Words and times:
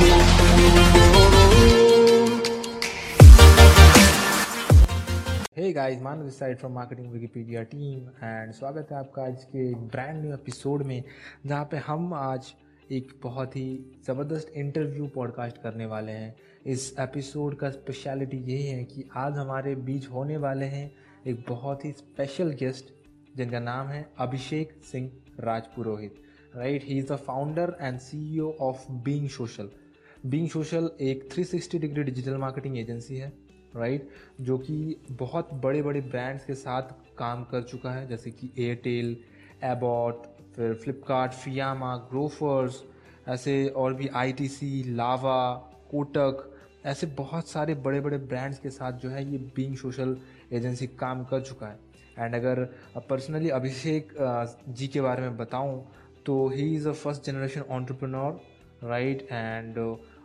Guys, 0.00 0.12
Manav 6.02 6.30
side 6.30 6.58
from 6.58 6.72
Marketing 6.74 7.08
Wikipedia 7.14 7.64
team 7.72 8.06
and 8.28 8.54
स्वागत 8.54 8.88
है 8.92 8.98
आपका 8.98 9.22
आज 9.22 9.44
के 9.44 9.74
ब्रांड 9.74 10.20
न्यू 10.22 10.32
एपिसोड 10.34 10.82
में 10.82 11.02
जहाँ 11.46 11.64
पे 11.64 11.76
हम 11.76 12.14
आज 12.14 12.52
एक 12.92 13.12
बहुत 13.22 13.56
ही 13.56 13.92
ज़बरदस्त 14.06 14.52
इंटरव्यू 14.54 15.06
पॉडकास्ट 15.06 15.56
करने 15.62 15.86
वाले 15.86 16.12
हैं। 16.12 16.36
इस 16.66 16.94
एपिसोड 17.00 17.56
का 17.56 17.70
स्पेशलिटी 17.70 18.36
यही 18.52 18.66
है 18.66 18.84
कि 18.84 19.04
आज 19.16 19.32
हमारे 19.32 19.74
बीच 19.90 20.08
होने 20.08 20.36
वाले 20.36 20.66
हैं 20.66 20.90
एक 21.26 21.44
बहुत 21.48 21.84
ही 21.84 21.92
स्पेशल 21.92 22.50
गेस्ट 22.52 22.84
जिनका 23.36 23.60
नाम 23.60 23.88
है 23.88 24.06
Abhishek 24.18 24.72
Singh 24.92 25.10
Rajpurohit. 25.40 26.14
Right 26.56 26.84
he 26.84 26.98
is 26.98 27.12
the 27.12 27.16
founder 27.16 27.76
and 27.80 27.98
CEO 27.98 28.50
of 28.60 28.92
Being 28.92 29.28
Social 29.28 29.70
Being 30.26 30.48
Social 30.48 30.90
एक 31.00 31.28
360 31.32 31.78
डिग्री 31.80 32.02
डिजिटल 32.02 32.36
मार्केटिंग 32.36 32.76
एजेंसी 32.78 33.16
है 33.16 33.32
राइट 33.76 34.00
right? 34.02 34.44
जो 34.44 34.58
कि 34.58 34.96
बहुत 35.10 35.54
बड़े 35.54 35.82
बड़े 35.82 36.00
ब्रांड्स 36.00 36.44
के 36.44 36.54
साथ 36.54 36.82
काम 37.18 37.44
कर 37.44 37.62
चुका 37.62 37.90
है, 37.90 38.06
जैसे 38.08 38.30
कि 38.30 38.50
एयरटेल 38.58 39.16
एबॉट 39.64 40.26
फिर 40.56 40.74
फ्लिपकार्ट 40.74 41.32
फियामा 41.32 41.96
ग्रोफर्स 42.10 42.82
ऐसे 43.28 43.68
और 43.68 43.94
भी 43.94 44.08
आईटीसी 44.14 44.82
लावा 44.94 45.52
कोटक 45.90 46.46
ऐसे 46.86 47.06
बहुत 47.06 47.48
सारे 47.48 47.74
बड़े 47.74 48.00
बड़े 48.00 48.18
ब्रांड्स 48.18 48.58
के 48.58 48.70
साथ 48.70 48.92
जो 48.92 49.08
है 49.08 49.24
ये 49.32 49.38
बींग 49.56 49.76
सोशल 49.76 50.16
एजेंसी 50.52 50.86
काम 50.86 51.24
कर 51.24 51.40
चुका 51.40 51.66
है 51.66 51.78
एंड 52.18 52.34
अगर 52.34 52.64
पर्सनली 53.08 53.48
अभिषेक 53.48 54.12
जी 54.68 54.88
के 54.88 55.00
बारे 55.00 55.22
में 55.22 55.36
बताऊँ 55.36 55.84
तो 56.26 56.48
he 56.48 56.74
is 56.76 56.88
a 56.88 56.92
first 56.92 57.24
generation 57.24 57.60
entrepreneur 57.60 58.40
right 58.84 59.28
and 59.32 59.74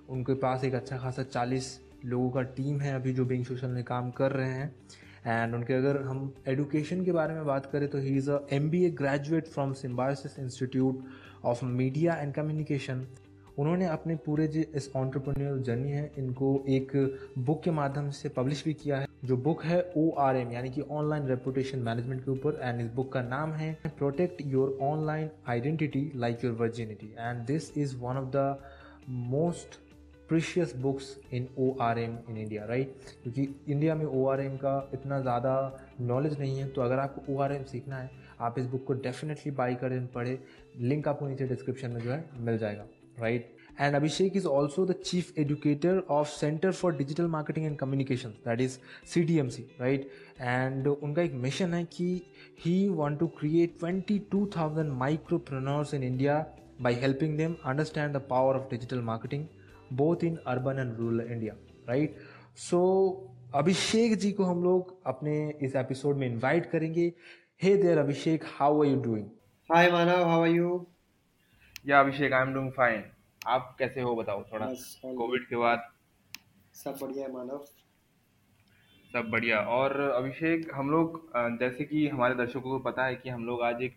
उनके 0.10 0.34
पास 0.36 0.64
एक 0.64 0.76
अच्छा 0.76 0.98
खासा 0.98 1.24
चालीस 1.24 1.80
लोगों 2.06 2.30
का 2.32 2.42
टीम 2.56 2.80
है 2.82 2.94
अभी 2.96 3.14
जो 3.14 3.26
बिंग 3.26 3.46
सोशल 3.46 3.68
में 3.68 3.84
काम 3.84 4.10
कर 4.12 4.32
रहे 4.32 4.50
हैं। 4.50 4.74
एंड 5.26 5.56
उनके 5.56 5.74
अगर 5.74 6.02
हम 6.02 6.34
एडुकेशन 6.48 7.04
के 7.06 7.12
बारे 7.12 7.34
में 7.34 7.46
बात 7.46 7.66
करें 7.66 7.88
तो 7.90 7.98
he 7.98 8.16
is 8.18 8.30
a 8.32 8.40
M 8.54 8.70
B 8.70 8.84
A 8.86 8.90
graduate 9.00 9.48
from 9.48 9.74
Symbiosis 9.74 10.40
Institute 10.40 11.04
of 11.46 11.64
Media 11.66 12.16
and 12.16 12.34
Communication 12.34 13.06
उन्होंने 13.58 13.86
अपने 13.88 14.16
पूरे 14.16 14.48
जो 14.48 14.62
इस 14.76 14.90
ऑन्टरप्रन्योर 14.96 15.60
जर्नी 15.60 15.92
है, 15.92 16.12
इनको 16.18 16.64
एक 16.70 16.92
बुक 17.38 17.62
के 17.64 17.72
माध्यम 17.72 18.10
से 18.10 18.30
पब्लिश 18.30 18.64
भी 18.66 18.74
किया 18.74 18.98
है, 18.98 19.08
जो 19.26 19.38
बुक 19.38 19.64
है 19.64 19.80
ओ 19.98 20.10
आर 20.20 20.38
एम 20.38 20.52
यानी 20.52 20.70
कि 20.70 20.82
ऑनलाइन 20.82 21.28
रेपुटेशन 21.28 21.80
मैनेजमेंट 21.80 22.24
के 22.26 22.32
ऊपर 22.32 22.60
एंड 22.62 22.82
इस 22.82 22.92
बुक 22.94 23.12
का 23.14 23.22
नाम 23.22 23.54
है 23.54 23.74
protect 23.88 24.42
your 24.46 24.78
online 24.84 25.30
identity 25.48 26.12
like 26.16 26.44
your 26.44 26.54
virginity 26.54 27.14
and 27.20 27.46
this 27.46 27.78
is 27.78 27.96
one 27.98 28.18
of 28.18 28.30
the 28.36 28.58
most 29.10 29.80
precious 30.30 30.76
books 30.76 31.16
in 31.34 31.48
O 31.60 31.70
R 31.82 32.00
M 32.00 32.18
in 32.30 32.38
India 32.38 32.66
right 32.66 32.96
क्योंकि 33.24 33.48
इंडिया 33.72 33.96
में 33.96 34.06
ओ 34.06 34.26
आर 34.28 34.42
एम 34.42 34.56
का 34.58 34.90
इतना 34.94 35.20
ज़्यादा 35.22 35.56
नॉलेज 36.02 36.40
नहीं 36.40 36.58
है 36.60 36.68
तो 36.68 36.82
अगर 36.82 37.00
आपको 37.00 37.34
ओ 37.34 37.40
आर 37.42 37.54
एम 37.54 37.64
सीखना 37.64 37.98
है, 37.98 38.10
आप 38.40 38.60
इस 38.60 38.66
बुक 38.68 38.86
को 38.86 38.94
डेफिनेटली 38.94 39.52
बाई 39.52 39.76
करें, 39.76 40.06
पढ़े। 40.08 40.40
लिंक 40.80 41.08
आपको 41.08 41.28
नीचे 41.28 41.48
डिस्क्रिप्शन 41.48 41.92
में 41.92 42.02
जो 42.02 42.12
है 42.12 42.24
मिल 42.40 42.58
जाएगा 42.58 42.86
right 43.20 43.52
and 43.80 43.96
Abhishek 43.96 44.36
is 44.38 44.48
also 44.48 44.86
the 44.86 44.92
chief 45.06 45.38
educator 45.40 46.00
of 46.10 46.28
centre 46.30 46.72
for 46.72 46.96
digital 46.98 47.28
marketing 47.28 47.66
and 47.66 47.78
communication 47.78 48.30
that 48.46 48.62
is 48.62 48.78
C 49.14 49.24
D 49.24 49.38
M 49.40 49.50
C 49.50 49.62
right 49.82 50.10
and 50.42 50.88
उनका 50.88 51.22
एक 51.22 51.34
मिशन 51.44 51.74
है 51.74 51.84
कि 51.92 52.10
he 52.66 52.88
want 52.90 53.20
to 53.20 53.28
create 53.40 53.78
twenty 53.80 54.20
two 54.32 54.46
thousand 54.58 54.92
micropreneurs 54.94 55.94
in 55.94 56.04
India 56.04 56.46
by 56.82 56.94
helping 57.02 57.38
them 57.38 57.56
understand 57.66 58.14
the 58.16 58.22
power 58.30 58.56
of 58.56 58.70
digital 58.72 59.04
marketing 59.04 59.46
both 59.94 60.24
in 60.24 60.38
urban 60.48 60.80
and 60.80 60.98
rural 60.98 61.20
India 61.22 61.56
right 61.90 62.18
so 62.60 62.82
Abhishek 63.56 64.16
ji 64.18 64.32
को 64.32 64.44
हम 64.44 64.64
लोग 64.64 64.96
अपने 65.08 65.36
इस 65.62 65.76
episode 65.76 66.18
में 66.18 66.28
invite 66.28 66.66
करेंगे। 66.66 67.12
Hey 67.64 67.76
there 67.78 67.98
Abhishek 67.98 68.44
how 68.48 68.82
are 68.84 68.90
you 68.90 69.02
doing 69.02 69.28
hi 69.70 69.92
Manav 69.92 70.24
how 70.30 70.42
are 70.42 70.48
you 70.48 70.86
yeah 71.88 72.00
Abhishek 72.00 72.34
I 72.34 72.42
am 72.42 72.54
doing 72.54 72.72
fine 72.72 73.04
आप 73.48 73.76
कैसे 73.80 74.02
हो 74.02 74.16
बताओ 74.16 74.44
थोड़ा? 74.44 74.66
कोविड 74.66 75.48
के 75.48 75.56
बाद? 75.56 75.88
सब 76.74 76.98
बढ़िया 77.02 77.26
है 77.26 77.32
मानव 77.34 77.66
सब 79.14 79.30
बढ़िया। 79.32 79.60
और 79.60 80.00
अभिषेक 80.00 80.72
हम 80.76 80.90
लोग 80.92 81.32
जैसे 81.60 81.84
कि 81.84 82.08
हमारे 82.08 82.36
दर्शकों 82.36 82.62
को 82.62 82.80
पता 82.80 83.06
है 83.06 83.16
कि 83.16 83.30
हम 83.30 83.46
लोग 83.46 83.62
आज 83.62 83.82
एक 83.82 83.96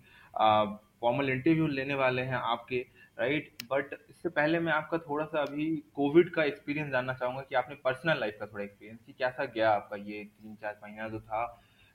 फॉर्मल 1.00 1.30
इंटरव्यू 1.30 1.66
लेने 1.66 1.94
वाले 1.94 2.22
हैं 2.22 2.36
आपके 2.36 2.86
राइट 3.18 3.62
बट 3.72 3.94
इससे 4.18 4.28
पहले 4.28 4.58
मैं 4.58 4.72
आपका 4.72 4.98
थोड़ा 4.98 5.24
सा 5.24 5.40
अभी 5.40 5.64
कोविड 5.94 6.32
का 6.34 6.44
एक्सपीरियंस 6.44 6.90
जानना 6.92 7.12
चाहूँगा 7.14 7.40
कि 7.40 7.54
आपने 7.54 7.74
पर्सनल 7.84 8.20
लाइफ 8.20 8.36
का 8.40 8.46
थोड़ा 8.46 8.64
एक्सपीरियंस 8.64 8.98
कि 9.06 9.12
कैसा 9.12 9.44
गया 9.44 9.70
आपका 9.70 9.96
ये 9.96 10.24
तीन 10.24 10.54
चार 10.54 10.78
महीना 10.82 11.08
जो 11.08 11.20
था? 11.20 11.42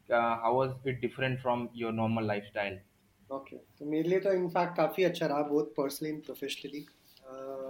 How 0.10 0.56
was 0.58 0.88
it 0.88 1.02
different 1.02 1.40
from 1.42 1.68
your 1.76 1.94
normal 1.94 2.28
life 2.28 2.44
style 2.44 2.80
okay 3.30 3.58
तो 3.80 3.86
मेरे 3.86 4.10
लिए 4.10 4.20
तो 4.20 4.32
इनफैक्ट 4.34 4.76
काफ़ी 4.78 5.04
अच्छा 5.04 5.26
रहा 5.26 5.42
बहुत 5.42 5.74
पर्सनली 5.78 6.12
एंड 6.14 6.24
प्रोफेशनली 6.24 6.82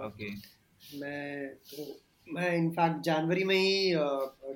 ओके 0.06 0.30
मैं 0.98 1.54
तो 1.70 1.86
मैं 2.26 2.56
इनफैक्ट 2.56 3.00
जनवरी 3.04 3.44
में 3.44 3.56
ही 3.56 3.94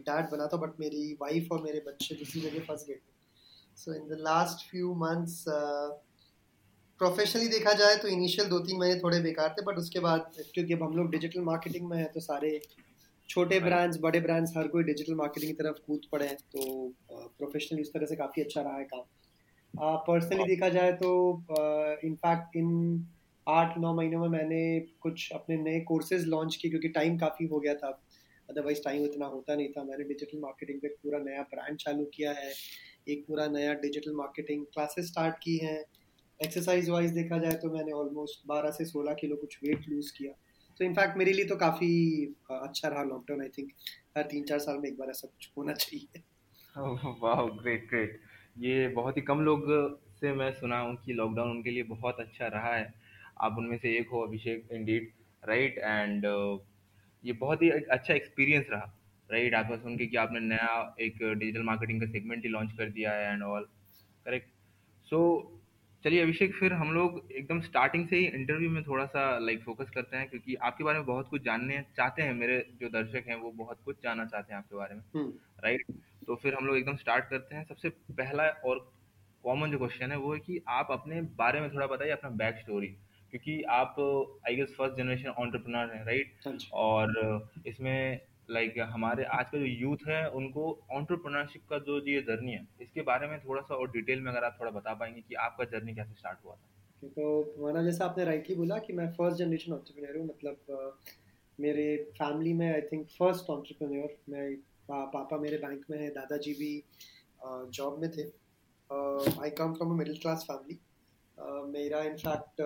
डैड 0.09 0.31
बना 0.31 0.47
था 0.47 0.57
बट 0.57 0.81
मेरी 0.81 1.13
वाइफ 1.21 1.53
और 1.53 1.63
मेरे 1.63 1.83
बच्चे 1.87 2.15
दूसरी 2.15 2.41
जगह 2.41 2.65
फंस 2.65 2.87
गए 2.89 3.01
so 3.79 3.95
in 3.95 4.09
the 4.09 4.21
last 4.21 4.71
few 4.71 4.95
months 4.95 5.45
professionally 7.01 7.49
देखा 7.49 7.73
जाए 7.73 7.97
तो 7.97 8.09
इनिशियल 8.09 8.49
दो 8.49 8.59
तीन 8.59 8.79
महीने 8.79 9.01
थोड़े 9.01 9.21
बेकार 9.21 9.55
थे 9.59 9.63
बट 9.65 9.77
उसके 9.79 10.01
बाद 10.01 10.31
क्योंकि 10.55 10.73
अब 10.75 10.83
हम 10.83 10.97
लोग 10.97 11.11
डिजिटल 11.11 11.41
मार्केटिंग 11.43 11.89
में 11.91 11.97
हैं 11.97 12.11
तो 12.13 12.21
सारे 12.21 12.61
छोटे 13.29 13.59
ब्रांड्स 13.61 13.99
बड़े 14.01 14.21
ब्रांड्स 14.21 14.53
हर 14.57 14.69
कोई 14.69 14.85
डिजिटल 14.85 15.15
मार्केटिंग 15.15 15.51
की 15.53 15.63
तरफ़ 15.63 15.77
कूद 15.87 16.07
पड़े 16.13 16.27
हैं 16.27 16.37
तो 16.55 16.63
प्रोफेशनली 17.11 17.83
इस 17.83 17.93
तरह 17.93 18.07
से 18.07 18.17
काफ़ी 18.17 18.43
अच्छा 18.43 18.61
रहा 18.61 18.77
है 18.77 18.85
काम। 18.85 19.97
पर्सनली 20.07 20.45
देखा 20.45 20.69
जाए 20.69 20.93
तो 21.03 21.11
इनफैक्ट 22.05 22.57
इन 22.57 22.71
आठ 23.47 23.77
नौ 23.79 23.93
महीनों 23.95 24.21
में 24.21 24.29
मैंने 24.29 24.63
कुछ 25.01 25.29
अपने 25.35 25.57
नए 25.59 25.81
कोर्सेज 25.89 26.27
लॉन्च 26.27 26.57
किए 26.57 26.71
क्योंकि 26.71 26.89
टाइम 26.97 27.19
काफ़ी 27.19 27.47
हो 27.47 27.61
गया 27.61 27.75
था। 27.75 27.89
अदरवाइज़ 28.49 28.83
टाइम 28.85 29.05
इतना 29.05 29.27
होता 29.27 29.55
नहीं 29.55 29.69
था। 29.69 29.83
मैंने 29.85 30.05
डिजिटल 30.05 30.39
मार्केटिंग 30.41 30.81
पे 30.81 30.89
पूरा 31.03 31.19
नया 31.21 31.43
ब्रांड 31.53 31.77
चालू 31.79 32.05
किया 32.15 32.33
है 32.33 32.53
एक 33.09 33.25
पूरा 33.29 33.47
नया 33.49 33.73
डिजिटल 33.83 34.15
मार्केटिंग 34.15 34.65
क्लासेस 34.75 35.07
स्टार्ट 35.09 35.37
की 35.43 35.57
हैं। 35.59 35.83
एक्सरसाइज 36.41 36.89
वाइज 36.91 37.11
देखा 37.11 37.39
जाए 37.39 37.53
तो 37.53 37.71
मैंने 37.73 37.93
ऑलमोस्ट 37.93 38.47
बारह 38.47 38.71
से 38.71 38.85
सोलह 38.85 39.15
किलो 39.15 39.37
कुछ 39.37 39.59
वेट 39.65 39.89
लूज़ 39.89 40.13
किया। 40.19 40.33
तो 40.81 40.85
इनफैक्ट 40.85 41.17
मेरे 41.17 41.33
लिए 41.33 41.45
तो 41.45 41.57
काफ़ी 41.57 41.91
अच्छा 42.51 42.89
रहा 42.89 43.03
लॉकडाउन 43.03 43.43
आई 43.43 43.49
थिंक 43.49 43.73
हर 44.17 44.23
तीन 44.23 44.45
चार 44.45 44.59
साल 44.59 44.79
में 44.79 44.89
एक 44.89 44.99
बार 44.99 45.11
ऐसा 45.11 45.29
कुछ 45.29 45.51
होना 45.57 45.73
चाहिए। 45.75 46.23
वाह 47.23 47.43
ग्रेट 47.59 47.89
ग्रेट 47.89 48.21
ये 48.59 48.89
बहुत 48.89 49.17
ही 49.17 49.23
कम 49.23 49.41
लोग 49.41 49.67
से 50.21 50.33
मैं 50.33 50.53
सुना 50.53 50.79
हूँ 50.81 50.97
कि 50.97 51.13
लॉकडाउन 51.13 51.51
उनके 51.51 51.71
लिए 51.71 51.83
बहुत 51.83 52.21
अच्छा 52.21 52.47
रहा 52.47 52.75
है। 52.75 52.95
आप 53.41 53.59
उनमें 53.59 53.77
से 53.79 53.97
एक 53.99 54.09
हो, 54.09 54.21
अभिषेक 54.21 54.69
इंडीड 54.73 55.11
राइट 55.43 55.79
एंड 55.79 56.25
ये 57.25 57.33
बहुत 57.33 57.63
ही 57.63 57.71
अच्छा 57.71 58.15
एक्सपीरियंस 58.15 58.67
रहा 58.71 58.95
राइट 59.31 59.55
आपका 59.55 59.77
सुन 59.77 59.97
के 59.97 60.07
कि 60.07 60.17
आपने 60.17 60.41
नया 60.41 60.97
एक 61.01 61.19
डिजिटल 61.23 61.63
मार्केटिंग 61.63 62.01
का 62.01 62.07
सेगमेंट 62.07 62.45
ही 62.45 62.51
लॉन्च 62.51 62.73
कर 62.73 62.91
दिया 62.91 63.13
है 63.13 63.33
एंड 63.33 63.43
ऑल 63.43 63.69
करेक्ट 64.25 64.49
सो 65.09 65.21
चलिए 66.05 66.23
अभिषेक 66.23 66.55
फिर 66.55 66.73
हम 66.73 66.93
लोग 66.93 67.23
एकदम 67.33 67.61
स्टार्टिंग 67.61 68.07
से 68.09 68.17
ही 68.17 68.25
इंटरव्यू 68.25 68.71
में 68.71 68.83
थोड़ा 68.85 69.07
सा 69.07 69.23
लाइक 69.39 69.63
फोकस 69.63 69.91
करते 69.95 70.17
हैं 70.17 70.29
क्योंकि 70.31 70.55
आपके 70.55 70.85
बारे 70.85 70.99
में 70.99 71.07
बहुत 71.07 71.29
कुछ 71.29 71.43
जानने 71.43 71.85
चाहते 71.97 72.23
हैं 72.23 72.35
मेरे 72.35 72.59
जो 72.81 72.89
दर्शक 72.89 73.25
हैं 73.29 73.37
वो 73.37 73.51
बहुत 73.51 73.81
कुछ 73.85 73.97
जानना 74.03 74.25
चाहते 74.25 74.53
हैं 74.53 74.59
आपके 74.59 74.77
बारे 74.77 74.95
में 74.95 75.03
राइट 75.65 75.85
हम्म। 75.91 76.01
तो 76.27 76.35
फिर 76.35 76.55
हम 76.55 76.67
लोग 76.67 76.77
एकदम 76.77 76.97
स्टार्ट 76.97 77.25
करते 77.25 77.55
हैं। 77.57 77.65
सबसे 77.65 77.89
पहला 77.89 78.49
और 78.65 78.79
कॉमन 79.45 79.71
जो 79.71 79.79
क्वेश्चन 79.79 80.11
है 80.11 80.17
वो 80.19 80.33
है 80.35 80.41
कि 80.41 80.61
आप 80.69 80.89
अपने 80.91 81.21
बारे 81.37 81.61
में 81.61 81.71
थोड़ा 81.75 81.87
बताइए 81.87 82.11
अपना 82.11 82.31
बैक 82.37 82.59
स्टोरी 82.59 82.87
क्योंकि 83.33 83.63
आप 83.63 83.97
I 84.49 84.57
guess 84.57 84.75
first 84.79 84.97
generation 84.97 85.29
entrepreneur 85.29 85.95
हैं 85.95 86.05
राइट 86.05 86.35
और 86.73 87.49
इसमें 87.67 88.21
लाइक 88.51 88.75
like, 88.75 88.89
हमारे 88.91 89.25
आज 89.25 89.51
का 89.51 89.59
जो 89.59 89.65
यूथ 89.65 90.09
है 90.09 90.29
उनको 90.31 90.63
ऑन्टरप्रनरशिप 90.93 91.63
का 91.71 91.79
जो 91.79 91.99
ये 92.09 92.21
जर्नी 92.23 92.53
है 92.53 92.67
इसके 92.83 93.03
बारे 93.03 93.27
में 93.29 93.39
थोड़ा 93.41 93.63
सा 93.63 93.75
और 93.75 93.91
डिटेल 93.91 94.21
में 94.21 94.31
अगर 94.33 94.45
आप 94.45 94.57
थोड़ा 94.61 94.71
बता 94.71 94.95
पाएँगे 94.95 95.21
कि 95.21 95.35
आपका 95.47 95.65
जर्नी 95.73 95.95
कैसे 95.95 96.15
स्टार्ट 96.15 96.45
हुआ 96.45 96.55
था। 96.55 97.09
तो 97.09 97.63
माना 97.63 97.83
जैसा 97.83 98.05
आपने 98.05 98.25
राइटली 98.25 98.57
बोला 98.57 98.79
कि 98.79 98.93
मैं 98.93 99.11
फ़र्स्ट 99.13 99.39
जनरेशन 99.39 99.73
ऑन्टरप्रनर 99.73 100.19
हूँ 100.19 100.27
मतलब 100.27 100.99
मेरे 101.59 101.85
फैमिली 102.19 102.53
में 102.53 102.73
आई 102.73 102.81
थिंक 102.83 103.07
फ़र्स्ट 103.09 103.51
ऑन्टरप्रनर 103.51 104.17
मैं 104.29 104.57
पा, 104.57 105.05
पापा 105.05 105.39
मेरे 105.39 105.59
बैंक 105.59 105.85
में 105.91 105.99
है 105.99 106.09
दादाजी 106.11 106.53
भी 106.55 106.73
जॉब 107.73 108.01
में 108.01 108.11
थे। 108.11 108.23
I 109.43 109.51
come 109.51 109.75
from 109.75 109.91
a 109.91 109.95
middle 109.95 110.19
class 110.19 110.47
family 110.51 110.79
मेरा 111.73 112.03
इनफैक्ट 112.03 112.61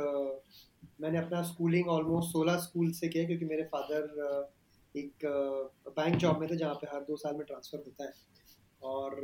मैंने 1.00 1.18
अपना 1.18 1.42
स्कूलिंग 1.42 1.88
ऑलमोस्ट 1.88 2.32
सोलह 2.32 2.56
स्कूल 2.60 2.90
से 2.92 3.08
किया 3.08 3.24
क्योंकि 3.24 3.44
मेरे 3.44 3.62
फादर 3.72 4.50
एक 4.94 5.26
बैंक 5.88 6.16
जॉब 6.16 6.40
में 6.40 6.48
थे 6.50 6.56
जहाँ 6.56 6.74
पे 6.74 6.86
हर 6.94 7.00
दो 7.02 7.16
साल 7.16 7.34
में 7.36 7.44
ट्रांसफ़र 7.46 7.78
होता 7.78 8.04
है। 8.04 8.12
और 8.82 9.20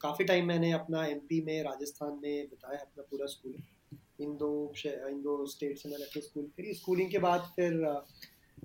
काफ़ी 0.00 0.24
टाइम 0.24 0.46
मैंने 0.46 0.72
अपना 0.72 1.04
एमपी 1.06 1.40
में, 1.40 1.62
राजस्थान 1.62 2.18
में 2.22 2.46
बताया 2.46 2.78
अपना 2.80 3.02
पूरा 3.10 3.26
स्कूल 3.26 3.54
इन 4.20 4.36
दो 4.36 4.50
इन 4.86 5.20
दो 5.22 5.44
स्टेट 5.46 5.78
से 5.78 5.88
मैंने 5.88 6.04
अपने 6.04 6.22
स्कूल 6.22 6.44
करी 6.56 6.74
स्कूलिंग 6.74 7.10
के 7.10 7.18
बाद 7.18 7.52
फिर 7.56 7.74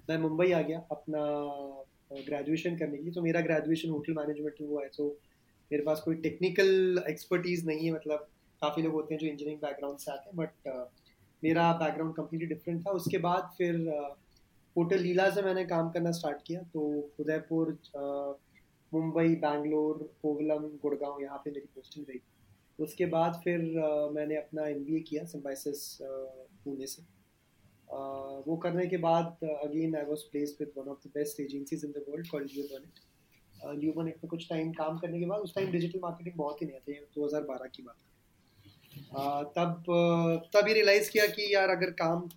मैं 0.09 0.17
मुंबई 0.17 0.51
आ 0.51 0.61
गया 0.61 0.79
अपना 0.91 1.21
ग्रेजुएशन 2.13 2.77
करने 2.77 2.97
के 2.97 3.03
लिए। 3.03 3.13
तो 3.13 3.21
मेरा 3.21 3.41
ग्रेजुएशन 3.41 3.89
होटल 3.89 4.13
मैनेजमेंट 4.13 4.55
में 4.61 4.67
हुआ 4.67 4.83
है। 4.83 4.89
तो 4.89 5.07
मेरे 5.71 5.83
पास 5.83 6.01
कोई 6.01 6.15
टेक्निकल 6.21 7.03
एक्सपर्टीज 7.09 7.65
नहीं 7.67 7.85
है। 7.85 7.91
मतलब 7.93 8.27
काफ़ी 8.61 8.83
लोग 8.83 8.93
होते 8.93 9.13
हैं 9.13 9.19
जो 9.21 9.27
इंजीनियरिंग 9.27 9.61
बैकग्राउंड 9.61 9.97
से 9.99 10.11
आते 10.11 10.29
हैं। 10.29 10.37
बट 10.37 10.89
मेरा 11.43 11.71
बैकग्राउंड 11.73 12.15
कम्प्लीटली 12.15 12.47
डिफरेंट 12.47 12.85
था। 12.87 12.91
उसके 12.91 13.17
बाद 13.19 13.53
फिर 13.57 13.75
होटल 14.75 14.99
लीला 14.99 15.29
से 15.29 15.41
मैंने 15.41 15.65
काम 15.65 15.89
करना 15.91 16.11
स्टार्ट 16.11 16.41
किया 16.47 16.61
तो 16.73 16.81
उदयपुर 17.19 17.77
मुंबई, 18.91 19.35
बैंगलोर, 19.37 19.97
कोवलम, 20.21 20.67
गुड़गांव, 20.81 21.21
यहाँ 21.21 21.37
पे 21.45 21.51
मेरी 21.51 21.67
पोस्टिंग 21.75 22.05
रही। 22.09 22.19
उसके 22.79 23.05
बाद 23.07 23.41
फिर 23.43 23.59
मैंने 24.13 24.35
अपना 24.37 24.67
एमबीए 24.67 24.99
किया 25.09 25.23
सिम्बाइसिस 25.25 25.97
पुणे 26.01 26.87
से। 26.87 27.01
वो 28.47 28.55
करने 28.63 28.85
के 28.87 28.97
बाद 28.99 29.37
again 29.45 29.95
I 29.95 30.05
was 30.05 30.21
place 30.31 30.55
with 30.59 30.71
one 30.77 30.89
of 30.91 31.07
the 31.07 31.11
best 31.15 31.39
agencies 31.39 31.85
in 31.85 31.91
the 31.91 32.03
world 32.09 32.27
called 32.29 32.49
Leo 32.53 32.63
Burnett 32.73 32.99
Leo 33.79 33.93
Burnett 33.93 34.15
में 34.23 34.29
कुछ 34.29 34.47
टाइम 34.49 34.71
काम 34.73 34.97
करने 34.99 35.19
के 35.19 35.25
बाद, 35.25 35.39
उस 35.39 35.55
टाइम 35.55 35.71
डिजिटल 35.71 35.99
मार्केटिंग 36.03 36.35
बहुत 36.37 36.61
ही 36.61 36.67
नए 36.67 36.79
थे 36.87 36.93
2012 37.15 37.67
की 37.75 37.83
बात। 37.83 37.95
तब 39.57 39.83
तब 40.53 40.67
ये 40.67 40.73
रियलाइज़ 40.73 41.09
किया 41.11 41.25
कि 41.27 41.53
यार, 41.53 41.69
अगर 41.69 41.91
काम 41.99 42.29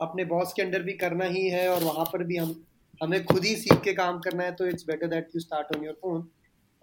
अपने 0.00 0.24
बॉस 0.24 0.52
के 0.52 0.62
अंडर 0.62 0.82
भी 0.82 0.92
करना 0.92 1.24
ही 1.24 1.48
है 1.48 1.68
और 1.68 1.84
वहाँ 1.84 2.04
पर 2.04 2.24
भी 2.24 2.36
हम 2.36 2.54
हमें 3.02 3.24
खुद 3.24 3.44
ही 3.44 3.54
सीख 3.56 3.80
के 3.80 3.92
काम 3.92 4.18
करना 4.20 4.44
है 4.44 4.52
तो 4.54 4.66
it's 4.66 4.86
better 4.86 5.06
that 5.06 5.28
you 5.34 5.40
start 5.40 5.76
on 5.76 5.84
your 5.84 5.98
own 6.04 6.28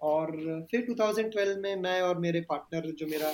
और 0.00 0.30
फिर 0.70 0.86
2012 0.90 1.56
में 1.56 1.76
मैं 1.76 2.00
और 2.02 2.18
मेरे 2.18 2.40
पार्टनर 2.40 2.90
जो 2.90 3.06
मेरा 3.06 3.32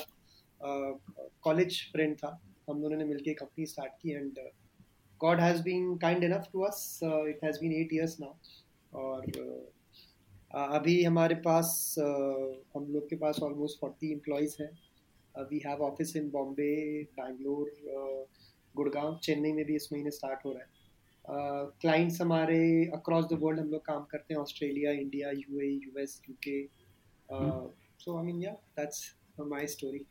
कॉलेज 1.43 1.81
फ्रेंड 1.93 2.17
था 2.17 2.39
हम 2.71 2.81
दोनों 2.83 2.99
ने 2.99 3.05
मिलकर 3.05 3.33
कंपनी 3.33 3.67
स्टार्ट 3.67 3.93
की 4.03 4.13
and 4.13 4.39
God 5.21 5.41
has 5.41 5.63
been 5.63 5.97
kind 5.97 6.25
enough 6.25 6.49
to 6.53 6.61
us 6.61 7.01
it 7.03 7.45
has 7.45 7.61
been 7.61 7.73
eight 7.73 7.93
years 7.93 8.17
now 8.21 8.35
और 9.03 9.27
uh, 9.27 9.75
अभी 10.55 11.03
हमारे 11.05 11.35
पास 11.35 11.95
uh, 11.99 12.77
हम 12.77 12.87
लोग 12.91 13.09
के 13.11 13.17
पास 13.17 13.41
ऑलमोस्ट 13.43 13.81
फोर्टी 13.81 14.13
एम्प्लॉयज़ 14.13 14.57
हैं. 14.63 14.71
We 15.35 15.59
have 15.67 15.83
office 15.83 16.17
in 16.17 16.31
Bombay 16.31 16.73
Bangalore 17.13 17.71
Gurgaon 18.77 19.19
Chennai 19.23 19.53
में 19.53 19.65
भी 19.65 19.77
इस 19.77 19.89
महीने 19.93 20.11
स्टार्ट 20.11 20.41
हो 20.45 20.53
रहा 20.53 20.63
है। 20.63 20.85
क्लाइंट्स 21.81 22.17
uh, 22.17 22.23
हमारे 22.23 22.91
अक्रॉस 22.95 23.25
द 23.25 23.33
वर्ल्ड 23.33 23.61
हम 23.61 23.69
लोग 23.69 23.85
काम 23.85 24.05
करते 24.05 24.35
हैं 24.35 24.41
Australia 24.41 24.93
India 24.93 25.31
UA 25.31 25.67
US 25.67 26.23
UK 26.31 26.67
so 27.99 28.19
I 28.19 28.25
mean 28.25 28.43
yeah 28.43 28.53
that's 28.53 29.17
my 29.41 29.67
story 29.67 30.07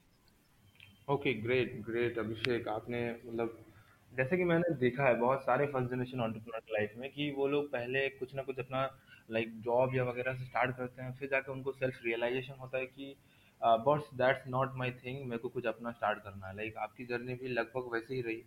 okay 1.09 1.33
great 1.33 1.81
great 1.81 2.17
Abhishek 2.17 2.67
आपने 2.67 3.11
मतलब 3.11 3.65
जैसे 4.17 4.37
कि 4.37 4.43
मैंने 4.43 4.75
देखा 4.75 5.03
है 5.03 5.15
बहुत 5.15 5.43
सारे 5.43 5.67
फ़र्स्ट 5.67 5.91
जनरेशन 5.91 6.19
ऑन्टरप्रनर 6.19 6.73
लाइफ 6.73 6.93
में 6.97 7.11
कि 7.11 7.31
वो 7.31 7.47
लोग 7.47 7.71
पहले 7.71 8.09
कुछ 8.09 8.35
ना 8.35 8.41
कुछ 8.41 8.59
अपना 8.59 8.99
लाइक 9.31 9.47
like, 9.47 9.61
जॉब 9.61 9.95
या 9.95 10.03
वगैरह 10.03 10.33
से 10.33 10.45
स्टार्ट 10.45 10.77
करते 10.77 11.01
हैं 11.01 11.13
फिर 11.13 11.29
जाकर 11.29 11.51
उनको 11.51 11.71
सेल्फ 11.71 11.99
रियलाइजेशन 12.05 12.53
होता 12.53 12.77
है 12.77 12.85
कि 12.85 13.15
but 13.61 14.15
that's 14.17 14.47
not 14.47 14.75
my 14.75 14.91
thing 14.91 15.23
मेरे 15.25 15.37
को 15.37 15.49
कुछ 15.49 15.65
अपना 15.65 15.91
स्टार्ट 15.91 16.19
करना 16.19 16.47
है। 16.47 16.55
लाइक 16.55 16.69
like, 16.69 16.83
आपकी 16.83 17.05
जर्नी 17.05 17.33
भी 17.33 17.47
लगभग 17.47 17.91
वैसे 17.93 18.15
ही 18.15 18.21
रही। 18.21 18.43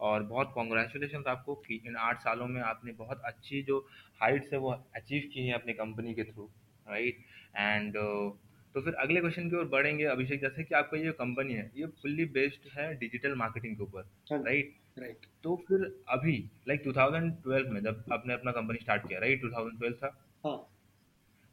और 0.00 0.22
बहुत 0.22 0.52
कॉन्ग्रेचुलेशन 0.54 1.24
आपको 1.28 1.54
कि। 1.54 1.80
इन 1.86 1.96
आठ 1.96 2.20
सालों 2.20 2.46
में 2.46 2.60
आपने 2.62 2.92
बहुत 2.92 3.22
अच्छी 3.24 3.62
जो 3.62 3.78
हाइट्स 4.20 4.52
है 4.52 4.58
वो 4.58 4.70
अचीव 4.96 5.28
की 5.32 5.46
है 5.46 5.52
अपनी 5.52 5.72
कंपनी 5.72 6.14
के 6.14 6.24
थ्रू 6.24 6.48
राइट 6.86 7.18
एंड 7.56 7.96
तो 8.74 8.80
फिर 8.80 8.94
अगले 8.94 9.20
क्वेश्चन 9.20 9.50
की 9.50 9.56
ओर 9.56 9.64
बढ़ेंगे। 9.64 10.04
अभिषेक 10.04 10.40
जैसे 10.40 10.64
कि 10.64 10.74
आपका 10.74 10.98
ये 10.98 11.12
कंपनी 11.12 11.54
है 11.54 11.70
ये 11.76 11.86
फुल्ली 12.02 12.24
बेस्ड 12.24 12.68
है 12.78 12.94
डिजिटल 12.94 13.34
मार्केटिंग 13.34 13.76
के 13.76 13.82
ऊपर 13.82 14.02
राइट 14.32 14.74
हाँ, 14.74 15.04
राइट 15.04 15.26
तो 15.42 15.56
फिर 15.68 15.84
अभी 16.08 16.36
लाइक 16.68 16.82
like 16.82 16.94
2012 16.94 17.70
में 17.70 17.80
जब 17.82 18.04
आपने 18.12 18.34
अपना 18.34 18.52
कंपनी 18.52 18.78
स्टार्ट 18.82 19.08
किया 19.08 19.18
राइट 19.18 19.42
2012 19.42 19.96
था। 19.96 20.16
हाँ। 20.44 20.56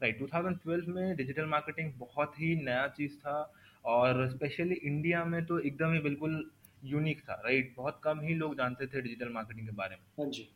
राइट 0.02 0.20
right, 0.20 0.34
2012 0.34 0.88
में 0.88 1.16
डिजिटल 1.16 1.46
मार्केटिंग 1.46 1.92
बहुत 2.00 2.40
ही 2.40 2.56
नया 2.56 2.88
चीज़ 2.88 3.16
था 3.18 3.54
और 3.86 4.30
स्पेशली 4.30 4.76
इंडिया 4.84 5.24
में 5.26 5.46
तो 5.46 5.60
एकदम 5.60 5.94
ही 5.94 6.00
बिल्कुल 6.00 6.52
यूनिक 6.84 7.22
था 7.22 7.34
राइट 7.34 7.64
right? 7.64 7.78
बहुत 7.78 8.00
कम 8.04 8.20
ही 8.20 8.34
लोग 8.34 8.56
जानते 8.58 8.88
थे 8.88 9.02
डिजिटल 9.02 9.30
मार्केटिंग 9.30 9.68
के 9.68 9.76
बारे 9.76 9.96
में 9.96 10.04
हाँ 10.20 10.32
जी 10.32 10.50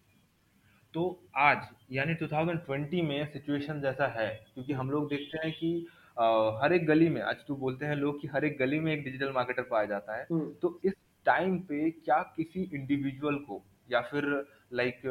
तो 0.94 1.04
आज 1.38 1.68
यानी 1.92 2.16
2020 2.16 3.02
में 3.04 3.26
सिचुएशन 3.34 3.82
जैसा 3.82 4.08
है 4.08 4.30
क्योंकि 4.54 4.74
हम 4.74 4.90
लोग 4.92 5.10
देखते 5.10 5.38
हैं 5.38 5.52
कि 5.52 5.88
आ, 6.18 6.26
हर 6.64 6.74
एक 6.74 6.86
गली 6.86 7.10
में 7.10 7.22
आज 7.22 7.46
तो 7.48 7.56
बोलते 7.56 7.86
हैं 7.86 7.96
लोग 7.96 8.22
कि 8.22 8.28
हर 8.28 8.46
एक 8.46 8.58
गली 8.60 8.80
में 8.80 8.94
एक 8.94 9.04
डिजिटल 9.04 9.32
मार्केटर 9.32 9.64
पाया 9.64 9.86
जाता 9.86 10.18
है 10.18 10.26
हम्म। 10.32 10.52
तो 10.62 10.80
इस 10.86 10.94
टाइम 11.26 11.58
पे 11.60 11.90
क्या 11.92 12.22
किसी 12.36 12.70
इंडिविजुअल 12.74 13.36
को 13.36 13.62
या 13.92 14.02
फिर 14.02 14.26
लाइक 14.74 15.02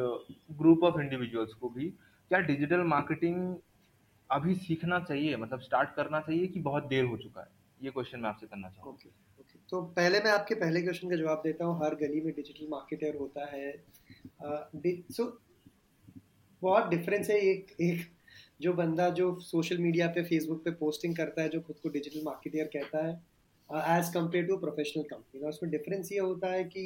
ग्रुप 0.51 0.83
ऑफ़ 0.83 1.01
इंडिविजुअल्स 1.01 1.53
को 1.53 1.69
भी 1.69 1.89
क्या 2.31 2.39
डिजिटल 2.39 2.83
मार्केटिंग 2.87 3.55
अभी 4.31 4.55
सीखना 4.57 4.99
चाहिए 4.99 5.35
मतलब 5.37 5.59
स्टार्ट 5.61 5.95
करना 5.95 6.19
चाहिए 6.19 6.47
कि 6.47 6.59
बहुत 6.59 6.87
देर 6.87 7.05
हो 7.05 7.17
चुका 7.17 7.41
है। 7.41 7.47
ये 7.81 7.91
क्वेश्चन 7.91 8.19
मैं 8.19 8.29
आपसे 8.29 8.47
करना 8.47 8.69
चाहूँगा। 8.69 8.91
Okay. 8.91 9.59
तो 9.69 9.81
पहले 9.97 10.19
मैं 10.19 10.31
आपके 10.31 10.55
पहले 10.55 10.81
क्वेश्चन 10.81 11.09
का 11.09 11.15
जवाब 11.15 11.41
देता 11.43 11.65
हूँ। 11.65 11.77
हर 11.83 11.95
गली 11.95 12.21
में 12.21 12.33
डिजिटल 12.35 12.67
मार्केटर 12.71 13.15
होता 13.15 13.45
है। 13.51 13.71
सो 15.11 15.23
uh, 15.23 15.31
बहुत 16.61 16.89
डिफरेंस 16.89 17.29
है 17.29 17.37
एक 17.41 17.75
एक 17.81 18.01
जो 18.61 18.73
बंदा 18.73 19.09
जो 19.09 19.27
सोशल 19.39 19.77
मीडिया 19.77 20.07
पे 20.07 20.23
फेसबुक 20.23 20.63
पे 20.63 20.71
पोस्टिंग 20.79 21.15
करता 21.15 21.41
है 21.41 21.49
जो 21.49 21.61
खुद 21.61 21.75
को 21.83 21.89
डिजिटल 21.89 22.21
मार्केटर 22.25 22.67
कहता 22.73 23.05
है 23.05 23.13
as 23.97 24.09
compare 24.13 24.45
to 24.45 24.57
professional 24.57 25.03
company 25.03 25.47
उसमें 25.49 25.71
डिफरेंस 25.71 26.11
ये 26.11 26.19
होता 26.19 26.51
है 26.51 26.63
कि 26.63 26.83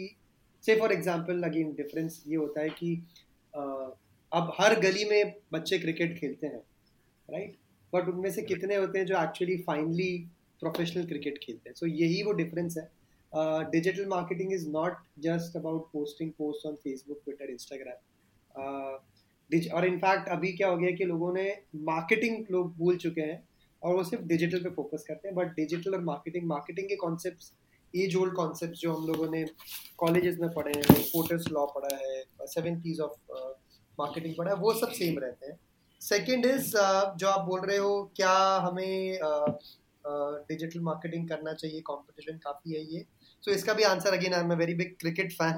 से 0.64 0.80
फॉर 0.80 0.92
एग्ज़ाम्पल 0.92 1.44
अगेन 1.44 1.74
डिफरेंस 1.74 2.24
ये 2.28 2.36
होता 2.36 2.62
है 2.62 2.70
कि 2.70 2.96
uh, 3.54 3.90
अब 4.32 4.54
हर 4.60 4.80
गली 4.80 5.06
में 5.10 5.34
बच्चे 5.54 5.80
क्रिकेट 5.80 6.18
खेलते 6.20 6.48
हैं। 6.48 6.62
राइट 7.30 7.56
बट 7.94 8.08
उनमें 8.10 8.30
से 8.32 8.42
कितने 8.44 8.76
होते 8.76 9.00
हैं 9.00 9.06
जो 9.06 9.16
एक्चुअली 9.18 9.58
फाइनली 9.64 10.12
प्रोफेशनल 10.62 11.06
क्रिकेट 11.06 11.38
खेलते 11.44 11.70
हैं? 11.70 11.76
सो 11.76 11.86
यही 11.86 12.22
वो 12.24 12.32
डिफरेंस 12.34 12.78
है। 12.78 12.90
Digital 13.72 14.06
marketing 14.08 14.54
is 14.54 14.68
not 14.70 14.98
just 15.20 15.56
about 15.58 15.90
posting 15.94 16.32
post 16.32 16.66
on 16.68 16.76
Facebook 16.84 17.22
Twitter 17.26 17.52
Instagram 17.52 17.98
और 19.74 19.86
इनफैक्ट 19.86 20.30
अभी 20.30 20.52
क्या 20.54 20.68
हो 20.68 20.78
गया 20.78 20.92
कि 20.92 21.06
लोगों 21.06 21.34
ने 21.34 21.50
मार्केटिंग 21.86 22.46
लोग 22.52 22.76
भूल 22.78 22.98
चुके 22.98 23.22
हैं 23.22 23.44
और 23.82 23.96
वो 23.96 24.04
सिर्फ़ 24.04 24.24
डिजिटल 24.26 24.64
पे 24.64 24.70
फोकस 24.72 25.04
करते 25.08 25.28
हैं। 25.28 25.36
बट 25.36 25.56
डिजिटल 25.56 25.96
और 25.96 26.02
मार्केटिंग 26.04 26.46
मार्केटिंग 26.48 26.88
के 26.90 26.96
कॉन्सेप्ट 26.96 27.54
एज 27.94 28.16
ओल्ड 28.16 28.34
कॉन्सेप्ट 28.36 28.74
जो 28.76 28.94
हम 28.94 29.08
लोगों 29.08 29.30
ने 29.32 29.46
कॉलेजेस 29.98 30.38
में 30.40 30.50
पढ़े 30.54 30.72
हैं 30.72 31.02
पोर्टर्स 31.04 31.48
लॉ 31.52 31.66
पढ़ा 31.76 31.96
है 31.98 32.24
सेवन 32.48 32.80
पीज 32.82 33.00
ऑफ़ 33.00 33.14
मार्केटिंग 34.00 34.36
पढ़ा 34.38 34.52
है, 34.52 34.58
वो 34.58 34.74
सब 34.74 34.92
सेम 34.94 35.20
रहते 35.20 35.46
हैं। 35.46 35.60
सेकेंड 36.02 36.46
इज़ 36.46 36.76
uh, 36.78 37.18
जो 37.18 37.28
आप 37.28 37.46
बोल 37.46 37.62
रहे 37.62 37.78
हो 37.78 38.12
क्या 38.16 38.34
हमें 38.66 39.20
डिजिटल 40.48 40.80
uh, 40.80 40.86
मार्केटिंग 40.86 41.24
uh, 41.24 41.30
करना 41.30 41.54
चाहिए? 41.54 41.82
कंपटीशन 41.82 42.38
काफ़ी 42.38 42.74
है 42.74 42.82
ये। 42.94 43.06
सो 43.44 43.52
so, 43.52 43.58
इसका 43.58 43.74
भी 43.74 43.84
answer 43.84 44.14
again 44.14 44.34
I 44.34 44.42
am 44.42 44.54
very 44.54 44.74
big 44.74 44.96
cricket 45.00 45.32
fan 45.32 45.58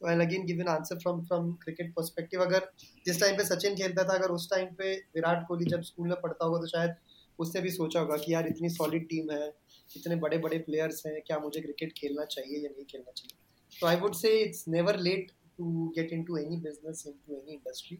तो 0.00 0.06
I 0.06 0.14
again 0.26 0.44
give 0.46 0.60
an 0.60 0.68
answer 0.68 0.98
from 0.98 1.24
from 1.24 1.52
cricket 1.52 1.92
perspective 1.94 2.42
अगर 2.42 2.70
जिस 3.06 3.20
टाइम 3.20 3.36
पे 3.36 3.44
सचिन 3.44 3.74
खेलता 3.74 4.04
था 4.04 4.14
अगर 4.14 4.30
उस 4.30 4.50
टाइम 4.50 4.74
पे 4.74 4.94
विराट 5.14 5.46
कोहली 5.48 5.64
जब 5.64 5.82
स्कूल 5.82 6.08
में 6.08 6.20
पढ़ता 6.20 6.44
होगा 6.44 6.60
तो 6.60 6.66
शायद 6.66 6.94
उसने 7.38 7.60
भी 7.60 7.70
सोचा 7.70 8.00
होगा 8.00 8.16
कि 8.16 8.32
यार 8.34 8.46
इतनी 8.46 8.68
सॉलिड 8.68 9.08
टीम 9.08 9.30
है 9.30 9.48
इतने 9.96 10.16
बड़े 10.16 10.38
बड़े 10.38 10.58
प्लेयर्स 10.58 11.06
हैं 11.06 11.20
क्या 11.26 11.38
मुझे 11.38 11.60
क्रिकेट 11.60 11.92
खेलना 11.92 12.24
चाहिए 12.24 12.58
या 12.58 12.70
नहीं 12.70 12.84
खेलना 12.84 13.10
चाहिए? 13.10 13.36
तो 13.80 13.86
I 13.86 13.96
would 13.96 14.14
say 14.14 14.38
it's 14.38 14.64
never 14.68 14.98
late 14.98 15.30
to 15.58 15.88
get 15.88 16.12
into 16.22 16.36
any 16.36 16.56
business 16.56 17.04
into 17.12 17.34
any 17.34 17.52
industry 17.52 17.98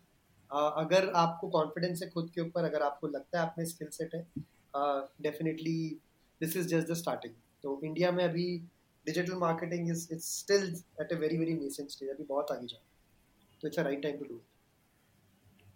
अगर 0.51 1.09
आपको 1.17 1.49
कॉन्फिडेंस 1.49 2.03
है 2.03 2.09
खुद 2.11 2.31
के 2.35 2.41
ऊपर, 2.41 2.65
अगर 2.65 2.83
आपको 2.83 3.09
लगता 3.09 3.41
है 3.41 3.47
आप 3.47 3.55
में 3.59 3.65
स्किल 3.65 3.89
सेट 3.89 4.15
है 4.15 4.27
definitely 5.23 5.79
this 6.41 6.57
is 6.57 6.69
just 6.69 6.89
the 6.91 6.95
starting 6.95 7.35
तो 7.63 7.81
इंडिया 7.85 8.13
में 8.13 8.25
अभी 8.25 8.47
digital 9.07 9.35
marketing 9.39 9.91
is 9.91 10.09
it's 10.13 10.39
still 10.39 10.75
at 11.01 11.13
a 11.13 11.17
very 11.17 11.39
very 11.39 11.55
nascent 11.55 11.91
stage 11.91 12.09
अभी 12.11 12.25
बहुत 12.25 12.53
आगे 12.53 12.67
जा 12.67 12.79
तो 13.61 13.69
it's 13.69 13.79
a 13.79 13.83
right 13.83 14.03
time 14.03 14.19
to 14.19 14.25
do 14.25 14.41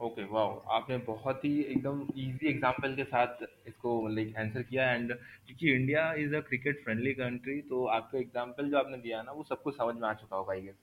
okay 0.00 0.24
वाह 0.24 0.74
आपने 0.74 0.96
बहुत 0.98 1.44
ही 1.44 1.60
एकदम 1.62 2.00
इजी 2.16 2.48
एग्जांपल 2.48 2.94
के 2.96 3.04
साथ 3.04 3.42
इसको 3.68 4.08
लाइक 4.08 4.36
आंसर 4.36 4.62
किया 4.62 4.90
एंड 4.92 5.12
क्योंकि 5.46 5.72
India 5.74 6.12
is 6.18 6.34
a 6.34 6.40
cricket 6.40 6.82
friendly 6.84 7.12
country 7.14 7.60
तो 7.62 7.84
आपका 7.98 8.18
एग्जांपल 8.18 8.70
जो 8.70 8.78
आपने 8.78 8.98
दिया 8.98 9.22
ना, 9.22 9.32
वो 9.32 9.44
सबको 9.44 9.70
समझ 9.70 9.94
में 9.94 10.08
आ 10.08 10.12
चुका 10.14 10.36
होगा 10.36 10.54
गेस 10.54 10.74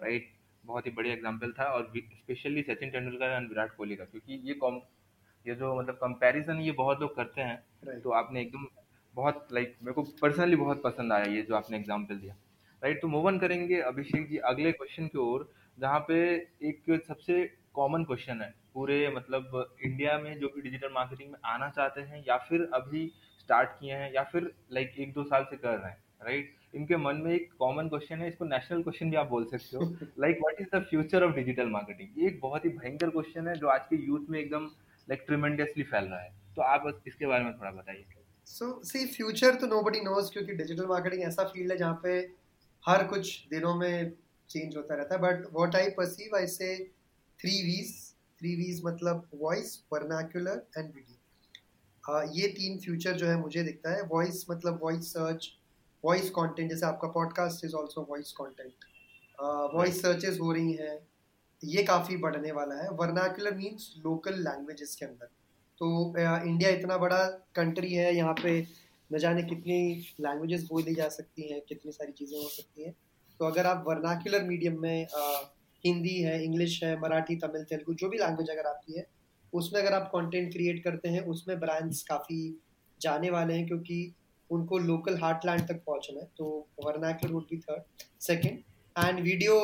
राइट 0.00 0.32
बहुत 0.66 0.86
ही 0.86 0.90
बढ़िया 0.90 1.14
एग्ज़ाम्पल 1.14 1.52
था 1.52 1.64
और 1.70 1.92
स्पेशली 1.96 2.62
सचिन 2.62 2.90
तेंदुलकर 2.90 3.32
एंड 3.32 3.48
विराट 3.48 3.76
कोहली 3.76 3.96
का 3.96 4.04
क्योंकि 4.04 4.40
ये 4.44 4.54
कॉम 4.54 4.80
ये 5.46 5.54
जो 5.54 5.74
मतलब 5.74 5.94
कंपैरिजन 5.94 6.60
ये 6.60 6.72
बहुत 6.72 7.00
लोग 7.00 7.14
करते 7.16 7.40
हैं 7.40 7.62
right. 7.84 8.02
तो 8.02 8.10
आपने 8.12 8.40
एकदम 8.40 8.66
बहुत 9.14 9.48
लाइक 9.52 9.68
like, 9.68 9.82
मेरे 9.82 9.92
को 9.92 10.02
पर्सनली 10.22 10.56
बहुत 10.56 10.82
पसंद 10.82 11.12
आया 11.12 11.24
ये 11.26 11.42
जो 11.42 11.54
आपने 11.54 11.76
एग्ज़ाम्पल 11.76 12.18
दिया 12.18 12.34
राइट 12.82 13.00
तो 13.02 13.08
मूव 13.08 13.26
ऑन 13.26 13.38
करेंगे 13.38 13.80
अभिषेक 13.82 14.28
जी 14.28 14.36
अगले 14.46 14.72
क्वेश्चन 14.72 15.06
की 15.06 15.18
ओर 15.18 15.48
जहाँ 15.78 16.00
पे 16.08 16.18
एक 16.62 17.00
सबसे 17.06 17.44
कॉमन 17.74 18.04
क्वेश्चन 18.04 18.40
है 18.42 18.52
पूरे 18.74 18.98
मतलब 19.14 19.76
इंडिया 19.84 20.18
में 20.18 20.38
जो 20.40 20.48
भी 20.48 20.62
डिजिटल 20.62 20.92
मार्केटिंग 20.92 21.30
में 21.30 21.38
आना 21.44 21.68
चाहते 21.68 22.00
हैं 22.00 22.24
या 22.28 22.36
फिर 22.48 22.68
अभी 22.74 23.06
स्टार्ट 23.40 23.70
किए 23.70 23.94
हैं 23.94 24.12
या 24.14 24.22
फिर 24.24 24.50
लाइक 24.72 24.94
एक 24.98 25.12
दो 25.12 25.24
साल 25.24 25.44
से 25.50 25.56
कर 25.56 25.78
रहे 25.78 25.90
हैं 25.90 25.98
राइट 26.22 26.54
इनके 26.76 26.96
मन 26.98 27.16
में 27.24 27.32
एक 27.32 27.52
कॉमन 27.58 27.88
क्वेश्चन 27.88 28.20
है 28.20 28.28
इसको 28.28 28.44
नेशनल 28.44 28.82
क्वेश्चन 28.82 29.10
भी 29.10 29.16
आप 29.16 29.28
बोल 29.28 29.44
सकते 29.50 29.76
हो। 29.76 29.84
Like 30.20 30.38
what 30.40 30.60
is 30.60 30.68
the 30.74 30.82
future 30.90 31.24
of 31.24 31.34
digital 31.34 31.70
marketing 31.70 32.22
ये 32.22 32.28
एक 32.28 32.40
बहुत 32.40 32.64
ही 32.64 32.70
भयंकर 32.72 33.10
क्वेश्चन 33.10 33.48
है 33.48 33.54
जो 33.58 33.68
आज 33.68 33.86
के 33.90 33.96
यूथ 34.06 34.30
में 34.30 34.38
एकदम 34.40 34.64
लाइक 35.08 35.24
ट्रिमेंडियसली 35.26 35.82
फैल 35.84 36.04
रहा 36.04 36.20
है। 36.20 36.34
तो 36.56 36.62
आप 36.64 37.02
इसके 37.06 37.26
बारे 37.26 37.44
में 37.44 37.52
थोड़ा 37.52 37.70
बताइए। 37.72 38.04
सो 38.46 38.66
सी 38.84 39.06
फ्यूचर 39.08 39.54
तो 39.54 39.66
नोबडी 39.66 40.00
नोज़ 40.00 40.30
क्योंकि 40.32 40.52
डिजिटल 40.54 40.86
मार्केटिंग 40.86 41.22
ऐसा 41.24 41.44
फ़ील्ड 41.44 41.72
है 41.72 41.78
जहाँ 41.78 42.00
पे 42.02 42.18
हर 42.84 43.04
कुछ 43.08 43.46
दिनों 43.50 43.74
में 43.74 44.12
चेंज 44.50 44.76
होता 44.76 44.94
रहता 44.94 45.14
है। 45.14 45.20
But 45.20 45.46
what 45.52 45.76
I 45.76 45.88
perceive 45.96 46.36
I 46.36 46.46
say 46.48 46.68
three 47.40 47.62
Vs 47.62 47.94
three 48.40 48.54
वीज 48.56 48.80
मतलब 48.84 49.28
वॉइस 49.34 49.78
वर्नाक्यूलर 49.92 50.66
एंड 50.78 50.86
वीडियो 50.86 51.14
ये 52.34 52.48
तीन 52.50 52.78
फ्यूचर 52.80 53.12
जो 53.12 53.26
है 53.26 53.36
मुझे 53.40 53.62
दिखता 53.62 53.90
है। 53.90 54.02
वॉइस 54.10 54.44
मतलब 54.50 54.78
वॉइस 54.82 55.12
सर्च 55.12 55.48
वॉइस 56.06 56.30
कंटेंट 56.30 56.70
जैसे 56.70 56.86
आपका 56.86 57.08
podcast 57.08 57.64
is 57.64 57.76
also 57.76 58.06
voice 58.10 58.32
content 58.32 58.84
voice 59.74 60.00
searches 60.02 60.38
हो 60.40 60.52
रही 60.52 60.72
हैं। 60.72 60.98
ये 61.62 61.82
काफ़ी 61.82 62.16
बढ़ने 62.16 62.52
वाला 62.52 62.74
है। 62.74 62.88
वर्नाकुलर 62.90 63.54
मीन्स 63.54 63.94
लोकल 63.98 64.34
लैंग्वेजेस 64.40 64.94
के 64.96 65.06
अंदर। 65.06 65.26
तो 65.78 65.88
इंडिया 66.18 66.70
इतना 66.70 66.96
बड़ा 66.98 67.24
कंट्री 67.54 67.92
है 67.94 68.14
यहाँ 68.16 68.34
पे 68.42 68.60
न 69.10 69.18
जाने 69.18 69.42
कितनी 69.42 69.78
लैंग्वेजेस 70.20 70.66
बोली 70.70 70.94
जा 70.94 71.08
सकती 71.08 71.52
हैं 71.52 71.60
कितनी 71.68 71.92
सारी 71.92 72.12
चीज़ें 72.12 72.38
हो 72.38 72.48
सकती 72.48 72.84
हैं। 72.84 72.92
तो 73.40 73.44
अगर 73.44 73.66
आप 73.66 73.84
वर्नाकुलर 73.88 74.42
मीडियम 74.42 74.80
में 74.82 75.06
आ, 75.16 75.32
हिंदी 75.84 76.16
है 76.20 76.42
इंग्लिश 76.44 76.82
है 76.84 76.98
मराठी 77.00 77.36
तमिल 77.36 77.64
तेलुगु 77.64 77.94
जो 77.94 78.08
भी 78.08 78.18
लैंग्वेज 78.18 78.50
अगर 78.50 78.66
आपकी 78.66 78.98
है 78.98 79.06
उसमें 79.52 79.80
अगर 79.80 79.92
आप 79.92 80.10
कंटेंट 80.14 80.52
क्रिएट 80.52 80.82
करते 80.84 81.08
हैं 81.08 81.20
उसमें 81.26 81.58
ब्रांड्स 81.60 82.02
काफ़ी 82.02 82.38
जाने 83.00 83.30
वाले 83.30 83.54
हैं 83.54 83.66
क्योंकि 83.66 83.98
उनको 84.50 84.78
लोकल 84.80 85.18
हार्टलैंड 85.18 85.66
तक 85.68 85.82
पहुँचना 85.86 86.20
है 86.20 86.26
तो 86.38 86.48
vernacular 86.84 87.32
would 87.32 87.46
be 87.50 87.58
third 87.60 88.04
second 88.22 88.62
and 88.96 89.20
video 89.20 89.54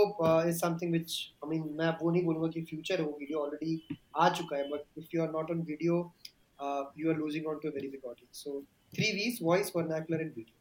is 0.49 0.59
something 0.59 0.93
which 0.93 1.13
I 1.45 1.51
mean 1.51 1.69
मैं 1.77 1.91
वो 2.03 2.11
नहीं 2.11 2.25
बोलूँगा 2.25 2.49
कि 2.51 2.63
फ्यूचर 2.65 3.01
है 3.01 3.07
वो 3.07 3.17
वीडियो 3.19 3.39
ऑलरेडी 3.39 3.99
आ 4.17 4.29
चुका 4.31 4.57
है 4.57 4.69
but 4.71 4.99
if 4.99 5.17
you 5.17 5.23
are 5.23 5.31
not 5.33 5.51
on 5.51 5.63
video 5.69 6.01
you 6.99 7.11
are 7.11 7.17
losing 7.19 7.47
on 7.47 7.59
to 7.63 7.69
very 7.71 7.89
big 7.89 8.05
audience 8.07 8.43
so 8.45 8.61
three 8.93 9.13
Vs 9.15 9.39
voice 9.43 9.73
vernacular 9.77 10.21
and 10.21 10.33
video 10.37 10.61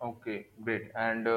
okay 0.00 0.36
great 0.62 0.92
and 0.96 1.28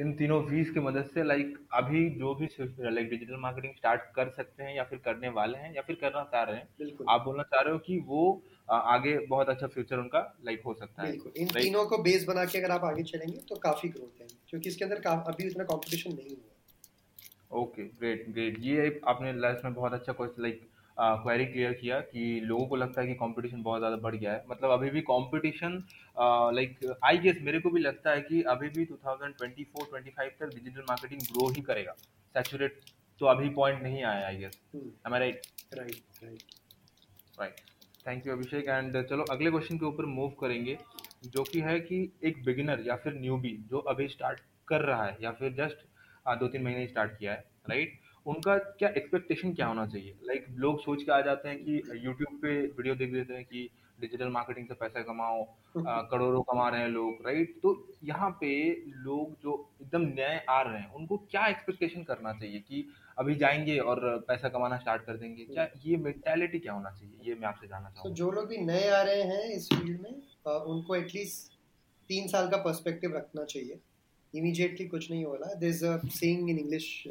इन 0.00 0.12
तीनों 0.16 0.42
वीज 0.44 0.70
की 0.70 0.80
मदद 0.80 1.10
से 1.14 1.22
लाइक 1.24 1.46
like, 1.46 1.60
अभी 1.74 2.08
जो 2.10 2.34
भी 2.34 2.46
लाइक 2.80 3.10
डिजिटल 3.10 3.36
मार्केटिंग 3.40 3.74
स्टार्ट 3.74 4.00
कर 4.14 4.30
सकते 4.30 4.62
हैं 4.62 4.74
या 4.76 4.84
फिर 4.84 4.98
करने 4.98 5.28
वाले 5.36 5.58
हैं 5.58 5.74
या 5.74 5.82
फिर 5.82 5.96
करना 6.00 6.24
चाह 6.32 6.42
रहे 6.42 6.56
हैं 6.56 7.06
आप 7.10 7.24
बोलना 7.24 7.42
चाह 7.44 7.60
रहे 7.60 7.72
हो 7.72 7.78
कि 7.78 7.98
वो 8.06 8.24
आगे 8.68 9.18
बहुत 9.26 9.48
अच्छा 9.48 9.66
फ्यूचर 9.68 9.98
उनका 9.98 10.20
लाइक 10.46 10.62
हो 10.64 10.74
सकता 10.74 11.02
है। 11.02 11.12
इन 11.36 11.48
तीनों 11.50 11.84
को 11.86 11.98
बेस 12.00 12.24
बना 12.24 12.44
के 12.44 12.58
अगर 12.58 12.70
आप 12.70 12.84
आगे 12.84 13.02
चलेंगे 13.04 13.38
तो 13.48 13.56
काफ़ी 13.60 13.88
ग्रोथ 13.88 14.20
है 14.22 14.26
क्योंकि 14.48 14.68
इसके 14.68 14.84
अंदर 14.84 15.08
अभी 15.08 15.48
उतना 15.48 15.64
कंपटीशन 15.66 16.12
नहीं 16.12 16.30
हुआ। 16.30 17.60
ओके 17.60 17.82
ग्रेट 17.84 18.24
ग्रेट 18.30 18.58
ये 18.62 19.00
आपने 19.08 19.32
लास्ट 19.34 19.64
में 19.64 19.74
बहुत 19.74 19.92
अच्छा 19.92 20.12
क्वेश्चन 20.12 20.42
लाइक 20.42 20.66
क्वेरी 20.96 21.44
क्लियर 21.46 21.72
किया 21.74 22.00
कि 22.02 22.22
लोगों 22.44 22.66
को 22.66 22.76
लगता 22.76 23.00
है 23.00 23.06
कि 23.06 23.14
कंपटीशन 23.16 23.62
बहुत 23.62 23.80
ज़्यादा 23.80 23.96
बढ़ 23.98 24.14
गया 24.16 24.32
है। 24.32 24.44
मतलब 24.48 24.70
अभी 24.70 24.90
भी 24.90 25.00
कंपटीशन 25.02 25.82
लाइक 26.54 26.78
आई 27.04 27.18
गेस 27.18 27.36
मेरे 27.42 27.60
को 27.60 27.70
भी 27.70 27.80
लगता 27.80 28.10
है 28.10 28.20
कि 28.22 28.42
अभी 28.54 28.68
भी 28.68 28.84
2024 28.86 29.86
25 29.92 30.34
तक 30.40 30.54
डिजिटल 30.54 30.82
मार्केटिंग 30.88 31.20
ग्रो 31.22 31.48
ही 31.50 31.62
करेगा। 31.62 31.94
सैचुरेट 32.34 32.80
तो 33.20 33.26
अभी 33.26 33.48
पॉइंट 33.54 33.82
नहीं 33.82 34.02
आया 34.04 34.26
I 34.26 34.36
guess 34.36 34.60
I 34.74 35.18
right 35.18 35.46
right 35.74 36.22
right 36.22 36.42
right 37.40 37.60
thank 38.06 38.26
you 38.26 38.32
Abhishek 38.32 38.68
and 38.68 39.02
चलो 39.06 39.24
अगले 39.30 39.50
क्वेश्चन 39.50 39.78
के 39.78 39.86
ऊपर 39.86 40.06
मूव 40.06 40.30
करेंगे 40.30 40.78
जो 41.24 41.42
कि 41.42 41.60
है 41.60 41.80
कि 41.80 42.12
एक 42.24 42.44
बिगिनर 42.44 42.84
या 42.86 42.96
फिर 42.96 43.14
न्यूबी 43.14 43.56
जो 43.70 43.78
अभी 43.78 44.08
स्टार्ट 44.08 44.40
कर 44.68 44.80
रहा 44.80 45.04
है 45.04 45.16
या 45.22 45.30
फिर 45.30 45.52
जस्ट 45.52 45.86
दो 46.38 46.48
तीन 46.48 46.62
महीने 46.62 46.86
स्टार्ट 46.86 47.18
किया 47.18 47.32
है 47.32 47.44
राइट 47.70 47.98
उनका 48.26 48.56
क्या 48.58 48.88
एक्सपेक्टेशन 48.88 49.52
क्या 49.54 49.66
होना 49.66 49.86
चाहिए? 49.86 50.14
लाइक 50.22 50.46
like, 50.46 50.58
लोग 50.58 50.80
सोच 50.80 51.02
के 51.02 51.12
आ 51.12 51.20
जाते 51.20 51.48
हैं 51.48 51.64
कि 51.64 51.82
यूट्यूब 51.94 52.38
पे 52.42 52.60
वीडियो 52.66 52.94
देख 52.94 53.12
देते 53.12 53.34
हैं 53.34 53.44
कि 53.44 53.68
डिजिटल 54.00 54.28
मार्केटिंग 54.28 54.66
से 54.66 54.74
पैसा 54.74 55.02
कमाओ 55.02 55.44
करोड़ों 56.10 56.42
कमा 56.50 56.68
रहे 56.68 56.80
हैं 56.80 56.88
लोग 56.88 57.26
राइट 57.26 57.58
तो 57.62 57.72
यहाँ 58.04 58.30
पे 58.40 58.50
लोग 59.06 59.34
जो 59.42 59.54
एकदम 59.82 60.02
नए 60.18 60.38
आ 60.50 60.60
रहे 60.62 60.80
हैं 60.80 60.92
उनको 60.94 61.16
क्या 61.30 61.46
एक्सपेक्टेशन 61.46 62.02
करना 62.10 62.32
चाहिए 62.32 62.58
कि 62.68 62.84
अभी 63.18 63.34
जाएँगे 63.34 63.78
और 63.90 64.00
पैसा 64.28 64.48
कमाना 64.48 64.76
स्टार्ट 64.78 65.02
कर 65.04 65.16
देंगे? 65.16 65.44
क्या 65.44 65.68
ये 65.86 65.96
मेंटालिटी 65.96 66.58
क्या 66.58 66.72
होना 66.72 66.90
चाहिए? 66.90 67.28
ये 67.28 67.34
मैं 67.34 67.48
आपसे 67.48 67.66
जानना 67.66 67.90
चाहूँगा। 67.90 68.08
तो 68.08 68.14
जो 68.16 68.30
लोग 68.30 68.48
भी 68.48 68.58
नए 68.66 68.88
आ 68.88 69.02
रहे 69.02 69.22
हैं 69.22 69.44
इस 69.56 69.68
फ़ील्ड 69.72 70.00
में 70.00 70.12
उनको 70.74 70.96
एटलीस्ट 70.96 71.58
तीन 72.10 72.28
साल 72.28 72.48
का 72.50 72.56
पर्सपेक्टिव 72.68 73.16
रखना 73.16 73.44
चाहिए। 73.44 73.78
इमीडिएटली 74.34 74.86
कुछ 74.86 75.10
नहीं 75.10 75.24
हो 75.24 75.34
रहा। 75.34 75.54
This 75.54 75.74
is 75.74 75.86
a 75.86 75.98
saying 76.20 76.50
in 76.50 76.58
English 76.58 77.06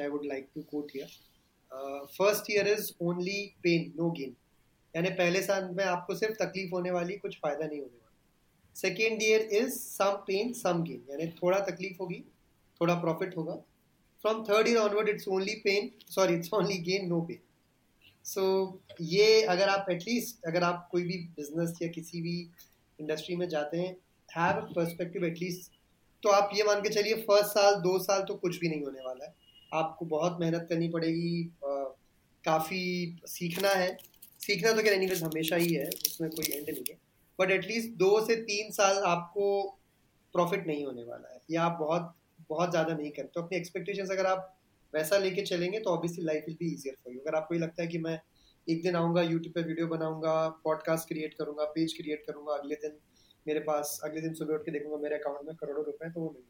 I 0.00 0.08
would 0.10 0.26
like 0.30 0.44
to 0.56 0.62
quote 0.62 0.92
here. 0.94 1.06
Uh, 1.72 2.00
first 2.16 2.48
year 2.48 2.62
is 2.72 2.84
only 3.00 3.38
pain, 3.64 3.92
no 3.96 4.10
gain. 4.10 4.36
यानी 4.94 5.10
पहले 5.12 5.42
साल 5.42 5.68
में 5.72 5.84
आपको 5.84 6.14
सिर्फ़ 6.14 6.34
तकलीफ़ 6.36 6.70
होने 6.72 6.90
वाली, 6.90 7.16
कुछ 7.16 7.36
फ़ायदा 7.36 7.66
नहीं 7.66 7.80
होने 7.80 7.92
वाला। 7.92 8.10
Second 8.76 9.22
year 9.22 9.40
is 9.54 9.74
some 9.74 10.16
pain 10.26 10.52
some 10.54 10.82
gain 10.84 11.04
यानी 11.10 11.26
थोड़ा 11.32 11.58
तकलीफ़ 11.60 11.96
होगी, 12.00 12.24
थोड़ा 12.80 12.94
प्रॉफिट 13.00 13.36
होगा। 13.36 13.54
From 14.24 14.42
third 14.44 14.68
year 14.68 14.78
onward 14.78 15.08
it's 15.08 15.28
only 15.28 15.54
pain 15.64 15.90
sorry 16.10 16.34
it's 16.34 16.52
only 16.54 16.76
gain 16.82 17.08
no 17.08 17.20
pain 17.20 17.38
so 18.24 18.42
ये 19.00 19.42
अगर 19.42 19.68
आप 19.68 19.86
एटलीस्ट 19.90 20.44
अगर 20.46 20.62
आप 20.62 20.88
कोई 20.92 21.02
भी 21.02 21.18
बिज़नेस 21.36 21.78
या 21.82 21.88
किसी 21.90 22.20
भी 22.22 22.38
इंडस्ट्री 22.98 23.36
में 23.36 23.48
जाते 23.48 23.78
हैं 23.78 23.96
हैव 24.28 24.56
अ 24.56 24.72
पर्सपेक्टिव 24.74 25.24
एटलीस्ट 25.24 25.70
तो 26.22 26.28
आप 26.30 26.50
ये 26.54 26.64
मान 26.64 26.80
के 26.82 26.88
चलिए 26.88 27.14
फ़र्स्ट 27.22 27.48
साल, 27.48 27.74
दो 27.74 27.98
साल 27.98 28.22
तो 28.22 28.34
कुछ 28.34 28.58
भी 28.58 28.68
नहीं 28.68 28.84
होने 28.84 29.00
वाला 29.00 29.24
है। 29.24 29.34
आपको 29.72 30.04
बहुत 30.06 30.36
मेहनत 30.40 30.66
करनी 30.68 30.88
पड़ेगी 30.88 31.50
काफ़ी 32.44 33.18
सीखना 33.26 33.68
है। 33.70 33.96
सीखना 34.42 34.72
तो 34.72 34.82
क्या 34.82 34.92
एनीवेज 34.92 35.22
हमेशा 35.22 35.56
ही 35.56 35.72
है 35.74 35.88
उसमें 35.88 36.30
कोई 36.30 36.44
एंड 36.46 36.70
नहीं 36.70 36.84
है। 36.90 36.96
बट 37.38 37.50
एटलीस्ट 37.50 37.96
दो 37.98 38.10
से 38.26 38.36
तीन 38.42 38.70
साल 38.72 39.02
आपको 39.06 39.44
प्रॉफिट 40.34 40.66
नहीं 40.66 40.84
होने 40.84 41.04
वाला 41.04 41.32
है। 41.34 41.40
या 41.50 41.62
आप 41.62 41.76
बहुत 41.80 42.14
बहुत 42.50 42.70
ज़्यादा 42.70 42.94
नहीं 42.94 43.10
करते 43.10 43.30
तो 43.34 43.42
अपनी 43.42 43.58
एक्सपेक्टेशंस 43.58 44.10
अगर 44.10 44.26
आप 44.26 44.48
वैसा 44.94 45.18
लेके 45.18 45.42
चलेंगे 45.42 45.78
तो 45.80 45.90
obviously 45.90 46.24
life 46.24 46.44
will 46.46 46.56
be 46.60 46.72
easier 46.72 46.96
for 47.04 47.14
you 47.14 47.20
अगर 47.20 47.34
आपको 47.34 47.54
ये 47.54 47.60
लगता 47.60 47.82
है 47.82 47.88
कि 47.88 47.98
मैं 47.98 48.18
एक 48.66 48.82
दिन 48.82 48.96
आऊँगा 48.96 49.22
यूट्यूब 49.22 49.54
पे 49.54 49.62
वीडियो 49.62 49.86
बनाऊँगा 49.86 50.34
पॉडकास्ट 50.64 51.08
क्रिएट 51.08 51.34
करूँगा 51.34 51.64
पेज 51.74 51.92
क्रिएट 51.92 52.24
करूँगा 52.26 52.54
अगले 52.54 52.74
दिन 52.82 52.98
मेरे 53.46 53.60
पास 53.60 53.98
अगले 54.04 54.20
दिन 54.20 54.34
सुबह 54.34 54.54
उठ 54.54 54.64
के 54.64 54.70
देखूँगा 54.70 54.98
मेरे 54.98 55.18
अकाउंट 55.18 55.46
में 55.46 55.56
करोड़ों 55.56 55.84
रुपए 55.84 56.10
तो 56.10 56.20
वो 56.20 56.34
नहीं 56.36 56.44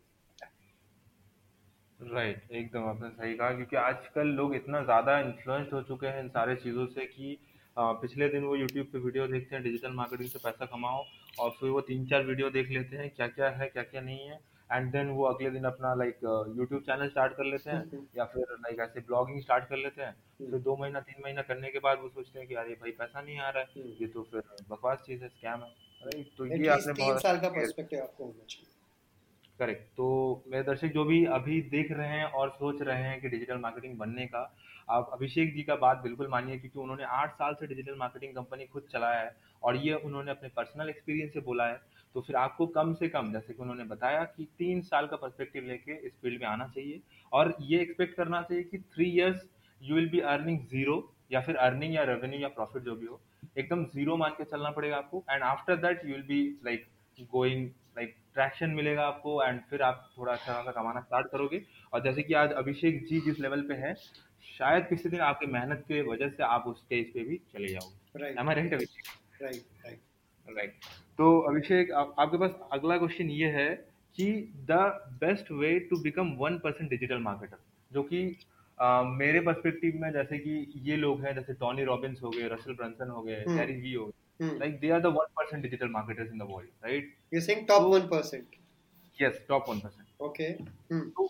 राइट 2.13 2.37
right, 2.37 2.53
एकदम 2.53 2.85
आपने 2.85 3.09
सही 3.09 3.35
कहा 3.35 3.51
क्योंकि 3.51 3.77
आजकल 3.77 4.27
लोग 4.37 4.55
इतना 4.55 4.83
ज़्यादा 4.85 5.19
इन्फ्लुएंस्ड 5.21 5.73
हो 5.75 5.83
चुके 5.83 6.07
हैं 6.07 6.21
इन 6.21 6.29
सारे 6.29 6.57
चीज़ों 6.57 6.87
से 6.87 7.05
कि 7.07 7.39
पिछले 7.77 8.29
दिन 8.29 8.45
वो 8.45 8.57
यूट्यूब 8.57 8.87
पे 8.87 8.99
वीडियो 8.99 9.27
देखते 9.29 9.55
हैं 9.55 9.63
डिजिटल 9.65 9.93
मार्केटिंग 9.95 10.29
से 10.29 10.39
पैसा 10.39 10.67
कमाओ 10.67 11.05
और 11.39 11.51
फिर 11.51 11.71
वो 11.71 11.81
तीन 11.83 12.07
चार 12.07 12.25
वीडियो 12.25 12.51
देख 12.53 12.71
लेते 12.71 12.97
हैं 12.97 13.11
क्या 13.11 13.29
क्या 13.29 13.49
है 13.51 13.69
क्या 13.69 13.83
क्या 13.85 14.01
नहीं 14.01 14.29
है 14.29 14.41
एंड 14.71 14.91
देन 14.93 15.09
वो 15.11 15.25
अगले 15.25 15.51
दिन 15.51 15.65
अपना 15.65 15.95
लाइक 15.95 16.19
यूट्यूब 16.57 16.83
चैनल 16.83 17.09
स्टार्ट 17.09 17.33
कर 17.33 17.45
लेते 17.45 17.71
हैं 17.71 17.79
हम्म। 17.79 18.07
या 18.17 18.25
फिर 18.27 18.57
लाइक 18.59 18.81
ऐसे 18.81 19.01
ब्लॉगिंग 19.03 19.41
स्टार्ट 19.41 19.69
कर 19.69 19.77
लेते 19.79 20.03
हैं 20.03 20.09
हम्म। 20.09 20.51
फिर 20.51 20.61
दो 20.61 20.77
महीना 20.77 21.01
तीन 21.03 21.23
महीना 21.25 21.43
करने 21.45 21.71
के 21.71 21.79
बाद 21.81 21.99
वो 22.03 22.09
सोचते 22.11 22.39
हैं 22.39 22.49
कि 22.49 22.55
अरे 22.57 22.75
भाई 22.75 22.91
पैसा 22.99 23.21
नहीं 23.21 23.39
आ 23.39 23.49
रहा 23.49 23.63
है 23.63 23.69
हम्म। 23.77 23.95
ये 24.01 24.07
तो 24.09 24.23
फिर 24.25 24.43
बकवास 24.71 25.03
चीज़ 25.07 25.23
है 25.23 25.29
स्कैम 25.31 25.63
है 25.63 26.23
तो 26.37 26.47
ये 26.47 26.69
आपने 26.71 26.93
बहुत 26.95 27.23
साल 27.23 27.41
का 27.41 27.49
पर्सपेक्टिव 27.51 28.01
आपको 28.01 28.25
होना 28.25 28.45
चाहिए 28.45 28.71
करेक्ट 29.59 29.83
तो 29.97 30.09
मेरे 30.47 30.65
दर्शक 30.65 30.93
जो 30.93 31.05
भी 31.05 31.25
अभी 31.33 31.61
देख 31.71 31.91
रहे 31.93 32.09
हैं 32.11 32.25
और 32.35 32.51
सोच 32.53 32.81
रहे 32.83 33.03
हैं 33.03 33.21
कि 33.21 33.29
डिजिटल 33.29 33.59
मार्केटिंग 33.59 33.99
बनने 33.99 34.27
का 34.27 34.43
आप 34.93 35.11
अभिषेक 35.13 35.55
जी 35.55 35.63
का 35.63 35.75
बात 35.77 36.03
बिल्कुल 36.03 36.29
मानिए, 36.29 36.59
क्योंकि 36.59 36.79
उन्होंने 36.79 37.05
आठ 37.13 37.35
साल 37.35 37.55
से 37.55 37.67
डिजिटल 37.67 37.95
मार्केटिंग 37.99 38.35
कंपनी 38.35 38.67
खुद 38.67 38.87
चलाया 38.93 39.21
है 39.21 39.35
और 39.63 39.77
ये 39.79 39.95
उन्होंने 39.97 40.31
अपने 40.31 40.49
पर्सनल 40.57 40.89
एक्सपीरियंस 40.89 41.33
से 41.35 41.41
बोला 41.43 41.67
है। 41.67 41.81
तो 42.15 42.21
फिर 42.21 42.37
आपको 42.37 42.67
कम 42.69 42.93
से 42.95 43.09
कम, 43.09 43.33
जैसे 43.33 43.53
कि 43.53 43.63
उन्होंने 43.63 43.85
बताया 43.87 44.25
कि 44.27 44.45
तीन 44.59 44.81
साल 44.83 45.07
का 45.07 45.17
पर्सपेक्टिव 45.17 45.65
लेके 45.65 45.97
इस 46.07 46.13
फ़ील्ड 46.23 46.41
में 46.43 46.49
आना 46.49 46.67
चाहिए 46.69 47.01
और 47.33 47.55
ये 47.63 47.81
एक्सपेक्ट 47.81 48.17
करना 48.17 48.43
चाहिए 48.43 48.65
कि 48.65 48.79
three 48.79 49.11
years 49.11 49.49
you 49.81 49.95
will 49.97 50.09
be 50.11 50.21
earning 50.31 50.59
zero 50.71 50.97
या 51.33 51.41
फिर 51.43 51.57
अर्निंग 51.59 51.95
या 51.95 52.03
रेवेन्यू 52.05 52.41
या 52.41 52.49
प्रॉफिट 52.51 52.83
जो 52.83 52.97
भी 52.97 53.07
हो, 53.07 53.21
एकदम 53.59 53.85
ज़ीरो 53.87 54.17
मान 54.17 54.31
के 54.31 54.45
चलना 54.47 54.71
पड़ेगा 54.71 54.97
आपको। 54.97 55.25
And 55.31 55.43
after 55.45 55.77
that 55.79 56.05
you 56.05 56.13
will 56.13 56.23
be 56.25 56.43
like 56.65 56.87
going 57.31 57.69
like 57.97 58.15
traction 58.35 58.71
मिलेगा 58.73 59.07
आपको 59.07 59.43
एंड 59.43 59.61
फिर 59.71 59.83
आप 59.83 60.09
थोड़ा 60.19 60.33
अच्छा 60.33 60.53
खासा 60.53 60.71
कमाना 60.73 61.01
स्टार्ट 61.01 61.27
करोगे। 61.33 61.63
और 61.93 62.03
जैसे 62.03 62.23
कि 62.23 62.35
आज 62.35 62.53
अभिषेक 62.55 63.03
जी 63.07 63.21
जिस 63.21 63.41
लेवल 63.41 63.63
पे 63.69 63.75
है 63.77 63.95
शायद 64.43 64.87
किसी 64.89 65.09
दिन 65.09 65.21
आपकी 65.21 65.47
मेहनत 65.47 65.85
की 65.89 66.03
वजह 66.03 66.29
से 66.29 66.43
आप 66.43 66.65
उस 66.67 66.81
स्टेज 66.81 67.13
पे 67.13 67.25
भी 67.25 67.37
चले 67.53 67.69
जाओगे। 67.69 68.25
Right 68.25 68.75
Abhishek 68.75 69.05
right 69.43 69.63
right 69.87 69.99
right 70.57 70.75
तो 71.19 71.39
अभिषेक 71.41 71.93
आप, 71.93 72.15
आपके 72.19 72.39
पास 72.39 72.59
अगला 72.73 72.99
क्वेश्चन 72.99 73.31
ये 73.31 73.47
है 73.47 73.75
कि 74.17 74.33
the 74.71 74.73
best 75.21 75.53
way 75.53 75.79
to 75.81 75.97
become 75.97 76.37
one 76.39 76.59
percent 76.59 76.91
digital 76.91 77.19
marketer 77.19 77.57
जो 77.93 78.03
कि 78.03 78.37
Uh, 78.83 79.05
मेरे 79.07 79.41
पर्सपेक्टिव 79.41 79.97
में 79.97 80.13
जैसे 80.13 80.39
कि 80.39 80.73
ये 80.77 80.97
लोग 80.97 81.21
हैं 81.25 81.35
जैसे 81.35 81.55
टॉनी 81.55 81.85
रॉबिन्स 81.85 82.23
हो 82.23 82.31
गए 82.31 82.49
रसल 82.49 82.75
ब्रंसन 82.75 83.09
हो 83.09 83.23
गए 83.23 83.45
कैरी 83.49 83.73
वी 83.73 83.93
हो 83.93 84.07
गए 84.41 85.01
the 85.01 85.11
one 85.11 85.29
percent 85.39 85.63
digital 85.67 85.91
marketers 85.97 86.31
in 86.33 86.39
the 86.39 86.47
world, 86.47 86.71
right? 86.85 87.05
You're 87.33 87.45
saying 87.49 87.67
top 87.67 87.87
one 87.93 88.03
so, 88.03 88.09
percent. 88.09 88.57
Yes 89.23 89.45
top 89.49 89.69
one 89.69 89.81
percent 89.81 90.23
okay 90.23 90.53
तो 91.11 91.29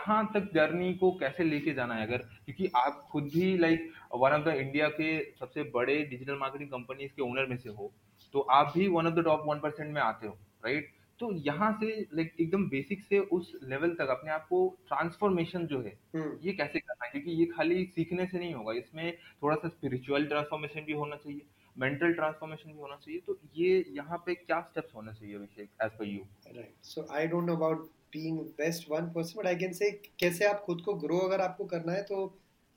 यहाँ 0.00 0.24
तक 0.34 0.50
जर्नी 0.54 0.92
को 0.94 1.10
कैसे 1.12 1.44
लेके 1.44 1.72
जाना 1.74 1.94
है 1.94 2.06
अगर? 2.06 2.18
क्योंकि 2.44 2.70
आप 2.76 3.02
खुद 3.10 3.24
भी 3.24 3.56
like 3.58 3.90
one 4.14 4.32
of 4.32 4.44
the 4.44 4.54
India 4.56 4.88
के 4.90 5.10
सबसे 5.32 5.62
बड़े 5.74 6.02
डिजिटल 6.04 6.36
मार्केटिंग 6.36 6.70
कंपनीज़ 6.70 7.10
के 7.10 7.22
ओनर 7.22 7.46
में 7.46 7.56
से 7.56 7.70
हो 7.70 7.92
तो 8.34 8.40
आप 8.50 8.72
भी 8.76 8.88
one 8.88 9.06
of 9.06 9.14
the 9.14 9.24
top 9.24 9.44
one 9.46 9.58
percent 9.58 9.92
में 9.94 10.00
आते 10.00 10.26
हो 10.26 10.38
राइट 10.64 10.92
तो 11.20 11.30
यहाँ 11.46 11.72
से 11.80 11.88
लाइक 12.14 12.32
एकदम 12.40 12.68
बेसिक 12.68 13.02
से 13.04 13.18
उस 13.30 13.52
लेवल 13.62 13.90
तक 13.94 14.08
अपने 14.10 14.30
आप 14.30 14.46
को 14.50 14.60
ट्रांसफॉर्मेशन 14.88 15.66
जो 15.66 15.80
है 15.82 15.92
हम्म। 16.14 16.38
ये 16.42 16.52
कैसे 16.52 16.80
करना 16.80 17.04
है? 17.04 17.10
क्योंकि 17.10 17.30
ये 17.30 17.46
खाली 17.46 17.84
सीखने 17.86 18.26
से 18.26 18.38
नहीं 18.38 18.54
होगा 18.54 18.72
इसमें 18.72 19.12
थोड़ा 19.42 19.56
सा 19.56 19.68
स्पिरिचुअल 19.68 20.26
ट्रांसफॉर्मेशन 20.26 20.84
भी 20.84 20.92
होना 20.92 21.16
चाहिए 21.16 21.46
मेंटल 21.76 22.12
ट्रांसफॉर्मेशन 22.12 22.72
भी 22.72 22.78
होना 22.78 22.96
चाहिए 22.96 23.20
तो 23.26 23.38
ये 23.56 23.84
यहाँ 23.90 24.18
पे 24.26 24.34
क्या 24.36 24.60
स्टेप्स 24.60 24.94
होने 24.94 25.12
चाहिए 25.12 25.34
Abhishek 25.34 25.70
as 25.84 25.90
per 25.90 26.04
you 26.04 26.24
right 26.48 26.74
so 26.84 27.06
I 27.12 27.26
don't 27.26 27.46
know 27.46 27.56
about 27.56 27.88
being 28.12 28.38
best 28.58 28.90
one 28.90 29.10
person 29.14 29.38
but 29.38 29.46
I 29.46 29.56
can 29.56 29.72
say 29.72 29.90
कैसे 30.20 30.44
आप 30.46 30.62
खुद 30.66 30.82
को 30.84 30.94
ग्रो 30.98 31.18
अगर 31.20 31.40
आपको 31.40 31.64
करना 31.66 31.92
है 31.92 32.02
तो 32.02 32.24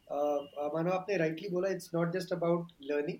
मानो 0.07 0.91
आपने 0.91 1.17
राइटली 1.17 1.49
बोला 1.49 1.69
it's 1.71 1.89
not 1.93 2.13
just 2.13 2.33
about 2.33 2.71
learning 2.83 3.17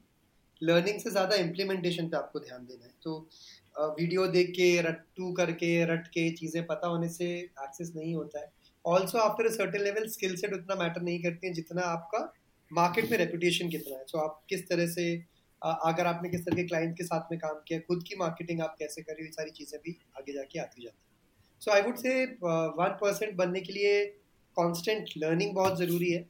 learning 0.61 0.99
से 0.99 1.09
ज़्यादा 1.11 1.35
इम्प्लीमेंटेशन 1.37 2.07
पे 2.07 2.17
आपको 2.17 2.39
ध्यान 2.39 2.65
देना 2.65 2.85
है। 2.85 2.91
तो 3.03 3.17
वीडियो 3.99 4.25
देख 4.27 4.49
के 4.51 4.67
रट्टू 4.81 5.31
करके 5.33 5.69
रट 5.85 6.07
के 6.09 6.29
चीज़ें 6.35 6.65
पता 6.65 6.87
होने 6.87 7.09
से 7.09 7.25
एक्सेस 7.35 7.91
नहीं 7.95 8.13
होता 8.15 8.39
है। 8.39 8.51
Also 8.85 9.17
after 9.19 9.49
certain 9.51 9.83
level 9.83 10.07
skill 10.09 10.35
set 10.35 10.53
उतना 10.53 10.75
मैटर 10.75 11.01
नहीं 11.01 11.21
करती 11.23 11.47
है 11.47 11.53
जितना 11.53 11.81
आपका 11.87 12.19
मार्केट 12.71 13.09
में 13.11 13.17
रेपुटेशन 13.17 13.69
कितना 13.69 13.97
है। 13.97 14.03
सो 14.05 14.17
so, 14.17 14.23
आप 14.23 14.41
किस 14.49 14.67
तरह 14.69 14.87
से 14.89 15.13
अगर 15.61 16.07
आपने 16.07 16.29
किस 16.29 16.45
तरह 16.45 16.55
के 16.55 16.63
क्लाइंट 16.63 16.95
के 16.97 17.03
साथ 17.03 17.31
में 17.31 17.39
काम 17.39 17.61
किया 17.67 17.79
खुद 17.87 18.03
की 18.07 18.15
मार्केटिंग 18.19 18.61
आप 18.61 18.75
कैसे 18.79 19.01
कर 19.01 19.21
ये 19.21 19.31
सारी 19.31 19.51
चीज़ें 19.51 19.79
भी 19.83 19.97
आगे 20.17 20.33
जाके 20.33 20.59
आती 20.59 20.83
जाती 20.83 20.97
है। 20.99 21.12
So 21.63 21.71
I 21.71 21.81
would 21.81 21.95
say 21.95 22.25
one 22.43 22.97
percent 23.01 23.35
बनने 23.35 23.61
के 23.61 23.73
लिए 23.73 24.05
कॉन्स्टेंट 24.55 25.09
लर्निंग 25.17 25.55
बहुत 25.55 25.77
ज़रूरी 25.77 26.11
है। 26.11 26.23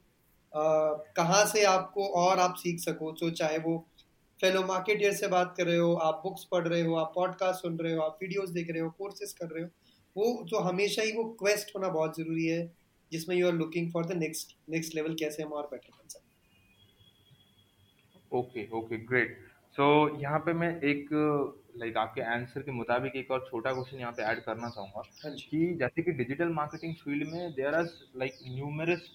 Uh, 0.52 0.98
कहाँ 1.16 1.44
से 1.46 1.64
आपको 1.64 2.06
और 2.08 2.38
आप 2.38 2.54
सीख 2.54 2.78
सको 2.80 3.10
तो 3.12 3.30
चाहे 3.30 3.58
वो 3.58 3.88
फेलो 4.40 4.62
मार्केटियर 4.66 5.12
से 5.12 5.28
बात 5.28 5.54
कर 5.56 5.66
रहे 5.66 5.76
हो 5.76 5.94
आप 5.94 6.20
बुक्स 6.24 6.44
पढ़ 6.44 6.68
रहे 6.68 6.82
हो 6.82 6.94
आप 6.94 7.12
पॉडकास्ट 7.14 7.62
सुन 7.62 7.78
रहे 7.78 7.94
हो 7.94 8.02
आप 8.02 8.18
वीडियोस 8.22 8.50
देख 8.50 8.70
रहे 8.70 8.80
हो 8.80 8.90
कोर्सेज 8.90 9.32
कर 9.32 9.46
रहे 9.46 9.64
हो 9.64 9.70
वो 10.16 10.44
जो 10.44 10.58
हमेशा 10.58 11.02
ही 11.02 11.12
वो 11.12 11.24
क्वेस्ट 11.24 11.76
होना 11.76 11.88
बहुत 11.88 12.16
ज़रूरी 12.16 12.46
है 12.46 12.72
जिसमें 13.12 13.36
you 13.36 13.46
are 13.46 13.52
looking 13.52 13.92
for 13.92 14.06
the 14.06 14.12
next 14.12 14.56
next 14.70 14.94
level 14.94 15.14
कैसे 15.14 15.42
हम 15.42 15.52
और 15.52 15.66
बेटर 15.66 15.90
बन 15.90 16.08
सकते 16.08 16.30
okay 18.38 18.68
okay 18.78 18.96
great 18.96 19.36
so 19.76 19.84
so, 20.08 20.22
यहाँ 20.22 20.38
पे 20.38 20.52
मैं 20.52 20.68
एक 20.82 21.08
लाइक 21.78 21.96
आपके 21.96 22.22
आंसर 22.22 22.62
के 22.62 22.72
मुताबिक 22.72 23.16
एक 23.16 23.30
और 23.30 23.46
छोटा 23.50 23.72
क्वेश्चन 23.72 23.98
यहाँ 23.98 24.12
पे 24.12 24.22
ऐड 24.22 24.40
करना 24.40 24.68
चाहूँगा 24.68 25.02
हाँ 25.24 25.32
कि 25.40 25.74
जैसे 25.80 26.02
कि 26.02 26.12
डिजिटल 26.12 26.48
मार्केटिंग 26.48 26.94
फ़ील्ड 26.94 27.28
में 27.28 27.52
there 27.52 27.74
are 27.74 27.88
like 28.16 28.34
numerous 28.48 29.08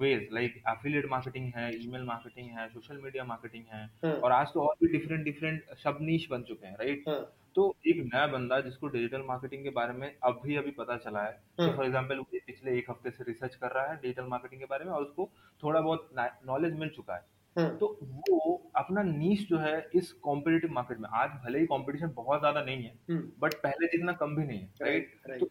ways 0.00 0.28
like 0.32 0.62
affiliate 0.68 1.08
marketing 1.10 1.50
है 1.56 1.68
ईमेल 1.84 2.04
मार्केटिंग 2.04 2.48
है 2.58 2.68
सोशल 2.68 3.00
मीडिया 3.02 3.24
मार्केटिंग 3.24 3.64
है 3.72 3.84
हाँ। 4.04 4.12
और 4.12 4.32
आज 4.32 4.46
तो 4.54 4.60
और 4.60 4.74
भी 4.82 4.88
डिफरेंट 4.92 5.24
डिफरेंट 5.24 5.74
सब 5.82 5.98
नीच 6.00 6.26
बन 6.30 6.42
चुके 6.42 6.66
हैं 6.66 6.74
राइट 6.74 7.04
हाँ। 7.08 7.18
तो 7.56 7.74
एक 7.86 8.00
नया 8.04 8.26
बंदा 8.26 8.60
जिसको 8.60 8.88
डिजिटल 8.88 9.22
मार्केटिंग 9.26 9.64
के 9.64 9.70
बारे 9.70 9.92
में 9.92 10.08
अभी 10.24 10.56
अभी 10.56 10.70
पता 10.70 10.96
चला 10.96 11.22
है। 11.22 11.32
फॉर 11.58 11.84
एग्जांपल 11.84 12.18
वो 12.18 12.26
पिछले 12.46 12.78
एक 12.78 12.90
हफ़्ते 12.90 13.10
से 13.10 13.24
रिसर्च 13.28 13.54
कर 13.54 13.70
रहा 13.70 13.90
है 13.90 13.96
डिजिटल 13.96 14.26
मार्केटिंग 14.28 14.60
के 14.60 14.66
बारे 14.66 14.84
में 14.84 14.92
और 14.92 15.02
उसको 15.02 15.28
थोड़ा 15.62 15.80
बहुत 15.80 16.08
नॉलेज 16.46 16.78
मिल 16.78 16.88
चुका 16.88 17.12
हाँ। 17.12 17.26
तो 17.56 17.98
वो 18.02 18.72
अपना 18.76 19.02
नीच 19.02 19.48
जो 19.48 19.58
है 19.58 19.88
इस 19.94 20.12
कॉम्पिटिटिव 20.22 20.72
मार्केट 20.72 20.98
में 20.98 21.08
आज 21.12 21.30
भले 21.44 21.58
ही 21.58 21.66
कंपटीशन 21.66 22.12
बहुत 22.16 22.40
ज़्यादा 22.40 22.62
नहीं 22.62 22.82
है 22.82 22.94
हम्म। 23.10 23.30
बट 23.38 23.54
पहले 23.54 23.86
जितना 23.86 24.12
कम 24.12 24.36
भी 24.36 24.44
नहीं 24.44 24.58
है 24.58 24.68
राइट 24.82 25.40
तो 25.40 25.46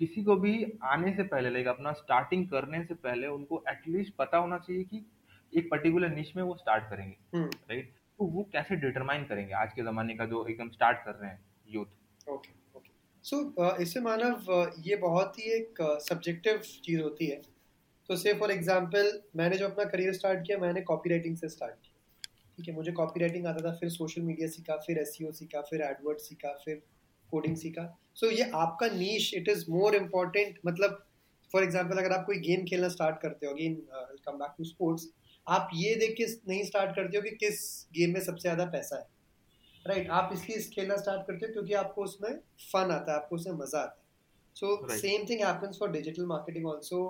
किसी 0.00 0.22
को 0.24 0.36
भी 0.36 0.54
आने 0.84 1.14
से 1.16 1.22
पहले 1.22 1.50
लाइक 1.50 1.66
अपना 1.66 1.92
स्टार्टिंग 1.92 2.48
करने 2.48 2.84
से 2.84 2.94
पहले 2.94 3.26
उनको 3.26 3.62
एटलीस्ट 3.68 4.14
पता 4.18 4.38
होना 4.38 4.58
चाहिए 4.58 4.84
कि 4.84 5.04
एक 5.52 5.70
पर्टिकुलर 5.70 6.08
निश 6.08 6.32
में 6.36 6.42
वो 6.42 6.54
स्टार्ट 6.54 6.84
करेंगे 6.90 7.16
हम्म। 7.36 7.50
राइट 7.70 7.92
तो 8.18 8.24
वो 8.26 8.42
कैसे 8.52 8.76
डिटरमाइन 8.76 9.24
करेंगे 9.24 9.54
आज 9.54 9.72
के 9.72 9.82
जमाने 9.82 10.14
का 10.14 10.26
जो 10.26 10.46
एकदम 10.46 10.68
स्टार्ट 10.70 11.04
कर 11.04 11.14
रहे 11.14 11.30
हैं 11.30 11.44
यूथ 11.66 12.28
ओके 12.28 12.50
ओके 12.76 12.90
सो 13.24 13.76
इससे 13.82 14.00
मानव 14.00 14.52
uh, 14.52 14.70
ये 14.78 14.96
बहुत 14.96 15.38
ही 15.38 15.52
एक 15.52 15.82
सब्जेक्टिव 16.08 16.58
चीज़ 16.84 17.00
होती 17.00 17.26
है। 17.26 17.40
तो 18.08 18.16
से 18.16 18.32
फॉर 18.34 18.50
एग्ज़ाम्पल 18.50 19.12
मैंने 19.36 19.56
जो 19.56 19.68
अपना 19.68 19.84
करियर 19.86 20.12
स्टार्ट 20.14 20.46
किया 20.46 20.58
मैंने 20.58 20.80
कॉपी 20.82 21.10
राइटिंग 21.10 21.36
से 21.36 21.48
स्टार्ट 21.48 21.74
किया। 21.74 21.94
ठीक 22.58 22.68
है 22.68 22.74
मुझे 22.74 22.92
कॉपी 22.92 23.20
राइटिंग 23.20 23.46
आता 23.46 23.64
था 23.64 23.74
फिर 23.76 23.88
सोशल 23.90 24.22
मीडिया 24.22 24.48
सीखा 24.48 24.76
फिर 24.86 24.98
एस 24.98 25.16
सीखा 25.32 25.60
फिर 25.62 25.82
एडवर्ड 25.82 26.18
सीखा 26.20 26.52
फिर 26.64 26.82
कोडिंग 27.30 27.56
सीखा। 27.56 27.84
सो 28.14 28.26
so, 28.26 28.32
ये 28.32 28.50
आपका 28.54 28.86
niche 28.88 29.32
it 29.34 29.48
is 29.48 29.64
more 29.70 29.94
important 29.96 30.58
मतलब 30.66 31.02
फॉर 31.50 31.62
एग्ज़ाम्पल 31.62 31.98
अगर 31.98 32.12
आप 32.12 32.24
कोई 32.26 32.38
गेम 32.40 32.64
खेलना 32.64 32.88
स्टार्ट 32.88 33.20
करते 33.22 33.46
हो 33.46 33.52
again 33.52 33.74
come 34.26 34.38
back 34.38 34.54
to 34.58 34.64
sports 34.64 35.08
आप 35.46 35.70
ये 35.74 35.94
देख 35.94 36.14
के 36.16 36.26
नहीं 36.48 36.62
स्टार्ट 36.64 36.94
करते 36.96 37.16
हो 37.16 37.22
कि 37.22 37.30
किस 37.36 37.58
गेम 37.94 38.12
में 38.12 38.20
सबसे 38.20 38.42
ज़्यादा 38.42 38.64
पैसा 38.70 38.96
है। 38.96 39.06
राइट 39.84 39.98
right, 39.98 40.12
आप 40.12 40.30
इसलिए 40.32 40.62
खेलना 40.70 40.96
स्टार्ट 40.96 41.26
करते 41.26 41.46
हो 41.46 41.52
क्योंकि 41.52 41.74
आपको 41.74 42.04
उसमें 42.04 42.30
फन 42.62 42.90
आता 42.92 43.12
है 43.12 43.18
आपको 43.18 43.36
उसमें 43.36 43.54
मज़ा 43.54 43.80
आता 43.80 43.98
है। 43.98 44.04
So 44.56 44.96
same 44.96 45.26
thing 45.28 45.40
happens 45.40 45.78
for 45.78 45.90
digital 45.90 46.26
marketing 46.26 46.66
also 46.66 47.00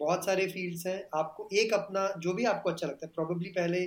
बहुत 0.00 0.24
सारे 0.24 0.46
फील्ड्स 0.48 0.86
हैं। 0.86 1.02
आपको 1.14 1.48
एक 1.54 1.72
अपना, 1.74 2.06
जो 2.18 2.32
भी 2.34 2.44
आपको 2.46 2.70
अच्छा 2.70 2.86
लगता 2.86 3.06
है 3.06 3.12
प्रॉबेबली 3.12 3.50
पहले 3.52 3.78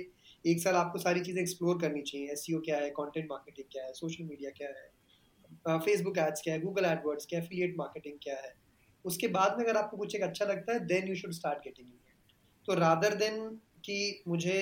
एक 0.44 0.60
साल 0.60 0.74
आपको 0.76 0.98
सारी 0.98 1.20
चीज़ें 1.22 1.40
एक्सप्लोर 1.42 1.78
करनी 1.80 2.02
चाहिए। 2.02 2.32
एस 2.32 2.46
क्या 2.50 2.76
है 2.78 2.90
कॉन्टेंट 2.92 3.26
मार्केटिंग 3.30 3.66
क्या 3.72 3.84
है 3.84 3.92
सोशल 3.94 4.24
मीडिया 4.24 4.50
क्या 4.52 4.68
है 4.70 5.78
फेसबुक 5.78 6.18
एड्स 6.18 6.42
क्या 6.42 6.54
है 6.54 6.60
गूगल 6.60 6.84
एडवर्ड्स 6.86 7.26
क्या 7.26 7.38
है 7.38 7.44
एफिलिएट 7.44 7.74
मार्केटिंग 7.78 8.18
क्या 8.22 8.34
है। 8.36 8.54
उसके 9.04 9.28
बाद 9.30 9.58
में 9.58 9.64
अगर 9.64 9.76
आपको 9.76 9.96
कुछ 9.96 10.14
एक 10.14 10.22
अच्छा 10.22 10.44
लगता 10.46 10.72
है 10.72 10.86
then 10.86 11.08
you 11.08 11.14
should 11.16 11.32
start 11.32 11.64
getting 11.64 11.88
तो 12.68 12.74
रादर 12.76 13.14
देन 13.16 13.38
कि 13.84 14.22
मुझे 14.28 14.58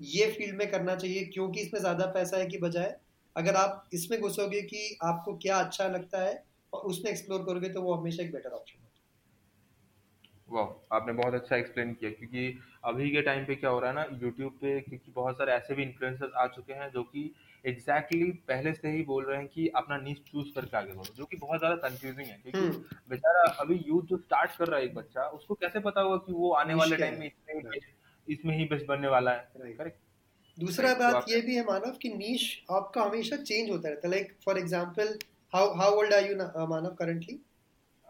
ये 0.00 0.26
फ़ील्ड 0.30 0.56
में 0.56 0.70
करना 0.70 0.94
चाहिए, 0.96 1.24
क्योंकि 1.24 1.60
इसमें 1.60 1.80
ज़्यादा 1.80 2.06
पैसा 2.12 2.36
है 2.36 2.46
कि 2.46 2.58
बजाय, 2.58 2.94
अगर 3.36 3.54
आप 3.56 3.88
इसमें 3.94 4.20
घुसोगे 4.20 4.60
कि 4.62 4.98
आपको 5.02 5.36
क्या 5.38 5.56
अच्छा 5.58 5.86
लगता 5.88 6.20
है 6.20 6.42
और 6.72 6.80
उसमें 6.82 7.10
एक्सप्लोर 7.10 7.44
करोगे 7.44 7.68
तो 7.68 7.82
वो 7.82 7.94
हमेशा 7.94 8.22
एक 8.22 8.32
बेटर 8.32 8.50
ऑप्शन 8.50 8.78
वाह 10.48 10.96
आपने 10.96 11.12
बहुत 11.12 11.34
अच्छा 11.34 11.56
एक्सप्लेन 11.56 11.92
किया 11.94 12.10
क्योंकि 12.10 12.58
अभी 12.84 13.10
के 13.10 13.22
टाइम 13.22 13.44
पे 13.44 13.54
क्या 13.54 13.70
हो 13.70 13.78
रहा 13.80 13.90
है 13.90 13.96
ना 13.96 14.18
यूट्यूब 14.22 14.52
पे 14.52 14.80
क्योंकि 14.80 15.12
बहुत 15.12 15.38
सारे 15.38 15.52
ऐसे 15.52 15.74
भी 15.74 15.82
इन्फ्लुएंसर्स 15.82 16.32
आ 16.34 16.46
चुके 16.46 16.72
हैं 16.72 16.90
जो 16.90 17.02
कि 17.02 17.30
एग्जैक्टली 17.64 18.18
exactly 18.20 18.48
पहले 18.48 18.72
से 18.72 18.90
ही 18.90 19.02
बोल 19.02 19.24
रहे 19.24 19.38
हैं 19.38 19.48
कि 19.48 19.66
अपना 19.76 19.96
नीच 19.98 20.18
चूज़ 20.22 20.54
करके 20.54 20.76
आगे 20.76 20.92
बढ़ो 20.92 21.14
जो 21.16 21.24
कि 21.24 21.36
बहुत 21.36 21.58
ज़्यादा 21.58 21.88
कंफ्यूजिंग 21.88 22.26
है 22.26 22.38
क्योंकि 22.42 22.58
हम्म। 22.58 23.10
बेचारा 23.10 23.42
अभी 23.60 23.82
यूथ 23.88 24.02
जो 24.02 24.16
स्टार्ट 24.16 24.56
कर 24.58 24.68
रहा 24.68 24.80
है 24.80 24.86
एक 24.86 24.94
बच्चा 24.94 25.26
उसको 25.38 25.54
कैसे 25.54 25.80
पता 25.80 26.00
होगा 26.00 26.16
कि 26.16 26.32
वो 26.32 26.52
आने 26.54 26.74
वाले 26.74 26.96
टाइम 26.96 27.18
में 27.18 27.26
इसमें 27.26 27.80
इसमें 28.28 28.56
ही 28.58 28.64
बेस्ट 28.64 28.86
बनने 28.86 29.08
वाला 29.08 29.30
है? 29.30 29.48
करेक्ट 29.56 29.98
दूसरा 30.56 30.94
बात 30.94 31.24
ये 31.28 31.40
भी 31.40 31.56
है 31.56 31.64
मानव 31.64 31.96
कि 32.02 32.08
नीश 32.08 32.44
आपका 32.70 33.02
हमेशा 33.02 33.36
चेंज 33.36 33.70
होता 33.70 33.88
रहता 33.88 34.08
है। 34.08 34.10
Like 34.10 34.32
for 34.44 34.58
example 34.58 35.18
how 35.52 35.74
how 35.74 35.96
old 35.96 36.14
are 36.14 36.30
you 36.30 36.36
Manav 36.66 36.94
currently 36.94 37.38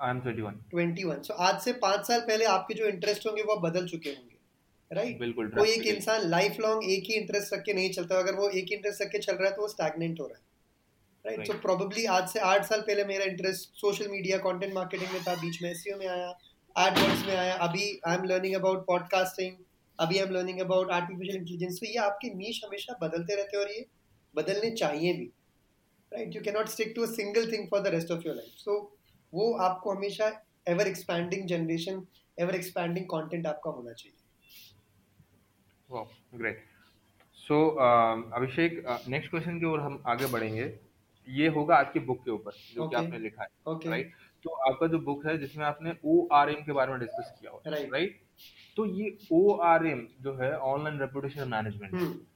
I 0.02 0.11
am 0.11 0.20
21 0.20 0.56
21 0.74 1.22
so 1.22 1.35
आज 1.35 1.61
से 1.61 1.72
पाँच 1.72 2.06
साल 2.06 2.20
पहले 2.20 2.44
आपके 2.44 2.74
जो 2.74 2.87
इंटरेस्ट 2.87 3.26
होंगे 3.26 3.42
वो 3.42 3.56
बदल 3.56 3.87
चुके 3.88 4.09
होंगे 4.09 4.94
राइट 4.94 5.18
बिल्कुल 5.18 5.48
कोई 5.48 5.70
एक 5.70 5.87
इंसान 5.87 6.28
लाइफ 6.28 6.56
लॉन्ग 6.61 6.90
एक 6.90 7.04
ही 7.04 7.14
इंटरेस्ट 7.14 7.54
रख 7.54 7.62
के 7.62 7.74
नहीं 7.74 7.90
चलता। 7.90 8.18
अगर 8.18 8.35
वो 8.35 8.48
एक 8.48 8.72
इंटरेस्ट 8.72 9.02
रख 9.02 9.09
के 9.09 9.18
चल 9.18 9.32
रहा 9.32 9.48
है 9.48 9.56
तो 9.56 9.62
वो 9.62 9.68
स्टैगनेंट 9.68 10.20
हो 10.20 10.26
रहा 10.26 10.38
है 10.38 11.37
राइट 11.37 11.46
सो 11.46 11.52
प्रोबेबली 11.52 12.04
आज 12.04 12.28
से 12.28 12.40
आठ 12.40 12.64
साल 12.64 12.80
पहले 12.80 13.04
मेरा 13.04 13.24
interest 13.24 13.70
social 13.70 14.09
media 14.09 14.38
content 14.38 14.74
marketing 14.74 15.12
में 15.12 15.22
था। 15.22 15.35
बीच 15.35 15.62
में 15.62 15.98
में 15.98 16.06
आया 16.06 16.38
एडवर्ड्स 16.88 17.26
में 17.26 17.37
आया। 17.37 17.54
अभी 17.54 18.00
I 18.06 18.16
am 18.16 18.24
learning 18.24 18.54
about 18.54 18.87
podcasting 18.87 19.56
अभी 20.00 20.18
I 20.18 20.24
am 20.24 20.30
learning 20.30 20.61
about 20.61 20.90
artificial 20.90 21.37
intelligence 21.37 21.80
तो 21.80 21.87
ये 21.87 21.96
आपके 21.96 22.28
नीश 22.28 22.61
हमेशा 22.64 22.98
बदलते 23.02 23.37
रहते 23.37 23.56
हैं 23.56 23.64
और 23.64 23.72
ये 23.72 23.87
बदलने 24.35 24.70
चाहिए 24.70 25.12
भी 25.12 25.30
right 26.12 26.37
you 26.37 26.42
can 26.42 26.54
not 26.54 26.68
stick 26.68 26.92
to 26.96 27.02
a 27.02 27.06
single 27.06 27.52
thing 27.52 27.68
for 27.68 27.80
the 27.80 27.87
rest 27.87 28.11
of 28.11 28.22
your 28.26 28.37
life 28.37 28.50
so 28.59 28.95
वो 29.32 29.52
आपको 29.58 29.94
हमेशा 29.94 30.30
ever 30.66 30.86
expanding 30.88 31.46
generation 31.48 32.06
ever 32.38 32.54
expanding 32.54 33.06
content 33.06 33.46
आपका 33.46 33.70
होना 33.70 33.92
चाहिए। 33.92 34.14
Great 36.34 36.64
so 37.38 37.56
Abhishek 38.36 38.82
next 39.08 39.30
question 39.30 39.58
की 39.60 39.66
ओर 39.66 39.80
हम 39.80 40.02
आगे 40.06 40.26
बढ़ेंगे। 40.32 40.64
ये 41.28 41.48
होगा 41.48 41.76
आपकी 41.76 42.00
बुक 42.00 42.18
के 42.24 42.30
ऊपर 42.30 42.50
जो 42.50 42.82
okay. 42.82 42.90
कि 42.90 42.96
आपने 42.96 43.18
लिखा 43.18 43.42
है 43.42 43.48
राइट 43.48 43.76
okay. 43.76 43.90
राइट 43.90 44.12
तो 44.44 44.50
आपका 44.68 44.86
जो 44.86 44.98
बुक 45.00 45.26
है 45.26 45.36
जिसमें 45.38 45.64
आपने 45.66 45.92
ओ 46.04 46.26
आर 46.32 46.50
एम 46.50 46.62
के 46.64 46.72
बारे 46.72 46.92
में 46.92 47.00
डिस्कस 47.00 47.34
किया 47.40 47.50
हुआ 47.50 47.60
राइट 47.66 47.92
राइट 47.92 48.20
तो 48.76 48.84
ये 48.86 49.16
ओ 49.32 49.56
आर 49.64 49.86
एम 49.86 50.06
जो 50.22 50.34
है 50.36 50.52
online 50.68 50.98
reputation 51.00 51.48
management 51.48 51.94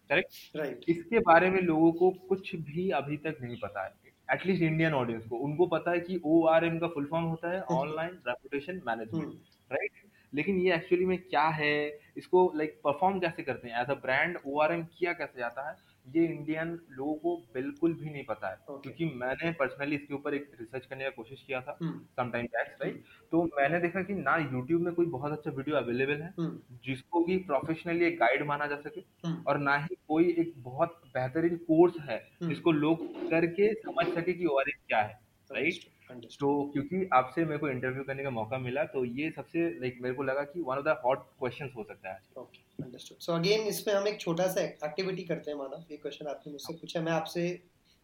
correct 0.09 0.57
right 0.57 0.85
इसके 0.89 1.19
बारे 1.27 1.51
में 1.51 1.61
लोगों 1.63 1.93
को 1.93 2.11
कुछ 2.29 2.55
भी 2.69 2.89
अभी 2.93 3.17
तक 3.19 3.37
नहीं 3.43 3.57
पता 3.59 3.85
है। 3.85 3.93
एटलीस्ट 4.33 4.63
इंडियन 4.63 4.95
ऑडियंस 4.95 5.25
को। 5.25 5.37
उनको 5.37 5.67
पता 5.67 5.91
है 5.91 6.01
कि 6.01 6.21
ओ 6.25 6.45
आर 6.47 6.65
एम 6.65 6.79
का 6.79 6.89
फुल 6.89 7.07
फॉर्म 7.07 7.25
होता 7.25 7.51
है 7.51 7.61
ऑनलाइन 7.61 8.19
रेपुटेशन 8.29 8.81
मैनेजमेंट 8.87 9.33
राइट 9.73 10.09
लेकिन 10.35 10.59
ये 10.59 10.75
एक्चुअली 10.75 11.07
में 11.07 11.19
क्या 11.19 11.43
है 11.43 11.99
इसको 12.17 12.53
लाइक 12.57 12.71
like, 12.71 12.83
परफॉर्म 12.85 13.19
कैसे 13.21 13.43
करते 13.43 13.69
हैं? 13.69 13.81
As 13.83 13.91
a 13.91 13.95
brand 13.95 14.39
O 14.47 14.61
R 14.61 14.73
M 14.73 14.85
किया 14.99 15.13
कैसे 15.13 15.39
जाता 15.39 15.69
है? 15.71 15.77
ये 16.07 16.25
इंडियन 16.25 16.69
लोगों 16.91 17.15
को 17.15 17.37
बिल्कुल 17.55 17.93
भी 17.95 18.11
नहीं 18.11 18.25
पता 18.25 18.49
है। 18.49 18.57
Okay. 18.57 18.83
क्योंकि 18.83 19.05
मैंने 19.17 19.51
पर्सनली 19.53 19.97
इसके 19.97 20.15
ऊपर 20.15 20.35
एक 20.35 20.51
रिसर्च 20.61 20.87
करने 20.87 21.05
का 21.05 21.11
कोशिश 21.11 21.43
किया 21.47 21.61
था 21.61 21.77
सम 21.83 22.31
टाइम 22.31 22.47
बैक 22.47 22.77
राइट 22.83 23.03
तो 23.33 23.43
मैंने 23.59 23.81
देखा 23.81 24.03
कि 24.03 24.15
ना 24.15 24.37
यूट्यूब 24.37 24.83
में 24.83 24.93
कोई 24.95 25.07
बहुत 25.07 25.33
अच्छा 25.33 25.51
वीडियो 25.51 25.77
अवेलेबल 25.77 26.23
है 26.23 26.33
हम्म, 26.39 26.79
जिसको 26.85 27.25
कि 27.25 27.37
प्रोफेशनली 27.37 28.05
एक 28.05 28.19
गाइड 28.19 28.47
माना 28.47 28.67
जा 28.67 28.77
सके 28.77 29.01
हम्म, 29.27 29.43
और 29.47 29.59
ना 29.59 29.77
ही 29.77 29.97
कोई 30.09 30.35
एक 30.39 30.53
बहुत 30.57 31.01
बेहतरीन 31.15 31.57
कोर्स 31.57 31.95
है 32.01 32.17
हम्म। 32.17 32.49
जिसको 32.49 32.73
लोग 32.73 33.07
करके 33.31 33.73
समझ 33.75 34.07
सके 34.07 34.33
कि 34.33 34.45
और 34.47 34.71
क्या 34.71 35.03
है 35.03 35.19
राइट 35.51 35.73
understood. 35.73 36.00
तो 36.41 36.71
क्योंकि 36.73 37.09
आपसे 37.13 37.45
मेरे 37.45 37.59
को 37.59 37.69
इंटरव्यू 37.69 38.05
करने 38.05 38.23
का 38.25 38.31
मौका 38.31 38.59
मिला 38.59 38.85
तो 38.95 39.05
ये 39.05 39.31
सबसे 39.37 39.69
लाइक 39.81 39.99
मेरे 40.03 40.15
को 40.15 40.23
लगा 40.23 40.43
कि 40.43 40.61
one 40.61 40.77
of 40.77 40.85
the 40.85 41.01
hot 41.05 41.27
questions 41.39 41.73
हो 41.77 41.85
सकता 41.85 42.13
है 42.13 42.23
ओके 42.37 42.85
अंडरस्टूड 42.85 43.19
सो 43.19 43.33
अगेन 43.33 43.61
इसमें 43.69 43.95
हम 43.95 44.09
एक 44.09 44.21
छोटा 44.21 44.47
सा 44.47 44.61
एक्टिविटी 44.61 45.25
करते 45.25 45.51
हैं 45.51 45.59
मानव। 45.59 45.85
ये 45.91 45.97
क्वेश्चन 45.97 46.27
आपने 46.27 46.53
मुझसे 46.53 46.75
पूछा 46.75 47.01
मैं 47.01 47.13
आपसे 47.13 47.49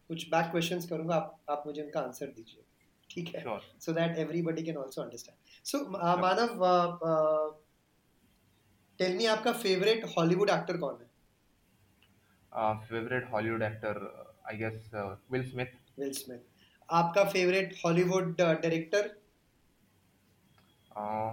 कुछ 0.09 0.27
बैक 0.29 0.51
क्वेश्चंस 0.51 0.87
करूँगा 0.89 1.15
आप 1.15 1.39
आप 1.49 1.63
मुझे 1.65 1.81
उनका 1.81 1.99
आंसर 1.99 2.25
दीजिए। 2.25 2.63
ठीक 3.09 3.35
है? 3.35 3.43
That 3.95 4.17
everybody 4.17 4.63
can 4.63 4.77
also 4.77 5.01
understand. 5.01 5.37
So 5.63 5.79
uh, 5.79 6.17
Manav 6.21 6.63
uh, 6.63 6.89
uh, 7.09 7.47
tell 8.99 9.13
me 9.19 9.27
आपका 9.27 9.51
फेवरेट 9.63 10.05
हॉलीवुड 10.17 10.49
एक्टर 10.49 10.77
कौन 10.77 10.97
है? 11.01 11.07
Favourite 12.87 13.31
Hollywood 13.31 13.63
actor 13.63 13.95
I 14.49 14.57
guess 14.57 14.91
Will 15.31 15.49
Smith 15.49 15.71
Will 15.99 16.11
Smith 16.11 16.39
आपका 16.89 17.23
favourite 17.23 17.73
Hollywood 17.85 18.35
director 18.37 19.15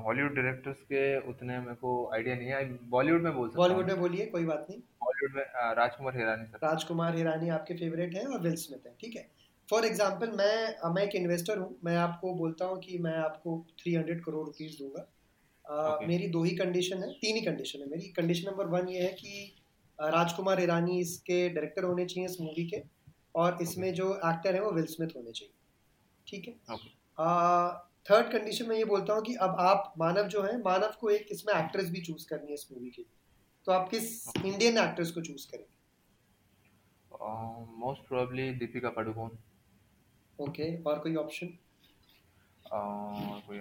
Hollywood 0.04 0.34
directors 0.34 0.76
के 0.76 1.28
उतने 1.28 1.58
मेरे 1.58 1.74
को 1.74 2.10
आइडिया 2.14 2.34
नहीं 2.36 2.48
है। 2.48 2.88
बॉलीवुड 2.88 3.22
में 3.22 3.34
बोल 3.34 3.48
सकता 3.48 3.58
बॉलीवुड 3.58 3.86
में 3.86 4.00
बोलिए 4.00 4.26
कोई 4.26 4.44
बात 4.44 4.66
नहीं। 4.70 4.80
बॉलीवुड 4.80 5.36
में 5.36 5.44
uh, 5.44 5.76
राजकुमार 5.76 6.16
हिरानी 6.16 6.44
सर 6.44 6.66
राजकुमार 6.66 7.16
हिरानी 7.16 7.48
आपके 7.48 7.74
फेवरेट 7.74 8.14
हैं 8.14 8.26
और 8.26 8.40
विल 8.40 8.54
स्मिथ 8.54 8.86
है 8.86 8.94
ठीक 9.00 9.16
है? 9.16 9.30
फॉर 9.70 9.84
एग्ज़ाम्पल 9.84 10.30
मैं 10.30 10.92
मैं 10.94 11.02
एक 11.02 11.14
इन्वेस्टर 11.14 11.58
हूँ। 11.58 11.76
मैं 11.84 11.96
आपको 11.96 12.34
बोलता 12.34 12.64
हूँ 12.64 12.80
कि 12.80 12.98
मैं 12.98 13.16
आपको 13.16 13.66
थ्री 13.82 13.94
हंड्रेड 13.94 14.24
करोड़ 14.24 14.46
रुपीज़ 14.46 14.78
दूँगा। 14.78 15.00
अ, 15.00 15.94
Okay. 15.94 16.08
मेरी 16.08 16.26
दो 16.28 16.42
ही 16.44 16.56
कंडीशन 16.56 17.02
है 17.02 17.12
तीन 17.12 17.36
ही 17.36 17.40
कंडीशन 17.40 17.80
है 17.80 17.86
मेरी। 17.86 18.08
कंडीशन 18.08 18.50
नंबर 18.50 18.66
वन 18.66 18.88
ये 18.88 19.02
है 19.02 19.12
कि 19.12 19.54
राजकुमार 19.98 20.62
ईरानी 20.62 21.00
इसके 21.00 21.48
डायरेक्टर 21.48 21.84
होने 21.84 22.04
चाहिए 22.04 22.30
इस 22.30 22.40
मूवी 22.40 22.66
के। 22.66 22.76
और 23.34 23.58
इसमें 23.62 23.92
जो 23.94 24.14
एक्टर 24.26 24.54
है 24.54 24.60
वो 24.62 24.70
विल 24.72 24.86
स्मिथ 24.86 25.16
होने 25.16 25.32
चाहिए। 25.32 25.54
ठीक 26.26 26.48
है? 26.48 26.54
थर्ड 28.10 28.30
कंडीशन 28.32 28.68
में 28.68 28.76
ये 28.76 28.84
बोलता 28.84 29.14
हूँ 29.14 29.22
कि 29.22 29.34
अब 29.34 29.56
आप 29.60 29.92
मानव 29.98 30.28
जो 30.28 30.42
है 30.42 30.56
मानव 30.62 30.94
को 31.00 31.10
एक 31.10 31.26
इसमें 31.30 31.54
एक्ट्रेस 31.54 31.90
भी 31.90 32.00
चूज़ 32.00 32.26
करनी 32.28 32.48
है 32.48 32.54
इस 32.54 32.66
मूवी 32.72 32.90
की 32.90 33.06
तो 33.66 33.72
आप 33.72 33.88
किस 33.88 34.06
इंडियन 34.36 34.78
एक्ट्रेस 34.78 35.10
को 35.10 35.20
चूज़ 35.20 35.46
करेंगे? 35.50 35.72
Most 37.78 38.08
probably 38.08 38.50
Deepika 38.54 38.90
Padukone 38.90 39.30
okay 40.38 40.66
और 40.82 40.98
कोई 40.98 41.16
ऑप्शन 41.16 41.48
और 42.72 43.40
कोई? 43.46 43.60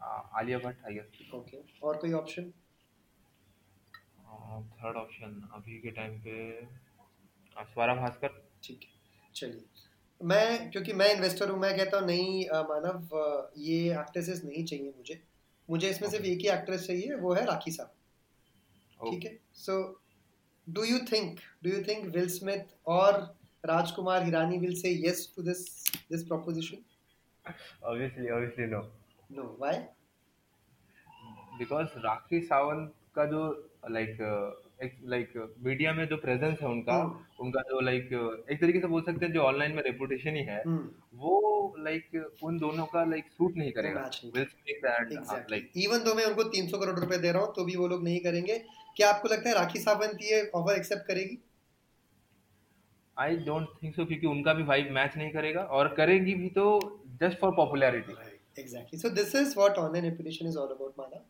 Uh, 0.00 0.22
Alia 0.38 0.58
Bhatt 0.58 0.84
I 0.86 0.94
guess 0.94 1.30
okay 1.34 1.58
और 1.82 1.96
कोई 1.96 2.12
ऑप्शन 2.12 2.44
थर्ड 4.78 4.96
ऑप्शन 4.96 5.50
अभी 5.54 5.78
के 5.78 5.90
टाइम 5.90 6.18
पे 6.20 6.36
uh, 6.62 6.68
स्वरा 7.64 7.94
भास्कर 7.94 8.28
ठीक 8.64 8.80
है 8.84 9.32
चलिए। 9.34 9.64
मैं 10.20 10.70
क्योंकि 10.70 10.92
मैं 10.92 11.12
इन्वेस्टर 11.14 11.50
हूँ 11.50 11.58
मैं 11.60 11.76
कहता 11.76 11.98
हूँ 11.98 12.06
नहीं 12.06 12.44
मानव 12.68 13.52
ये 13.58 13.78
एक्ट्रेसेस 14.00 14.42
नहीं 14.44 14.64
चाहिए 14.64 14.92
मुझे। 14.96 15.20
मुझे 15.68 15.88
इसमें 15.90 16.08
सिर्फ़ 16.10 16.26
एक 16.26 16.38
ही 16.40 16.48
एक्ट्रेस 16.48 16.86
चाहिए 16.86 17.14
वो 17.24 17.32
है 17.34 17.44
राखी 17.46 17.70
साहब 17.70 17.94
Oh, 19.00 19.10
ठीक 19.10 19.24
है? 19.24 19.38
So 19.54 19.74
do 20.66 20.82
you 20.84 20.98
think 21.12 21.38
do 21.64 21.70
you 21.70 21.82
think 21.84 22.04
Will 22.14 22.28
Smith 22.28 22.74
और 22.94 23.14
Rajkumar 23.64 24.24
Hirani 24.24 24.58
will 24.58 24.74
say 24.80 24.90
yes 25.06 25.32
to 25.36 25.42
this 25.42 25.62
this 26.10 26.24
proposition 26.24 26.84
obviously 27.90 28.32
obviously 28.34 28.66
no. 28.72 28.82
No 29.30 29.44
why 29.60 29.78
because 31.58 31.98
Rakhi 32.04 32.40
Sawant 32.40 32.92
का 33.14 33.24
जो 33.26 33.40
लाइक 33.90 34.10
एक 34.10 34.69
लाइक 34.82 35.32
मीडिया 35.64 35.92
में 35.92 36.06
जो 36.08 36.16
प्रेजेंस 36.16 36.58
है 36.62 36.68
उनका 36.68 36.94
हम्म। 36.94 37.44
उनका 37.44 37.60
जो 37.60 37.80
लाइक 37.80 38.12
एक 38.50 38.60
तरीके 38.60 38.80
से 38.80 38.86
बोल 38.86 39.02
सकते 39.02 39.26
हैं 39.26 39.32
जो 39.32 39.40
ऑनलाइन 39.40 39.72
में 39.72 39.82
रेपुटेशन 39.82 40.36
ही 40.36 40.42
है 40.42 40.62
हम्म। 40.66 41.18
वो 41.18 41.74
लाइक 41.78 42.34
उन 42.42 42.58
दोनों 42.58 42.86
का 42.86 43.04
लाइक 43.04 43.24
सूट 43.28 43.56
नहीं 43.56 43.72
करेगा। 43.72 44.00
एग्जैक्टली 44.36 45.16
लाइक 45.50 45.70
इवन 45.76 46.04
दो 46.04 46.14
मैं 46.14 46.24
उनको 46.24 46.44
300 46.50 46.80
करोड़ 46.80 46.98
रुपए 46.98 47.18
दे 47.18 47.32
रहा 47.32 47.42
हूँ 47.42 47.54
तो 47.54 47.64
भी 47.64 47.76
वो 47.76 47.88
लोग 47.88 48.04
नहीं 48.04 48.20
करेंगे। 48.20 48.58
क्या 48.96 49.10
आपको 49.10 49.28
लगता 49.28 49.48
है 49.48 49.54
राखी 49.54 49.78
सावंत 49.78 50.18
ये 50.22 50.50
ऑफ़र 50.54 50.76
एक्सेप्ट 50.76 51.06
करेगी? 51.06 51.38
आई 53.18 53.36
डोंट 53.36 53.68
थिंक 53.82 53.94
सो 53.94 54.04
क्योंकि 54.04 54.26
उनका 54.26 54.54
भी 54.54 54.62
वाइब 54.62 54.90
मैच 54.90 55.16
नहीं 55.16 55.30
करेगा 55.30 55.60
और 55.60 55.88
करेगी 55.88 56.34
भी 56.34 56.48
तो 56.48 56.66
just 57.22 57.38
for 57.38 57.50
popularity 57.56 58.14
exactly 58.58 58.98
so 58.98 59.08
this 59.08 59.34
is 59.34 59.54
what 59.56 59.78
online 59.78 60.04
reputation 60.04 60.46
is 60.46 60.56
all 60.56 60.72
about 60.72 60.96
माना। 60.98 61.20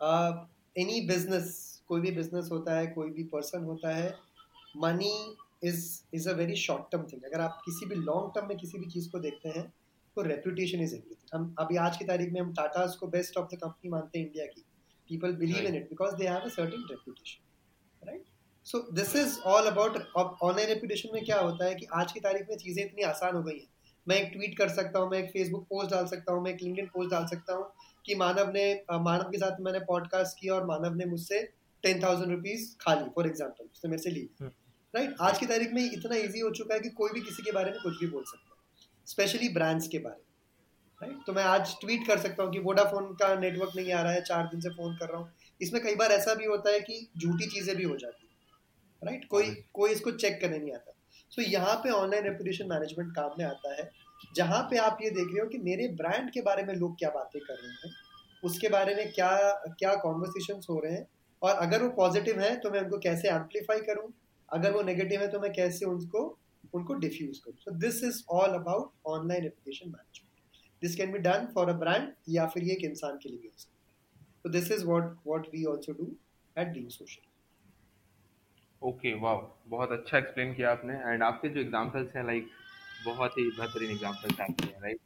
Uh, 0.00 0.44
any 0.76 1.06
business 1.06 1.67
कोई 1.88 2.00
भी 2.00 2.10
बिज़नेस 2.10 2.48
होता 2.52 2.78
है 2.78 2.86
कोई 2.86 3.10
भी 3.10 3.24
पर्सन 3.24 3.64
होता 3.64 3.94
है 3.96 4.18
money 4.76 5.36
is 5.64 6.02
is 6.14 6.28
a 6.28 6.32
very 6.32 6.56
short 6.56 6.90
term 6.92 7.02
thing 7.02 7.22
अगर 7.22 7.40
आप 7.40 7.62
किसी 7.64 7.86
भी 7.86 7.94
लॉन्ग 7.94 8.32
टर्म 8.34 8.48
में 8.48 8.56
किसी 8.58 8.78
भी 8.78 8.86
चीज़ 8.86 9.10
को 9.10 9.18
देखते 9.18 9.48
हैं 9.48 9.72
तो 10.16 10.22
reputation 10.22 10.80
इज़ 10.82 10.94
everything. 10.94 11.34
हम 11.34 11.54
अभी 11.58 11.76
आज 11.76 11.96
की 11.96 12.04
तारीख 12.04 12.32
में 12.32 12.40
हम 12.40 12.52
टाटास 12.52 12.96
को 12.96 13.06
बेस्ट 13.06 13.36
ऑफ़ 13.36 13.54
द 13.54 13.58
कंपनी 13.58 13.90
मानते 13.90 14.18
हैं 14.18 14.26
इंडिया 14.26 14.46
की. 14.46 14.64
People 15.08 15.32
believe 15.32 15.56
in 15.56 15.74
it 15.74 15.88
because 15.88 16.14
they 16.14 16.28
have 16.30 16.46
a 16.46 16.50
certain 16.50 16.82
reputation 16.92 17.44
right? 18.02 18.24
So 18.66 18.78
this 18.92 19.14
is 19.14 19.36
all 19.46 19.68
about 19.72 20.00
online 20.42 20.68
reputation 20.68 21.08
में 21.12 21.24
क्या 21.24 21.40
होता 21.40 21.64
है 21.64 21.74
कि 21.74 21.86
आज 21.92 22.12
की 22.12 22.20
तारीख 22.20 22.46
में 22.50 22.56
चीज़ें 22.56 22.84
इतनी 22.84 23.02
आसान 23.02 23.36
हो 23.36 23.42
गई 23.42 23.58
हैं। 23.58 23.68
मैं 24.08 24.16
एक 24.16 24.32
ट्वीट 24.32 24.58
कर 24.58 24.68
सकता 24.68 24.98
हूँ 24.98 25.10
मैं 25.10 25.18
एक 25.18 25.30
फेसबुक 25.30 25.62
पोस्ट 25.64 25.90
डाल 25.90 26.06
सकता 26.06 26.32
हूँ 26.32 26.42
मैं 26.42 26.50
एक 26.50 26.62
लिंक्डइन 26.62 26.86
पोस्ट 26.86 27.10
डाल 27.10 27.26
सकता 27.26 27.54
हूँ 27.54 27.72
कि 28.06 28.14
मानव 28.14 28.50
ने 28.50 28.82
मानव 28.92 29.30
के 29.30 29.38
साथ 29.38 29.60
मैंने 29.60 29.78
पॉडकास्ट 29.78 30.40
किया 30.40 30.54
और 30.54 30.66
मानव 30.66 30.94
ने 30.94 31.04
मुझसे 31.04 31.48
टेन 31.84 32.02
थाउज़ेंड 32.02 32.30
रुपीज़ 32.30 32.68
खा 32.80 32.94
ली 32.94 33.10
फॉर 33.14 33.26
एग्ज़ाम्पल 33.26 33.64
उसने 33.64 33.90
मेरे 33.90 34.02
से 34.02 34.10
ली। 34.10 34.28
हम्म। 34.40 34.50
राइट 34.94 35.16
आज 35.20 35.38
की 35.38 35.46
तारीख 35.46 35.72
में 35.72 35.82
इतना 35.84 36.16
ईजी 36.16 36.40
हो 36.40 36.50
चुका 36.52 36.74
है 36.74 36.80
कि 36.80 36.88
कोई 36.92 37.10
भी 37.14 37.20
किसी 37.20 37.42
के 37.42 37.52
बारे 37.52 37.70
में 37.70 37.80
कुछ 37.82 37.98
भी 38.00 38.06
बोल 38.06 38.24
सकता 38.24 38.50
है। 38.50 39.06
स्पेशली 39.06 39.48
ब्रांड्स 39.48 39.88
के 39.88 39.98
बारे 39.98 40.16
में। 40.16 40.26
राइट 41.00 41.26
तो 41.26 41.32
मैं 41.32 41.42
आज 41.44 41.74
ट्वीट 41.80 42.06
कर 42.06 42.18
सकता 42.18 42.42
हूँ 42.42 42.52
कि 42.52 42.58
वोडाफोन 42.60 43.12
का 43.14 43.34
नेटवर्क 43.36 43.72
नहीं 43.76 43.92
आ 43.92 44.00
रहा 44.02 44.12
है 44.12 44.22
चार 44.22 44.46
दिन 44.46 44.60
से 44.60 44.70
फ़ोन 44.70 44.96
कर 44.96 45.08
रहा 45.08 45.20
हूँ। 45.20 45.32
इसमें 45.60 45.82
कई 45.82 45.94
बार 45.94 46.12
ऐसा 46.12 46.34
भी 46.34 46.44
होता 46.44 46.70
है 46.70 46.80
कि 46.80 47.08
झूठी 47.18 47.46
चीज़ें 47.48 47.76
भी 47.76 47.84
हो 47.84 47.96
जाती 47.96 48.26
है। 48.26 48.28
राइट 49.02 49.28
कोई 49.30 49.54
कोई 49.74 49.90
इसको 49.90 50.10
चेक 50.12 50.40
करने 50.40 50.58
नहीं 50.58 50.72
आता। 50.72 50.94
सो 51.32 51.42
यहाँ 51.42 51.74
पे 51.74 51.90
ऑनलाइन 51.90 52.24
रेपुटेशन 52.24 52.68
मैनेजमेंट 52.68 53.14
काम 53.16 53.34
में 53.38 53.44
आता 53.44 53.74
है 53.74 53.90
जहाँ 54.36 54.62
पे 54.70 54.76
आप 54.78 54.98
ये 55.02 55.10
देख 55.10 55.26
रहे 55.26 55.40
हो 55.40 55.46
कि 55.48 55.58
मेरे 55.60 55.86
ब्रांड 55.96 56.30
के 56.30 56.40
बारे 56.42 56.62
में 56.62 56.74
लोग 56.74 56.98
क्या 56.98 57.10
बातें 57.10 57.40
कर 57.40 57.54
रहे 57.54 57.72
हैं 57.82 57.94
उसके 58.42 58.68
बारे 58.68 58.94
में 58.94 59.12
क्या 59.12 59.30
क्या 59.78 59.94
कॉन्वर्सेशन 59.98 60.60
हो 60.70 60.78
रहे 60.80 60.92
हैं 60.92 61.06
और 61.42 61.54
अगर 61.56 61.82
वो 61.82 61.88
पॉजिटिव 61.96 62.40
है 62.40 62.56
तो 62.60 62.70
मैं 62.70 62.80
उनको 62.80 62.98
कैसे 62.98 63.28
एम्पलीफाई 63.28 63.80
करूँ? 63.80 64.12
अगर 64.48 64.72
वो 64.72 64.82
नेगेटिव 64.82 65.20
है 65.20 65.28
तो 65.28 65.40
मैं 65.40 65.52
कैसे 65.52 65.86
उनको 65.86 66.22
उनको 66.74 66.94
डिफ्यूज 66.96 67.38
करूँ? 67.38 67.56
So 67.56 67.70
this 67.78 68.02
is 68.04 68.22
all 68.30 68.54
about 68.54 68.92
online 69.06 69.42
reputation 69.42 69.88
management 69.88 70.26
this 70.82 70.96
can 70.96 71.12
be 71.12 71.18
done 71.18 71.46
for 71.54 71.68
a 71.68 71.72
brand 71.78 72.12
या 72.28 72.46
फिर 72.46 72.70
एक 72.70 72.84
इंसान 72.84 73.18
के 73.22 73.28
लिए 73.28 73.38
भी 73.38 73.48
हो 73.48 73.54
सकता 73.56 73.72
है। 73.72 74.42
तो 74.44 74.50
this 74.50 74.70
is 74.72 74.84
what 74.86 75.16
what 75.26 75.46
we 75.54 75.64
also 75.64 75.92
do 75.92 76.14
at 76.56 76.68
Being 76.68 76.88
Social 76.90 77.26
okay 78.82 79.12
वाह 79.20 79.40
बहुत 79.68 79.92
अच्छा 79.92 80.18
एक्सप्लेन 80.18 80.54
किया 80.54 80.70
आपने। 80.72 80.94
एंड 81.04 81.22
आपके 81.22 81.48
जो 81.48 81.60
एग्जांपल्स 81.60 82.16
हैं 82.16 82.24
लाइक 82.26 82.48
बहुत 83.04 83.38
ही 83.38 83.44
बेहतरीन 83.50 83.90
एग्जांपल्स 83.90 84.40
आपके 84.40 84.66
हैं 84.66 84.80
राइट 84.82 85.00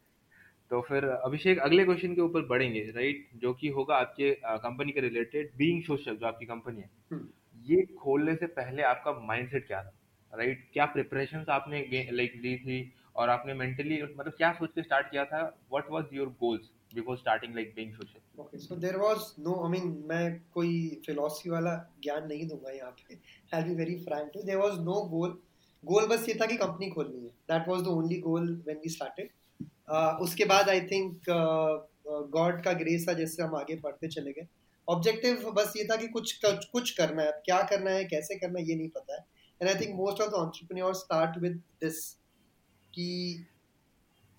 तो 0.72 0.80
फिर 0.80 1.04
अभिषेक 1.04 1.58
अगले 1.60 1.84
क्वेश्चन 1.84 2.14
के 2.14 2.20
ऊपर 2.20 2.46
बढ़ेंगे 2.48 2.80
राइट 2.96 3.28
जो 3.36 3.52
कि 3.54 3.68
होगा 3.70 3.96
आपके 3.96 4.30
कंपनी 4.42 4.92
के 4.92 5.00
रिलेटेड 5.00 5.50
बीइंग 5.56 5.82
सोशल 5.84 6.16
जो 6.16 6.26
आपकी 6.26 6.46
कंपनी 6.46 6.80
है। 6.80 6.90
हम्म। 7.12 7.26
ये 7.64 7.82
खोलने 7.98 8.34
से 8.34 8.46
पहले 8.54 8.82
आपका 8.90 9.12
माइंडसेट 9.26 9.66
क्या 9.66 9.82
था 9.82 9.92
राइट 10.32 10.62
क्या 10.72 10.84
प्रिपरेशंस 10.94 11.48
आपने 11.50 11.80
लाइक 12.12 12.40
ली 12.44 12.56
थी 12.58 12.78
और 13.16 13.30
आपने 13.30 13.54
मेंटली 13.54 14.02
मतलब 14.02 14.32
क्या 14.38 14.52
सोच 14.52 14.70
के 14.74 14.82
स्टार्ट 14.82 15.10
किया 15.10 15.24
था? 15.24 15.42
What 15.72 15.90
was 15.90 16.04
your 16.12 16.28
goals 16.40 16.70
before 16.94 17.16
starting 17.18 17.54
like 17.54 17.72
Being 17.76 17.92
Social 17.94 18.40
okay 18.42 18.58
so 18.58 18.76
there 18.76 18.96
was 18.96 19.18
no 19.40 19.58
I 19.64 19.70
mean 19.70 19.92
मैं 20.08 20.24
कोई 20.54 20.72
फिलॉसफी 21.06 21.50
वाला 21.50 21.76
ज्ञान 22.02 22.26
नहीं 22.28 22.48
दूँगा 22.48 22.70
यहाँ 22.70 22.90
पे। 22.92 23.18
I 23.56 23.62
be 23.62 23.74
very 23.74 23.98
frank 24.04 24.32
there 24.38 24.58
was 24.58 24.80
no 24.80 25.00
goal 25.10 25.38
goal 25.84 26.06
बस 26.06 26.28
ये 26.28 26.34
था 26.40 26.46
कि 26.46 26.56
कंपनी 26.56 26.90
खोलनी 26.90 27.24
है। 27.24 27.30
That 27.52 27.68
was 27.68 27.82
the 27.82 27.96
only 27.98 28.20
goal 28.22 28.50
when 28.66 28.78
we 28.78 28.90
started 28.90 29.30
उसके 30.22 30.44
बाद 30.44 30.68
आई 30.68 30.80
थिंक 30.82 31.20
गॉड 32.32 32.62
का 32.64 32.72
ग्रेस 32.74 33.06
था 33.08 33.12
जिससे 33.14 33.42
हम 33.42 33.54
आगे 33.56 33.74
बढ़ते 33.76 34.08
चले 34.08 34.32
गए। 34.32 34.46
ऑब्जेक्टिव 34.88 35.50
बस 35.56 35.72
ये 35.76 35.84
था 35.84 35.96
कि 35.96 36.08
कुछ 36.08 36.32
कुछ 36.44 36.90
करना 36.90 37.22
है। 37.22 37.30
क्या 37.44 37.60
करना 37.64 37.90
है, 37.90 38.04
कैसे 38.04 38.38
करना 38.38 38.58
है, 38.58 38.68
ये 38.68 38.74
नहीं 38.74 38.88
पता 38.90 39.14
है। 39.14 39.24
And 39.60 39.70
I 39.70 39.80
think 39.80 39.94
most 39.96 40.20
of 40.22 40.30
the 40.30 40.34
entrepreneur 40.36 40.94
start 40.94 41.38
with 41.42 41.56
this 41.82 42.12
कि 42.94 43.46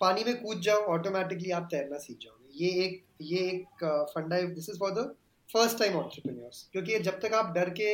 पानी 0.00 0.24
में 0.24 0.42
कूद 0.42 0.60
जाओ 0.60 0.80
ऑटोमेटिकली 0.94 1.50
आप 1.52 1.68
तैरना 1.70 1.98
सीख 1.98 2.18
जाओगे। 2.22 2.64
ये 2.64 2.70
एक 2.84 3.02
ये 3.22 3.38
एक 3.48 3.84
फंडा 4.14 4.40
this 4.42 4.68
is 4.70 4.78
for 4.78 4.90
the 4.92 5.14
first 5.48 5.78
time 5.78 5.96
entrepreneurs 5.96 6.68
क्योंकि 6.72 6.98
जब 7.00 7.20
तक 7.20 7.34
आप 7.34 7.52
डर 7.54 7.70
के 7.80 7.90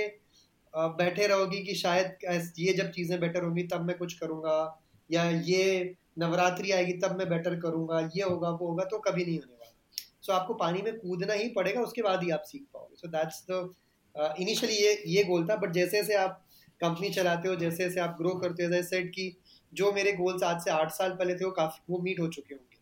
बैठे 0.75 1.27
रहोगी 1.27 1.63
कि 1.65 1.75
शायद 1.75 2.53
ये 2.59 2.73
जब 2.73 2.91
चीज़ें 2.91 3.19
बेटर 3.21 3.45
होंगी, 3.45 3.63
तब 3.63 3.85
मैं 3.85 3.97
कुछ 3.99 4.13
करूँगा, 4.19 4.83
या 5.11 5.25
ये 5.31 5.95
नवरात्रि 6.17 6.71
आएगी 6.73 6.93
तब 6.99 7.17
मैं 7.19 7.29
बेटर 7.29 7.59
करूँगा 7.61 8.01
ये 8.17 8.23
होगा 8.23 8.51
वो 8.51 8.67
होगा 8.67 8.85
तो 8.85 8.99
कभी 9.01 9.25
नहीं 9.25 9.39
होने 9.39 9.53
वाला। 9.53 9.73
सो 10.21 10.33
so, 10.33 10.39
आपको 10.39 10.55
पानी 10.55 10.83
में 10.83 10.99
कूदना 10.99 11.33
ही 11.33 11.49
पड़ेगा 11.51 11.81
उसके 11.81 12.03
बाद 12.03 12.23
ही 12.23 12.31
आप 12.31 12.43
सीख 12.47 12.63
पाओगे। 12.75 12.97
सो 12.97 13.09
दैट्स 13.09 13.45
द 13.51 13.75
इनिशियली 14.39 14.75
ये 14.77 15.03
ये 15.07 15.25
गोल 15.25 15.49
था 15.49 15.57
बट 15.57 15.73
जैसे 15.73 15.97
जैसे 15.97 16.15
आप 16.17 16.43
कंपनी 16.81 17.11
चलाते 17.11 17.49
हो 17.49 17.55
जैसे 17.57 17.85
जैसे 17.85 18.01
आप 18.01 18.17
ग्रो 18.19 18.35
करते 18.37 18.65
हो 18.65 18.71
जैसे 18.71 18.89
सेट 18.89 19.11
की 19.11 19.27
जो 19.73 19.93
मेरे 19.93 20.13
गोल्स 20.13 20.43
आज 20.43 20.61
से 20.63 20.71
आठ 20.71 20.91
साल 20.93 21.13
पहले 21.17 21.35
थे 21.35 21.45
वो 21.45 21.51
काफ़ी 21.53 21.83
वो 21.91 21.99
मीट 22.03 22.21
हो 22.21 22.27
चुके 22.29 22.55
होंगे। 22.55 22.79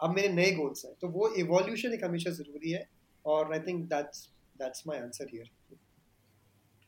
अब 0.00 0.14
मेरे 0.14 0.28
नए 0.30 0.50
गोल्स 0.52 0.84
हैं। 0.84 0.94
तो 1.00 1.08
वो 1.08 1.28
इवोल्यूशन 1.38 1.92
एक 1.94 2.04
हमेशा 2.04 2.30
ज़रूरी 2.32 2.70
है 2.70 2.86
और 3.24 3.52
I 3.52 3.60
think 3.66 3.84
that's 3.88 4.28
that's 4.58 4.86
my 4.86 4.98
answer 5.00 5.28
here 5.32 5.50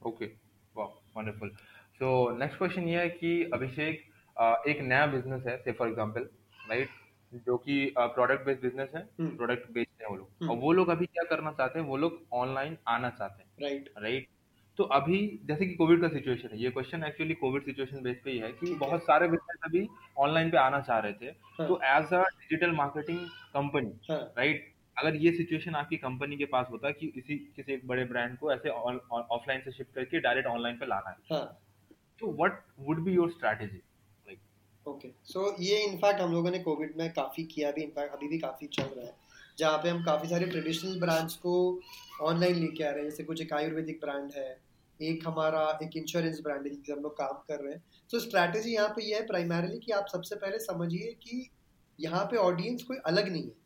okay 0.01 0.27
वाह 0.75 0.89
वंडरफुल 1.17 1.51
सो 1.99 2.09
नेक्स्ट 2.39 2.59
क्वेश्चन 2.59 2.89
ये 2.89 2.99
है 3.01 3.09
कि 3.11 3.51
अभिषेक 3.55 4.03
एक 4.69 4.81
नया 4.83 5.07
बिज़नेस 5.07 5.43
है 5.47 5.57
से 5.57 5.73
फॉर 5.73 5.89
एग्जांपल 5.89 6.29
राइट 6.69 6.89
जो 7.47 7.57
कि 7.59 7.93
प्रोडक्ट 7.97 8.45
बेस्ड 8.47 8.63
बिज़नेस 8.63 8.91
है 8.97 9.03
प्रोडक्ट 9.21 9.63
हम्म। 9.63 9.75
बेचते 9.75 10.05
हैं 10.05 10.11
वो 10.11 10.17
लोग। 10.17 10.29
हम्म। 10.41 10.51
और 10.51 10.57
वो 10.59 10.73
लोग 10.73 10.89
अभी 10.89 11.07
क्या 11.07 11.25
करना 11.31 11.53
चाहते 11.53 11.79
हैं 11.79 11.87
वो 11.87 11.97
लोग 11.97 12.21
ऑनलाइन 12.33 12.77
आना 12.89 13.11
चाहते 13.11 13.43
हैं। 13.43 13.51
राइट 13.63 13.89
राइट 13.99 14.29
तो 14.79 14.85
अभी 14.93 15.19
जैसे 15.45 15.67
कि 15.67 15.75
कोविड 15.75 16.01
का 16.01 16.09
सिचुएशन 16.09 16.49
है 16.53 16.61
ये 16.61 16.71
question 16.71 17.05
actually 17.05 17.35
COVID 17.35 17.65
situation 17.65 18.03
base 18.03 18.21
पे 18.25 18.31
ही 18.31 18.39
है 18.39 18.51
कि 18.53 18.75
बहुत 18.77 19.03
सारे 19.03 19.29
बिज़नेस 19.29 19.59
अभी 19.65 19.87
ऑनलाइन 20.19 20.51
पे 20.51 20.59
आना 20.59 20.81
चाह 20.81 20.99
रहे 20.99 21.13
थे। 21.13 21.27
हाँ. 21.27 21.67
तो 21.69 21.81
as 21.87 22.13
a 22.15 22.23
digital 22.23 22.73
marketing 22.73 23.19
company 23.55 23.93
right 24.11 24.73
अगर 24.97 25.17
ये 25.17 25.33
सिचुएशन 25.33 25.75
आपकी 25.75 25.97
कंपनी 25.97 26.37
के 26.37 26.45
पास 26.47 26.67
होता 26.71 26.91
कि 26.91 27.13
इसी 27.17 27.37
किसी 27.57 27.73
एक 27.73 27.87
बड़े 27.89 28.05
ब्रांड 28.05 28.37
को 28.39 28.53
ऐसे 28.53 28.69
ऑफलाइन 28.69 29.61
से 29.61 29.73
शिफ्ट 29.73 29.95
करके 29.95 30.21
डायरेक्ट 30.21 30.49
ऑनलाइन 30.49 30.79
पे 30.79 30.87
लाना 30.87 31.11
है। 31.11 31.17
हाँ. 31.33 31.47
तो 32.21 32.37
what 32.43 32.63
would 32.81 33.05
be 33.05 33.13
your 33.13 33.31
strategy 33.31 33.83
okay 34.87 35.09
so 35.25 35.55
ये 35.61 35.79
इनफैक्ट 35.83 36.21
हम 36.21 36.33
लोगों 36.33 36.51
ने 36.51 36.59
कोविड 36.59 36.97
में 36.99 37.13
काफ़ी 37.13 37.43
किया 37.45 37.71
भी 37.71 37.83
इनफैक्ट 37.83 38.13
अभी 38.13 38.29
भी 38.29 38.39
काफ़ी 38.39 38.67
चल 38.67 38.83
रहा 38.83 39.07
है। 39.07 39.15
जहाँ 39.59 39.79
पे 39.79 39.89
हम 39.89 40.03
काफ़ी 40.05 40.29
सारे 40.29 40.47
ट्रेडिशनल 40.47 40.99
ब्रांड्स 41.01 41.37
को 41.37 41.55
ऑनलाइन 42.23 42.57
लेके 42.57 42.85
आ 42.85 42.91
रहे 42.91 43.03
हैं। 43.03 43.11
जैसे 43.11 43.25
कुछ 43.25 43.41
एक 43.43 43.53
आयुर्वेदिक 43.53 44.01
ब्रांड 44.01 44.33
है, 44.33 44.61
एक 45.01 45.27
हमारा 45.27 45.63
एक 45.83 45.97
इंश्योरेंस 45.97 46.41
ब्रांड 46.41 46.67
है 46.67 46.71
जिससे 46.71 46.93
हम 46.93 46.99
लोग 47.01 47.17
काम 47.19 47.35
कर 47.49 47.61
रहे 47.61 47.73
हैं। 47.73 47.83
तो 48.11 48.19
स्ट्रैटेजी 48.21 48.75
यहाँ 48.75 48.89
पे 48.89 49.05
ये 49.05 49.15
है 49.15 49.27
प्राइमरीली 49.27 49.79
कि 49.79 49.93
आप 49.93 50.07
सबसे 50.13 50.37
पहले 50.37 50.59
समझिए 50.59 51.13
कि 51.23 51.49
यहाँ 51.99 52.25
पे 52.25 52.37
ऑडियंस 52.37 52.83
कोई 52.83 52.97
अलग 53.07 53.29
नहीं 53.29 53.43
है। 53.43 53.63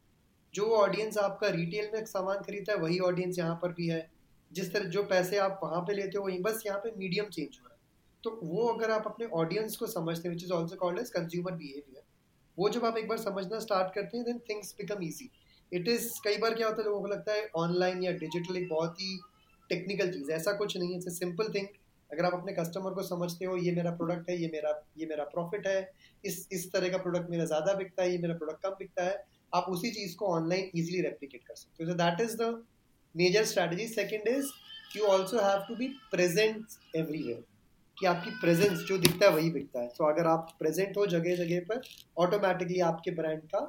जो 0.54 0.66
ऑडियंस 0.76 1.18
आपका 1.18 1.48
रिटेल 1.48 1.90
में 1.94 2.04
सामान 2.06 2.38
खरीदता 2.38 2.72
है, 2.72 2.78
वही 2.78 2.98
ऑडियंस 2.98 3.38
यहाँ 3.38 3.58
पर 3.62 3.72
भी 3.72 3.88
है। 3.88 4.08
जिस 4.50 4.72
तरह 4.72 4.88
जो 4.88 5.02
पैसे 5.04 5.38
आप 5.38 5.60
वहाँ 5.62 5.80
पे 5.80 5.94
लेते 5.94 6.18
हो, 6.18 6.24
वहीं 6.24 6.40
बस 6.42 6.62
यहाँ 6.66 6.78
पे 6.78 6.92
मीडियम 6.98 7.26
चेंज 7.26 7.48
हो 7.52 7.58
रहा 7.58 7.67
है। 7.67 7.67
तो 8.24 8.38
वो 8.42 8.66
अगर 8.68 8.90
आप 8.90 9.06
अपने 9.06 9.26
ऑडियंस 9.36 9.76
को 9.76 9.86
समझते 9.86 10.28
हैं 10.28 10.34
which 10.34 10.44
is 10.44 10.52
also 10.52 10.76
called 10.76 10.98
as 10.98 11.10
consumer 11.10 11.52
behaviour 11.54 12.02
वो 12.58 12.68
जब 12.68 12.84
आप 12.84 12.96
एक 12.96 13.08
बार 13.08 13.18
समझना 13.18 13.58
स्टार्ट 13.60 13.94
करते 13.94 14.16
हैं 14.16 14.26
then 14.26 14.38
things 14.48 14.74
become 14.78 15.02
easy 15.04 15.30
it 15.72 15.88
is 15.88 16.12
कई 16.24 16.38
बार 16.38 16.54
क्या 16.54 16.68
होता 16.68 16.82
है, 16.82 16.88
लोगों 16.88 17.00
को 17.00 17.06
लगता 17.06 17.32
है 17.32 17.48
ऑनलाइन 17.56 18.02
या 18.02 18.12
डिजिटल 18.14 18.56
एक 18.56 18.68
बहुत 18.68 19.00
ही 19.00 19.18
टेक्निकल 19.70 20.12
चीज़ 20.12 20.30
ऐसा 20.32 20.52
कुछ 20.58 20.76
नहीं 20.76 20.92
है 20.92 20.98
इट्स 20.98 21.18
सिंपल 21.18 21.52
थिंग 21.54 21.66
अगर 22.10 22.24
आप 22.24 22.34
अपने 22.34 22.52
कस्टमर 22.52 22.94
को 22.94 23.02
समझते 23.02 23.44
हो, 23.44 23.56
ये 23.56 23.72
मेरा 23.72 23.90
प्रोडक्ट 23.96 24.30
है, 24.30 24.36
ये 24.42 24.48
मेरा 24.52 24.70
ये 24.98 25.06
मेरा 25.06 25.24
प्रॉफिट 25.24 25.66
है, 25.66 25.90
इस 26.24 26.48
इस 26.52 26.70
तरह 26.72 26.88
का 26.88 26.98
प्रोडक्ट 26.98 27.30
मेरा 27.30 27.44
ज़्यादा 27.44 27.74
बिकता 27.74 28.02
है, 28.02 28.12
ये 28.12 28.18
मेरा 28.18 28.34
प्रोडक्ट 28.34 28.62
कम 28.62 28.70
बिकता 28.78 29.04
है, 29.04 29.24
आप 29.52 29.66
उसी 29.70 29.90
चीज़ 29.90 30.16
को 30.16 30.26
ऑनलाइन 30.28 30.70
ईजिली 30.76 31.00
रेप्लीकेट 31.02 31.42
कर 31.44 31.54
सकते 31.54 31.84
हो। 31.84 31.94
That 31.94 32.20
is 32.20 32.36
the 32.36 32.64
major 33.14 33.44
strategy 33.44 33.86
second 33.88 34.28
is 34.28 34.50
you 34.96 35.04
also 35.06 35.40
have 35.40 35.64
to 35.68 35.76
be 35.76 35.88
present 36.10 36.64
everywhere 36.96 37.44
कि 38.00 38.06
आपकी 38.06 38.30
प्रेजेंस 38.40 38.78
जो 38.88 38.98
दिखता 38.98 39.26
है 39.26 39.32
वही 39.32 39.50
बिकता 39.50 39.80
है 39.80 39.88
सो 39.88 40.04
so, 40.04 40.10
अगर 40.10 40.26
आप 40.26 40.56
प्रेजेंट 40.58 40.96
हो 40.96 41.06
जगह 41.06 41.36
जगह 41.36 41.60
पर 41.68 41.80
ऑटोमेटिकली 42.18 42.80
आपके 42.80 43.10
ब्रांड 43.10 43.40
का 43.44 43.60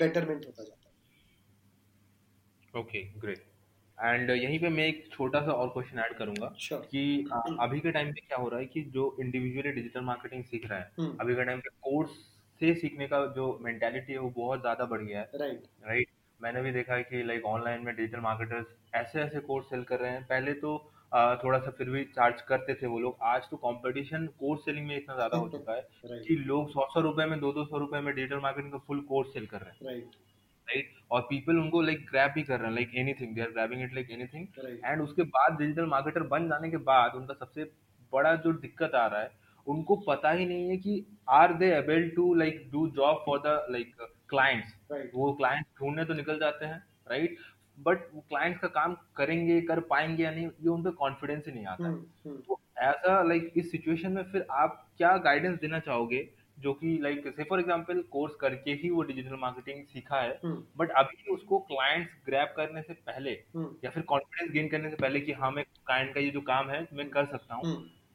बेटरमेंट 0.00 0.46
होता 0.46 0.64
जाता 0.64 0.88
है 0.88 2.80
ओके 2.80 3.02
ग्रेट 3.18 3.44
एंड 3.98 4.30
यहीं 4.30 4.58
पे 4.60 4.68
मैं 4.68 4.86
एक 4.86 5.08
छोटा 5.12 5.40
सा 5.40 5.52
और 5.52 5.68
क्वेश्चन 5.68 5.98
ऐड 5.98 6.16
करूँगा 6.18 6.54
sure. 6.56 6.80
कि 6.86 7.28
अभी 7.60 7.80
के 7.80 7.90
टाइम 7.90 8.12
पे 8.12 8.20
क्या 8.20 8.38
हो 8.38 8.48
रहा 8.48 8.60
है 8.60 8.66
कि 8.66 8.82
जो 8.94 9.16
इंडिविजुअली 9.20 9.72
डिजिटल 9.72 10.00
मार्केटिंग 10.00 10.44
सीख 10.44 10.66
रहा 10.70 10.78
है 10.78 10.90
hmm. 11.00 11.20
अभी 11.20 11.34
के 11.34 11.44
टाइम 11.44 11.60
पे 11.60 11.70
कोर्स 11.82 12.10
से 12.60 12.74
सीखने 12.74 13.06
का 13.06 13.24
जो 13.36 13.46
मेंटालिटी 13.62 14.12
है 14.12 14.18
वो 14.18 14.30
बहुत 14.36 14.60
ज़्यादा 14.60 14.84
बढ़ 14.84 15.02
गया 15.02 15.20
है 15.20 15.30
राइट 15.34 15.52
right. 15.52 15.88
Right 15.88 16.06
right? 16.06 16.16
मैंने 16.40 16.62
भी 16.62 16.70
देखा 16.72 16.94
है 16.94 17.02
कि 17.02 17.22
लाइक 17.22 17.44
ऑनलाइन 17.44 17.84
में 17.84 17.94
डिजिटल 17.96 18.20
मार्केटर्स 18.20 18.66
ऐसे 18.94 19.20
ऐसे 19.20 19.40
कोर्स 19.40 19.66
सेल 19.66 19.82
कर 19.82 20.00
रहे 20.00 20.10
हैं 20.10 20.24
पहले 20.24 20.52
तो 20.52 20.76
थोड़ा 21.12 21.58
सा 21.58 21.70
फिर 21.70 21.90
भी 21.90 22.02
चार्ज 22.14 22.40
करते 22.42 22.74
थे 22.74 22.86
वो 22.86 22.98
लोग। 23.00 23.16
आज 23.24 23.42
तो 23.50 23.56
कंपटीशन 23.58 24.26
कोर्स 24.40 24.60
सेलिंग 24.64 24.86
में 24.86 24.96
इतना 24.96 25.14
ज़्यादा 25.14 25.38
हो 25.38 25.48
चुका 25.48 25.74
है 25.74 26.20
कि 26.20 26.36
लोग 26.46 26.70
सौ 26.70 26.86
सौ 26.94 27.00
रुपए 27.00 27.26
में 27.26 27.38
दो 27.40 27.52
दो 27.52 27.64
सौ 27.64 27.78
रुपए 27.78 28.00
में 28.00 28.14
डिजिटल 28.14 28.40
मार्केटिंग 28.42 28.72
का 28.72 28.78
फुल 28.86 29.00
कोर्स 29.08 29.32
सेल 29.34 29.46
कर 29.46 29.60
रहे 29.60 29.70
हैं। 29.70 29.86
Right 29.86 30.04
right. 30.04 31.04
और 31.10 31.20
पीपल 31.22 31.58
उनको 31.58 31.80
लाइक 31.82 32.06
ग्रैब 32.06 32.30
भी 32.34 32.42
कर 32.42 32.58
रहे 32.58 32.68
हैं 32.68 32.74
like 32.74 32.94
anything 32.98 33.34
they 33.34 33.40
are 33.40 33.50
grabbing 33.50 33.82
it 33.82 33.94
like 33.94 34.10
anything 34.10 34.46
and 34.84 35.02
उसके 35.02 35.22
बाद 35.34 35.58
डिजिटल 35.58 35.86
मार्केटर 35.86 36.22
बन 36.28 36.48
जाने 36.48 36.70
के 36.70 36.76
बाद 36.88 37.14
उनका 37.16 37.34
सबसे 37.34 37.64
बड़ा 38.12 38.34
जो 38.36 38.52
दिक्कत 38.60 38.94
आ 38.94 39.06
रहा 39.06 39.20
है 39.20 39.30
उनको 39.66 39.96
पता 40.06 40.30
ही 40.30 40.46
नहीं 40.46 40.68
है 40.68 40.76
कि 40.78 41.04
are 41.32 41.52
they 41.54 41.70
able 41.74 42.08
to 42.16 42.32
like 42.34 42.68
do 42.72 42.86
job 42.96 43.22
for 43.26 43.38
the 43.46 43.66
like 43.70 43.94
clients 44.28 44.74
वो 45.14 45.32
क्लाइंट्स 45.32 45.70
ढूँढने 45.80 46.04
तो 46.04 46.14
निकल 46.14 46.38
जाते 46.38 46.66
हैं 46.66 46.82
राइट 47.10 47.38
बट 47.78 48.08
वो 48.14 48.20
क्लाइंट्स 48.28 48.60
का 48.60 48.68
काम 48.70 48.96
करेंगे 49.16 49.60
कर 49.60 49.80
पाएँगे 49.90 50.22
या 50.24 50.30
नहीं 50.30 50.46
ये 50.46 50.68
उन 50.68 50.82
पर 50.82 50.90
कॉन्फिडेंस 50.96 51.44
ही 51.46 51.52
नहीं 51.52 51.66
आता 51.66 51.84
हम्म, 51.84 52.04
हम्म। 52.24 52.36
तो 52.38 52.60
ऐसा 52.78 53.22
लाइक 53.22 53.52
इस 53.56 53.70
सिचुएशन 53.70 54.12
में 54.12 54.22
फिर 54.32 54.46
आप 54.52 54.82
क्या 54.98 55.16
गाइडेंस 55.18 55.58
देना 55.60 55.78
चाहोगे 55.78 56.28
जो 56.58 56.72
कि 56.72 56.98
लाइक 57.02 57.26
से 57.36 57.44
फॉर 57.44 57.60
एग्जांपल 57.60 58.00
कोर्स 58.10 58.34
करके 58.34 58.72
ही 58.72 58.90
वो 58.90 59.02
डिजिटल 59.02 59.36
मार्केटिंग 59.36 59.84
सीखा 59.86 60.20
है 60.20 60.30
बट 60.44 60.90
हम्म। 60.90 60.98
अभी 60.98 61.34
उसको 61.34 61.58
क्लाइंट्स 61.58 62.12
ग्रैब 62.26 62.54
करने 62.56 62.82
से 62.82 62.94
पहले। 63.06 63.30
या 63.84 63.90
फिर 63.90 64.02
कॉन्फिडेंस 64.04 64.52
गेन 64.52 64.68
करने 64.68 64.90
से 64.90 64.96
पहले 64.96 65.20
कि 65.20 65.32
हाँ 65.32 65.50
मैं 65.50 65.64
क्लाइंट 65.64 66.14
का 66.14 66.20
ये 66.20 66.30
जो 66.30 66.40
काम 66.42 66.70
है 66.70 66.86
मैं 66.92 67.08
कर 67.10 67.26
सकता 67.26 67.54
हूँ। 67.54 67.74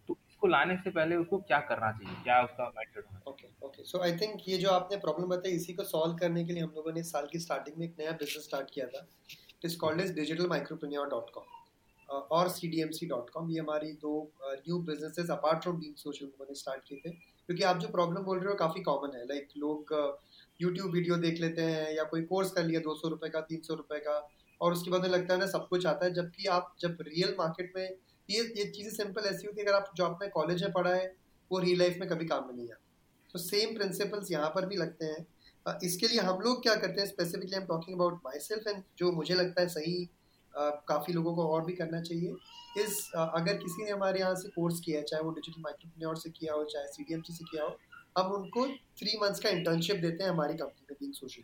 तो 0.10 0.18
इसको 0.30 0.48
लाने 0.48 0.76
से 0.78 0.90
पहले 0.90 1.16
उसको 1.16 1.38
क्या 1.40 1.60
करना 1.70 1.92
चाहिए 1.92 2.24
क्या 2.24 2.42
उसका 2.44 2.66
माइंडसेट 2.66 3.06
होना 3.06 3.22
okay 3.28 3.48
okay 3.66 3.84
so 3.84 4.00
I 4.00 4.18
think 4.18 4.42
ये 4.48 4.58
जो 4.58 4.70
आपने 4.70 4.98
प्रॉब्लम 4.98 5.28
बताई 5.28 5.52
इसी 5.52 5.74
को 5.74 5.84
सॉल्व 5.84 6.16
करने 6.16 6.46
के 6.46 6.54
लिए 6.54 6.64
हम 6.64 6.74
लोगों 6.76 6.94
ने 6.94 7.04
साल 7.04 7.28
की 7.32 7.40
स्टार्टिंग 7.40 7.78
में 7.78 7.86
एक 7.86 7.96
नया 8.00 8.12
बिज़नेस 8.14 8.46
स्टार्ट 8.46 8.72
किया 8.74 8.86
था 8.88 9.08
is 9.66 9.78
called 9.78 10.02
is 10.02 10.14
digital 10.14 10.48
micropreneur 10.48 11.08
dot 11.08 11.30
com 11.30 11.44
और 12.10 12.54
कॉम 13.30 13.50
ये 13.52 13.60
हमारी 13.60 13.92
दो 14.02 14.32
new 14.46 14.78
businesses 14.80 15.30
apart 15.30 15.62
from 15.64 15.78
Being 15.78 15.96
Social 15.96 16.26
मैंने 16.40 16.56
स्टार्ट 16.56 16.84
किए 16.84 16.98
थे। 16.98 17.10
क्योंकि 17.10 17.64
आप 17.64 17.78
जो 17.78 17.88
प्रॉब्लम 17.88 18.24
बोल 18.24 18.40
रहे 18.40 18.50
हो, 18.50 18.56
काफ़ी 18.56 18.82
कॉमन 18.82 19.16
है। 19.16 19.24
लाइक 19.26 19.48
लोग 19.58 19.94
यूट्यूब 20.62 20.92
वीडियो 20.92 21.16
देख 21.18 21.40
लेते 21.42 21.62
हैं, 21.62 21.96
या 21.96 22.04
कोई 22.04 22.22
कोर्स 22.22 22.52
कर 22.52 22.64
लिया 22.64 22.80
दो 22.80 22.96
सौ 22.96 23.08
रुपये 23.08 23.30
का, 23.30 23.42
तीन 23.42 23.62
सौ 23.62 23.74
रुपये 23.74 24.00
का, 24.00 24.16
और 24.62 24.74
उसके 24.74 24.92
बाद 24.92 25.02
में 25.02 25.10
लगता 25.10 25.34
है 25.34 25.40
ना, 25.40 25.46
सब 25.46 25.68
कुछ 25.68 25.86
आता 25.86 26.06
है। 26.06 26.14
जबकि 26.14 26.48
आप, 26.48 26.76
जब 26.80 26.98
रियल 27.02 27.36
मार्केट 27.40 27.74
में, 27.76 27.90
ये 28.30 28.44
ये 28.58 28.66
चीज़ें 28.66 28.92
सिंपल 28.92 29.22
ऐसी 29.22 29.48
होती 29.48 29.62
है, 29.62 29.68
अगर 29.68 29.76
आप 29.76 29.92
जो 29.96 30.06
आपने 30.06 30.28
कॉलेज 30.28 30.64
में 30.64 30.72
पढ़ा 30.74 30.94
है, 30.94 31.16
वो 31.52 31.60
रियल 31.60 31.80
लाइफ 31.80 31.98
में 31.98 32.08
कभी 32.10 32.26
काम 32.26 32.48
में 32.48 32.54
नहीं 32.54 32.72
आता। 32.72 32.90
तो 33.34 33.40
सेम 33.40 33.76
प्रिंसिपल्स 33.76 34.32
यहाँ 34.32 34.50
पर 34.50 34.66
भी 34.66 34.76
लगते 34.76 35.06
हैं। 35.06 35.26
इसके 35.84 36.08
लिए 36.08 36.20
हम 36.20 36.40
लोग 36.40 36.62
क्या 36.64 36.76
करते 36.76 37.02
हैं 37.02 37.08
specifically 37.08 37.56
I 37.56 37.62
am 37.62 37.68
talking 37.68 37.98
about 37.98 38.22
myself 38.40 38.68
and 38.68 38.84
जो 38.98 39.12
मुझे 39.12 39.36
लगता 39.36 39.62
है 39.62 39.68
सही 39.68 40.10
काफ़ी 40.54 41.14
लोगों 41.14 41.36
को 41.36 41.48
और 41.48 41.66
भी 41.66 41.74
करना 41.74 42.02
चाहिए 42.02 42.84
इस 42.84 43.12
अगर 43.16 43.58
किसी 43.58 43.84
ने 43.84 43.92
हमारे 43.92 44.20
यहाँ 44.20 44.36
से 44.36 44.50
कोर्स 44.50 44.80
किया 44.80 45.00
है 45.00 45.04
चाहे 45.04 45.24
वो 45.24 45.32
डिजिटल 45.32 45.62
माइक्रोप्रेन्योर 45.62 46.18
से 46.18 46.30
किया 46.30 46.54
हो 46.54 46.64
चाहे 46.64 46.88
सीडीएमसी 46.88 47.34
से 47.34 47.46
किया 47.52 47.64
हो 47.64 47.78
हम 48.18 48.32
उनको 48.32 48.66
थ्री 49.00 49.18
मंथ्स 49.22 49.40
का 49.40 49.50
इंटर्नशिप 49.50 49.98
देते 49.98 50.24
हैं 50.24 50.30
हमारी 50.32 50.54
कंपनी 50.54 50.86
में 50.90 50.98
बींग 51.02 51.14
सोशल 51.14 51.42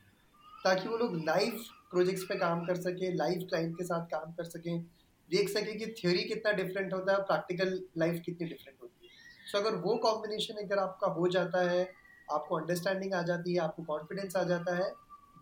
ताकि 0.66 0.90
वो 0.90 0.98
लोग 0.98 1.16
लाइव 1.26 1.60
प्रोजेक्ट्स 1.92 2.24
पे 2.24 2.36
काम 2.36 2.66
कर 2.66 2.76
सकें 2.76 3.14
लाइव 3.16 3.46
क्लाइंट 3.50 3.78
के 3.78 3.84
साथ 3.84 4.06
काम 4.06 4.32
कर 4.34 4.44
सकें। 4.44 4.82
देख 5.30 5.50
सकें 5.50 5.78
कि 5.80 5.86
थ्योरी 6.00 6.24
कितना 6.24 6.52
डिफरेंट 6.52 6.94
होता 6.94 7.14
है 7.14 7.22
प्रैक्टिकल 7.22 7.80
लाइफ 7.98 8.22
कितनी 8.26 8.48
डिफरेंट 8.48 8.78
होती 8.82 9.08
है। 9.08 9.12
सो 9.52 9.58
so, 9.58 9.66
अगर 9.66 9.76
वो 9.76 9.96
कॉम्बिनेशन 9.98 10.64
अगर 10.64 10.80
आपका 10.80 11.08
हो 11.08 11.28
जाता 11.28 11.62
है 11.70 11.84
आपको 12.30 12.56
अंडरस्टैंडिंग 12.56 13.14
आ 13.14 13.22
जाती 13.24 13.54
है 13.54 13.60
आपको 13.60 13.84
कॉन्फिडेंस 13.84 14.36
आ 14.36 14.44
जाता 14.44 14.76
है 14.76 14.90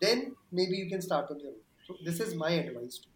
then 0.01 0.31
maybe 0.65 0.81
you 0.81 0.89
can 0.89 1.01
start 1.01 1.31
on 1.31 1.39
your 1.45 1.61
so 1.87 1.97
this 2.05 2.21
is 2.21 2.35
my 2.37 2.57
advice 2.57 2.99
to 3.03 3.09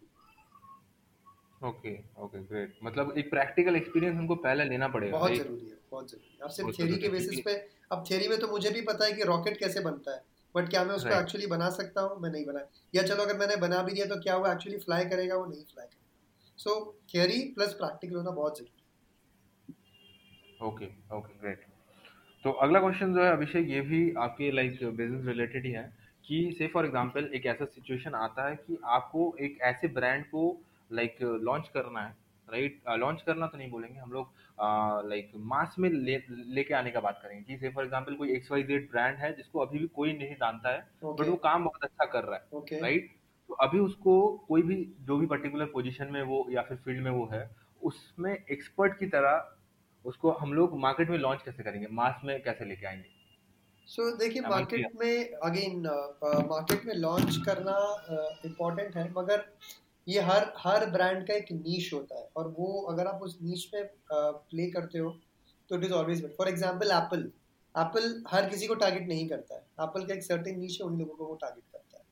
okay 1.68 1.94
okay 2.24 2.40
great 2.44 2.78
मतलब 2.84 3.14
एक 3.18 3.30
प्रैक्टिकल 3.30 3.76
एक्सपीरियंस 3.76 4.18
हमको 4.18 4.36
पहले 4.48 4.64
लेना 4.66 4.88
पड़ेगा 4.88 5.18
बहुत 5.18 5.36
ज़रूरी 5.36 5.66
है 5.66 5.78
बहुत 5.92 6.12
ज़रूरी 6.12 6.40
अब 6.44 6.50
सिर्फ़ 6.50 6.72
थ्योरी 6.78 6.98
के 6.98 7.10
बेसिस 7.10 7.40
पे 7.46 7.54
अब 7.92 8.04
थ्योरी 8.10 8.28
में 8.28 8.40
तो 8.40 8.48
मुझे 8.48 8.70
भी 8.70 8.82
पता 8.90 9.06
है 9.06 9.14
कि 9.14 9.24
रॉकेट 9.24 9.58
कैसे 9.60 9.80
बनता 9.82 10.16
है 10.16 10.22
बट 10.56 10.70
क्या 10.70 10.84
मैं 10.84 10.96
उसको 10.96 11.14
एक्चुअली 11.14 11.48
बना 11.48 11.70
सकता 11.70 12.02
हूँ? 12.02 12.20
मैं 12.22 12.30
नहीं 12.32 12.46
बना। 12.46 12.60
या 12.96 13.02
चलो 13.04 13.24
अगर 13.24 13.38
मैंने 13.38 13.56
बना 13.64 13.82
भी 13.84 13.92
दिया 13.94 14.06
तो 14.06 14.16
क्या 14.22 14.38
वो 14.38 14.48
एक्चुअली 14.52 14.78
फ्लाई 14.78 15.06
करेगा? 15.06 15.36
वो 15.36 15.46
नहीं 15.46 15.64
फ्लाई 15.64 15.86
करेगा। 15.86 16.56
सो 16.58 16.76
थ्योरी 17.12 17.40
प्लस 17.56 17.74
प्रैक्टिकल 17.74 18.16
होना 18.16 18.32
बहुत 18.32 18.58
ज़रूरी 18.58 18.84
है। 19.70 20.68
ओके 20.68 20.86
ओके 21.18 21.38
ग्रेट 21.40 21.66
तो 22.46 22.52
अगला 22.58 22.80
क्वेश्चन 22.80 23.14
जो 23.14 23.24
है 23.24 23.32
अभिषेक 23.32 23.70
ये 23.70 23.82
भी 23.82 24.02
आपके 24.18 24.52
लाइक 24.52 24.84
बिज़नेस 24.84 25.26
रिलेटेड 25.26 25.66
ही 25.66 25.72
है 25.72 25.92
कि 26.26 26.56
से 26.58 26.68
फॉर 26.68 26.86
एग्जांपल 26.86 27.30
एक 27.34 27.46
ऐसा 27.46 27.66
सिचुएशन 27.66 28.14
आता 28.16 28.48
है 28.50 28.56
कि 28.58 28.78
आपको 28.90 29.36
एक 29.40 29.58
ऐसे 29.62 29.88
ब्रांड 29.88 30.26
को 30.26 30.46
लाइक 30.92 31.18
लॉन्च 31.42 31.68
करना 31.74 32.02
है 32.02 32.16
राइट 32.48 32.80
लॉन्च 33.00 33.22
करना 33.22 33.48
तो 33.48 33.58
नहीं 33.58 33.70
बोलेंगे 33.72 34.00
हम 34.00 34.12
लोग 34.12 35.08
लाइक 35.10 35.32
मास 35.48 35.76
में 35.80 35.90
ले 35.90 36.18
लेके 36.30 36.74
आने 36.74 36.92
का 36.92 37.00
बात 37.00 37.20
करेंगे 37.24 37.44
जैसे 37.50 37.70
फॉर 37.70 37.84
एग्जांपल 37.84 38.16
कोई 38.16 38.32
एक्स 38.32 38.52
वाई 38.52 38.64
जेड 38.64 38.90
ब्रांड 38.92 39.18
है 39.18 39.36
जिसको 39.36 39.60
अभी 39.60 39.80
भी 39.80 39.88
कोई 39.96 40.14
नहीं 40.14 40.36
जानता 40.36 40.74
है 40.74 40.80
बट 41.04 41.28
वो 41.28 41.36
काम 41.44 41.64
बहुत 41.64 41.84
अच्छा 41.84 42.06
कर 42.06 42.24
रहा 42.24 42.36
है 42.36 42.82
राइट 42.82 43.12
तो 43.50 43.54
अभी 43.62 43.80
उसको 43.80 44.16
कोई 44.48 44.62
भी 44.62 44.84
जो 45.02 45.18
भी 45.18 45.26
पर्टिकुलर 45.26 45.66
पोजीशन 45.66 46.12
में 46.12 46.22
वो 46.24 46.46
या 46.50 46.62
फिर 46.62 46.78
फ़ील्ड 46.78 47.04
में 47.04 47.12
वो 47.12 47.30
है 47.34 47.50
उसमें 47.84 48.34
एक्सपर्ट 48.34 48.98
की 49.00 49.06
तरह 49.08 49.56
उसको 50.06 50.32
हम 50.34 50.54
लोग 50.54 50.78
मार्केट 50.80 51.10
में 51.10 51.18
लॉन्च 51.18 51.42
कैसे 51.46 51.64
करेंगे? 51.64 51.88
मास 51.92 52.22
में 52.26 52.42
कैसे 52.44 52.66
लेके 52.66 52.88
आएँगे? 52.88 53.18
सो 53.88 54.16
देखिए 54.18 54.42
मार्केट 54.42 54.96
में 54.96 55.32
अगेन 55.44 55.86
मार्केट 56.24 56.86
में 56.86 56.94
लॉन्च 56.96 57.38
करना 57.46 57.78
इम्पोर्टेंट 58.46 58.96
है 58.98 59.10
मगर 59.14 59.46
ये 60.08 60.22
हर 60.22 60.52
हर 60.58 60.86
ब्रांड 60.92 61.26
का 61.28 61.34
एक 61.34 61.52
नीश 61.52 61.94
होता 61.94 62.20
है। 62.20 62.28
और 62.38 62.48
वो 62.58 62.82
अगर 62.92 63.08
आप 63.08 63.22
उस 63.24 63.38
नीश 63.42 63.70
में 63.74 63.84
प्ले 64.12 64.70
करते 64.72 65.00
हो 65.00 65.10
तो 65.70 65.76
it 65.76 65.84
is 65.84 65.94
always 65.94 66.26
for 66.38 66.50
example 66.50 66.92
Apple 66.94 67.32
Apple 67.76 68.24
हर 68.28 68.50
किसी 68.50 68.68
को 68.68 68.76
टारगेट 68.76 69.08
नहीं 69.08 69.28
करता 69.30 69.56
है। 69.56 69.62
एप्पल 69.82 70.06
का 70.06 70.14
एक 70.14 70.24
सर्टेन 70.24 70.60
नीश 70.60 70.78
है 70.82 70.88
उन 70.88 70.98
लोगों 71.00 71.16
को 71.16 71.26
वो 71.26 71.36
टारगेट 71.42 71.64
करता 71.74 71.98
है 71.98 72.04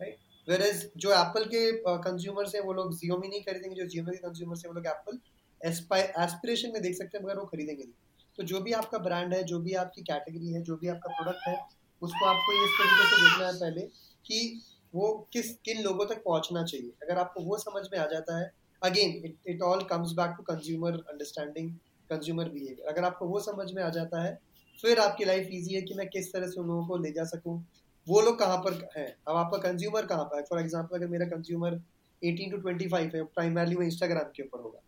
राइट 0.00 0.16
वेयर 0.48 0.90
जो 0.96 1.12
एप्पल 1.14 1.44
के 1.54 1.70
कंज्यूमर्स 2.04 2.54
हैं 2.54 2.62
वो 2.62 2.72
लोग 2.72 2.94
जियोमी 2.98 3.28
नहीं 3.28 3.40
खरीदेंगे 3.42 3.76
जो 3.76 3.86
जियोमी 3.86 4.10
के 4.10 4.28
कंज्यूमर्स 4.28 4.64
हैं 4.64 4.70
वो 4.70 4.74
लोग 4.74 4.86
एप्पल 4.86 5.18
एस्पिरेशन 5.62 6.72
में 6.72 6.82
देख 6.82 6.96
सकते 6.96 7.18
हैं, 7.18 7.24
मगर 7.24 7.38
वो 7.38 7.44
खरीदेंगे 7.44 7.82
नहीं। 7.84 7.92
तो 8.38 8.42
जो 8.42 8.60
भी 8.60 8.72
आपका 8.72 8.98
ब्रांड 8.98 9.34
है, 9.34 9.42
जो 9.42 9.58
भी 9.60 9.74
आपकी 9.74 10.02
कैटेगरी 10.02 10.52
है, 10.52 10.62
जो 10.62 10.76
भी 10.76 10.88
आपका 10.88 11.12
प्रोडक्ट 11.12 11.48
है, 11.48 11.56
उसको 12.02 12.26
आपको 12.26 12.52
इस 12.64 12.70
तरीके 12.78 13.06
से 13.06 13.22
देखना 13.22 13.46
है 13.46 13.52
पहले 13.54 13.80
कि 14.24 14.62
वो 14.94 15.28
किस, 15.32 15.52
किन 15.54 15.82
लोगों 15.82 16.06
तक 16.06 16.22
पहुँचना 16.24 16.62
चाहिए। 16.64 16.92
अगर 17.02 17.18
आपको 17.18 17.40
वो 17.40 17.58
समझ 17.58 17.86
में 17.92 17.98
आ 17.98 18.06
जाता 18.06 18.38
है 18.38 18.52
again 18.82 19.10
it 19.24 19.36
it 19.46 19.62
all 19.62 19.82
comes 19.84 20.12
back 20.12 20.34
to 20.36 20.42
consumer 20.44 20.92
understanding 20.92 21.70
consumer 22.10 22.48
behaviour 22.48 22.88
अगर 22.88 23.04
आपको 23.04 23.26
वो 23.26 23.40
समझ 23.40 23.72
में 23.72 23.82
आ 23.82 23.88
जाता 23.88 24.22
है, 24.22 24.38
फिर 24.78 24.98
आपकी 24.98 25.24
लाइफ 25.24 25.48
ईजी 25.52 25.74
है 25.74 25.80
कि 25.82 25.94
मैं 25.94 26.08
किस 26.08 26.32
तरह 26.32 26.46
से 26.46 26.60
उन 26.60 26.66
लोगों 26.66 26.86
को 26.86 26.96
ले 26.96 27.10
जा 27.12 27.24
सकूँ। 27.24 27.62
वो 28.06 28.20
लोग 28.20 28.38
कहाँ 28.38 28.58
पर 28.58 28.72
हैं? 28.96 29.08
अब 29.28 29.36
आपका 29.36 29.58
कंज्यूमर 29.58 30.06
कहाँ 30.06 30.24
पर 30.24 30.36
है? 30.36 30.42
फॉर 30.42 30.60
एग्ज़ाम्पल 30.60 30.96
अगर 30.96 31.06
मेरा 31.06 31.26
कंज्यूमर 31.26 31.74
18 32.22 32.50
टू 32.50 32.58
25 32.58 33.14
है 33.14 33.22
प्राइमरली 33.24 33.74
वो 33.74 33.82
इंस्टाग्राम 33.82 34.30
के 34.36 34.42
ऊपर 34.42 34.62
होगा। 34.62 34.80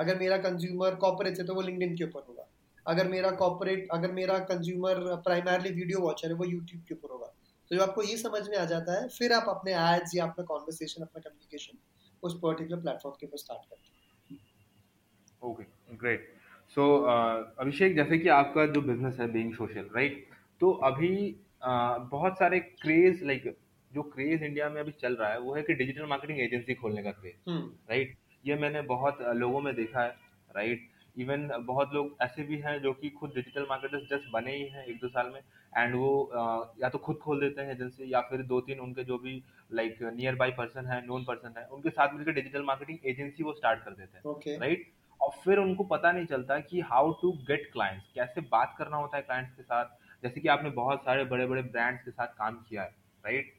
अगर 0.00 0.18
मेरा 0.18 0.36
कंज्यूमर 0.40 0.94
कॉपरेट 1.02 1.38
है 1.38 1.44
तो 1.46 1.54
वो 1.54 1.62
लिंक्डइन 1.62 1.96
के 1.96 2.04
ऊपर 2.04 2.24
होगा। 2.28 2.46
अगर 2.86 3.08
मेरा 3.08 3.30
कॉपरेट 3.38 3.88
अगर 3.92 4.12
मेरा 4.12 4.38
कंज्यूमर 4.46 5.00
प्राइमरली 5.24 5.70
वीडियो 5.72 6.00
वॉचर 6.00 6.28
है 6.28 6.34
वो 6.34 6.44
यूट्यूब 6.46 6.82
के 6.88 6.94
ऊपर 6.94 7.12
होगा। 7.12 7.26
तो 7.70 7.76
जब 7.76 7.82
आपको 7.82 8.02
ये 8.02 8.16
समझ 8.18 8.48
में 8.48 8.56
आ 8.58 8.64
जाता 8.66 9.00
है 9.00 9.08
फिर 9.10 9.32
आप 9.32 9.48
अपने 9.48 9.72
एड्स 9.80 10.14
या 10.16 10.24
अपना 10.24 10.44
कॉन्वर्सेशन 10.44 11.02
अपना 11.02 11.20
कम्युनिकेशन 11.20 11.78
उस 12.22 12.38
पर्टिकुलर 12.42 12.80
प्लेटफॉर्म 12.80 13.16
के 13.20 13.26
ऊपर 13.26 13.38
स्टार्ट 13.38 13.68
करते 13.70 14.34
हैं। 14.34 14.40
ओके 15.42 15.96
ग्रेट 15.96 16.28
सो 16.76 16.86
अभिषेक 17.58 17.94
जैसे 17.96 18.18
कि 18.18 18.28
आपका 18.30 18.66
जो 18.74 18.80
बिज़नेस 18.82 19.20
है 19.20 19.30
बीइंग 19.32 19.52
सोशल 19.54 19.88
राइट 19.96 20.26
तो 20.60 20.70
अभी 20.84 21.14
uh, 21.60 21.96
बहुत 22.10 22.38
सारे 22.38 22.60
क्रेज 22.60 23.22
लाइक 23.22 23.42
like, 23.42 23.58
जो 23.92 24.02
क्रेज 24.10 24.42
इंडिया 24.42 24.68
में 24.70 24.80
अभी 24.80 24.92
चल 25.00 25.14
रहा 25.14 25.30
है 25.30 25.38
वो 25.40 25.54
है 25.54 25.62
कि 25.62 25.74
डिजिटल 25.74 26.06
मार्केटिंग 26.06 26.40
एजेंसी 26.40 26.74
खोलने 26.74 27.02
का 27.02 27.10
क्रेज 27.12 27.34
हम्म। 27.48 27.72
राइट 27.90 28.16
ये 28.46 28.54
मैंने 28.54 28.82
बहुत 28.82 29.18
लोगों 29.22 29.60
में 29.60 29.74
देखा 29.74 30.02
है 30.02 30.16
राइट 30.56 30.88
इवन 31.16 31.48
बहुत 31.66 31.94
लोग 31.94 32.16
ऐसे 32.22 32.42
भी 32.42 32.58
हैं 32.58 32.80
जो 32.82 32.92
कि 32.92 33.10
खुद 33.10 33.32
डिजिटल 33.34 33.66
मार्केटर्स 33.68 34.02
जस्ट 34.02 34.30
बने 34.32 34.56
ही 34.56 34.66
हैं 34.68 34.84
एक 34.84 35.00
दो 35.00 35.08
साल 35.08 35.30
में 35.30 35.40
एंड 35.76 35.94
वो 35.94 36.30
या 36.82 36.88
तो 36.88 36.98
खुद 36.98 37.16
खोल 37.16 37.40
देते 37.40 37.62
हैं 37.62 37.72
एजेंसी 37.72 38.12
या 38.12 38.20
फिर 38.20 38.42
दो 38.42 38.60
तीन 38.60 38.80
उनके 38.80 39.04
जो 39.04 39.18
भी 39.18 39.42
लाइक 39.72 40.02
नियर 40.02 40.34
बाई 40.34 40.50
पर्सन 40.50 40.86
है 40.86 41.06
नोन 41.06 41.24
पर्सन 41.24 41.54
है 41.58 41.66
उनके 41.66 41.90
साथ 41.90 42.14
मिलकर 42.14 42.32
डिजिटल 42.32 42.62
मार्केटिंग 42.62 42.98
एजेंसी 43.04 43.42
वो 43.42 43.52
स्टार्ट 43.52 43.84
कर 43.84 43.90
देते 43.90 44.16
हैं 44.18 44.58
राइट 44.60 44.90
और 45.20 45.30
फिर 45.44 45.58
उनको 45.58 45.84
पता 45.84 46.12
नहीं 46.12 46.26
चलता 46.26 46.58
कि 46.60 46.80
हाउ 46.80 47.12
टू 47.12 47.32
गेट 47.32 47.70
क्लाइंट्स 47.72 48.12
कैसे 48.14 48.40
बात 48.40 48.74
करना 48.78 48.96
होता 48.96 49.16
है 49.16 49.22
क्लाइंट्स 49.22 49.56
के 49.56 49.62
साथ। 49.62 49.84
जैसे 50.22 50.40
कि 50.40 50.48
आपने 50.48 50.70
बहुत 50.70 51.04
सारे 51.04 51.24
बड़े 51.24 51.46
बड़े 51.46 51.62
ब्रांड्स 51.62 52.04
के 52.04 52.10
साथ 52.10 52.26
काम 52.26 52.54
किया 52.68 52.82
है 52.82 52.94
राइट 53.24 53.52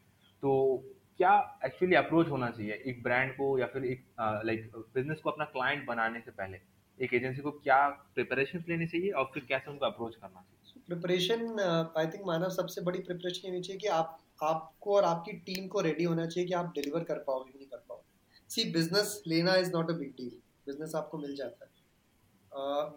तो 0.43 0.83
क्या 1.21 1.33
एक्चुअली 1.65 1.95
अप्रोच 1.95 2.29
होना 2.29 2.49
चाहिए? 2.49 2.73
एक 2.87 3.01
ब्रांड 3.03 3.31
को 3.33 3.47
या 3.59 3.65
फिर 3.73 3.83
एक 3.85 4.05
लाइक 4.45 4.71
बिज़नेस 4.95 5.19
को 5.23 5.29
अपना 5.29 5.45
क्लाइंट 5.47 5.85
बनाने 5.87 6.19
से 6.19 6.31
पहले। 6.31 6.59
एक 6.99 7.13
एजेंसी 7.13 7.41
को 7.41 7.51
क्या 7.53 7.77
प्रिपरेशन 8.15 8.63
लेनी 8.69 8.87
चाहिए 8.87 9.11
और 9.11 9.29
फिर 9.33 9.45
कैसे 9.49 9.69
उनको 9.71 9.85
अप्रोच 9.85 10.15
करना 10.15 10.41
चाहिए? 10.41 10.81
प्रिपरेशन 10.87 11.59
आई 11.97 12.07
थिंक 12.07 12.25
मानव 12.27 12.49
सबसे 12.49 12.81
बड़ी 12.81 12.99
प्रिपरेशन 13.01 13.47
होनी 13.47 13.61
चाहिए 13.61 13.79
कि 13.79 13.87
आप 13.97 14.17
आपको 14.43 14.95
और 14.95 15.03
आपकी 15.03 15.33
टीम 15.47 15.67
को 15.67 15.81
रेडी 15.81 16.03
होना 16.03 16.25
चाहिए 16.25 16.47
कि 16.47 16.53
आप 16.53 16.71
डिलीवर 16.75 17.03
कर 17.03 17.19
पाओगे 17.27 17.51
कि 17.51 17.57
नहीं 17.57 17.67
कर 17.67 17.83
पाओगे। 17.89 18.49
सी 18.49 18.71
बिज़नेस 18.71 19.21
लेना 19.27 19.55
is 19.55 19.71
not 19.73 19.91
a 19.91 19.93
big 19.93 20.11
deal 20.13 20.35
business 20.65 20.95
आपको 20.95 21.17
मिल 21.17 21.35
जाता 21.35 21.65
है। 21.65 21.69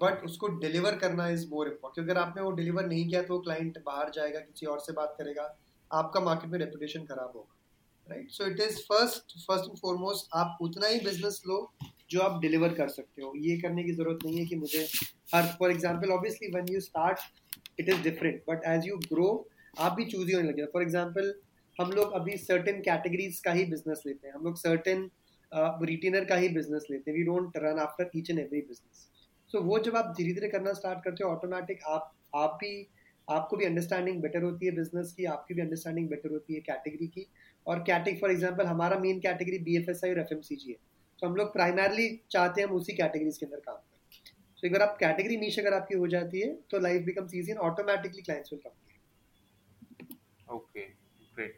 बट 0.02 0.18
uh, 0.18 0.24
उसको 0.24 0.48
डिलीवर 0.58 0.96
करना 0.98 1.28
इज़ 1.28 1.48
मोर 1.50 1.68
इम्पोर्टेंट 1.68 1.94
क्योंकि 1.94 2.10
अगर 2.10 2.20
आपने 2.20 2.42
वो 2.42 2.50
डिलीवर 2.52 2.86
नहीं 2.86 3.08
किया 3.08 3.22
तो 3.22 3.38
क्लाइंट 3.40 3.78
बाहर 3.86 4.10
जाएगा 4.10 4.40
किसी 4.40 4.66
और 4.66 4.80
से 4.80 4.92
बात 4.92 5.14
करेगा। 5.18 5.54
आपका 5.90 6.20
मार्केट 6.20 6.50
में 6.50 6.58
रेपुटेशन 6.58 7.04
खराब 7.04 7.32
होगा। 7.34 7.53
Right 8.06 8.30
so 8.30 8.46
it 8.46 8.60
is 8.60 8.78
first 8.82 9.38
first 9.40 9.68
and 9.70 9.78
foremost 9.78 10.28
आप 10.36 10.58
उतना 10.62 10.86
ही 10.86 10.98
बिज़नेस 11.04 11.42
लो 11.46 11.58
जो 12.10 12.20
आप 12.20 12.40
डिलीवर 12.40 12.74
कर 12.74 12.88
सकते 12.88 13.22
हो। 13.22 13.32
ये 13.38 13.56
करने 13.60 13.84
की 13.84 13.92
ज़रूरत 13.94 14.24
नहीं 14.24 14.38
है 14.38 14.44
कि 14.46 14.56
मुझे 14.56 14.86
हर 15.34 15.46
for 15.58 15.70
example 15.70 16.10
obviously 16.12 16.48
when 16.54 16.72
you 16.72 16.80
start 16.80 17.80
it 17.80 17.88
is 17.88 18.02
different 18.02 18.42
but 18.48 18.66
as 18.68 18.86
you 18.86 18.96
grow 19.06 19.28
आप 19.78 19.92
भी 19.92 20.04
चूज़ 20.04 20.26
ही 20.28 20.32
होने 20.32 20.48
लगे। 20.48 20.64
फॉर 20.72 20.82
एग्ज़ाम्पल 20.82 21.34
हम 21.76 21.90
लोग 21.92 22.12
अभी 22.14 22.36
सर्टेन 22.38 22.80
कैटेगरीज 22.82 23.40
का 23.44 23.52
ही 23.52 23.64
बिज़नेस 23.66 24.02
लेते 24.06 24.26
हैं। 24.26 24.34
हम 24.34 24.44
लोग 24.44 24.56
सर्टेन 24.58 25.10
रिटेनर 25.52 26.24
का 26.24 26.36
ही 26.36 26.48
बिज़नेस 26.50 26.86
लेते 26.90 27.10
हैं। 27.10 27.18
We 27.18 27.24
don't 27.24 27.56
run 27.56 27.78
after 27.80 28.10
each 28.16 28.30
and 28.30 28.38
every 28.38 28.60
business 28.62 29.08
so 29.50 29.60
वो 29.62 29.78
जब 29.80 29.96
आप 29.96 30.14
धीरे 30.16 30.32
धीरे 30.34 30.48
करना 30.48 30.72
स्टार्ट 30.74 31.04
करते 31.04 31.24
हो 31.24 31.30
ऑटोमेटिक 31.30 31.82
आप 31.88 32.12
आप 32.34 32.58
भी, 32.60 32.86
आपको 33.28 33.56
भी 33.56 33.64
अंडरस्टैंडिंग 33.64 34.20
बेटर 34.22 34.42
होती 34.42 34.66
है 34.66 34.72
बिज़नेस 34.76 35.12
की, 35.12 35.24
आपकी 35.26 35.54
भी 35.54 35.62
अंडरस्टैंडिंग 35.62 36.08
बेटर 36.08 36.30
होती 36.30 36.54
है 36.54 36.60
कैटेगरी 36.60 37.06
की। 37.08 37.26
और 37.66 37.82
कैटेगरी 37.82 38.20
फॉर 38.20 38.30
एग्ज़ाम्पल 38.30 38.66
हमारा 38.66 38.98
main 38.98 39.20
category 39.20 39.58
B 39.64 39.76
F 39.76 39.90
S 39.90 40.04
I 40.04 40.10
और 40.10 40.18
एफ़ 40.20 40.32
एम 40.34 40.40
सी 40.42 40.56
जी 40.56 40.70
है। 40.70 40.76
तो 41.18 41.26
हम 41.26 41.36
लोग 41.36 41.52
प्राइमरली 41.52 42.08
चाहते 42.30 42.60
हैं 42.60 42.68
हम 42.68 42.74
उसी 42.74 42.92
कैटेगरीज 42.94 43.36
के 43.38 43.46
अंदर 43.46 43.60
काम 43.60 43.74
करें। 43.74 43.92
तो 44.62 44.68
अगर 44.68 44.82
आप 44.82 44.96
कैटेगरी 45.00 45.36
नीच 45.36 45.58
अगर 45.58 45.74
आपकी 45.74 45.94
हो 45.94 46.06
जाती 46.08 46.40
है 46.40 46.54
तो 46.70 46.78
life 46.80 47.02
becomes 47.04 47.34
easy 47.34 47.50
and 47.50 47.60
automatically 47.62 48.22
clients 48.22 48.52
will 48.52 48.60
come 48.64 50.54
okay 50.54 50.80
great 51.36 51.56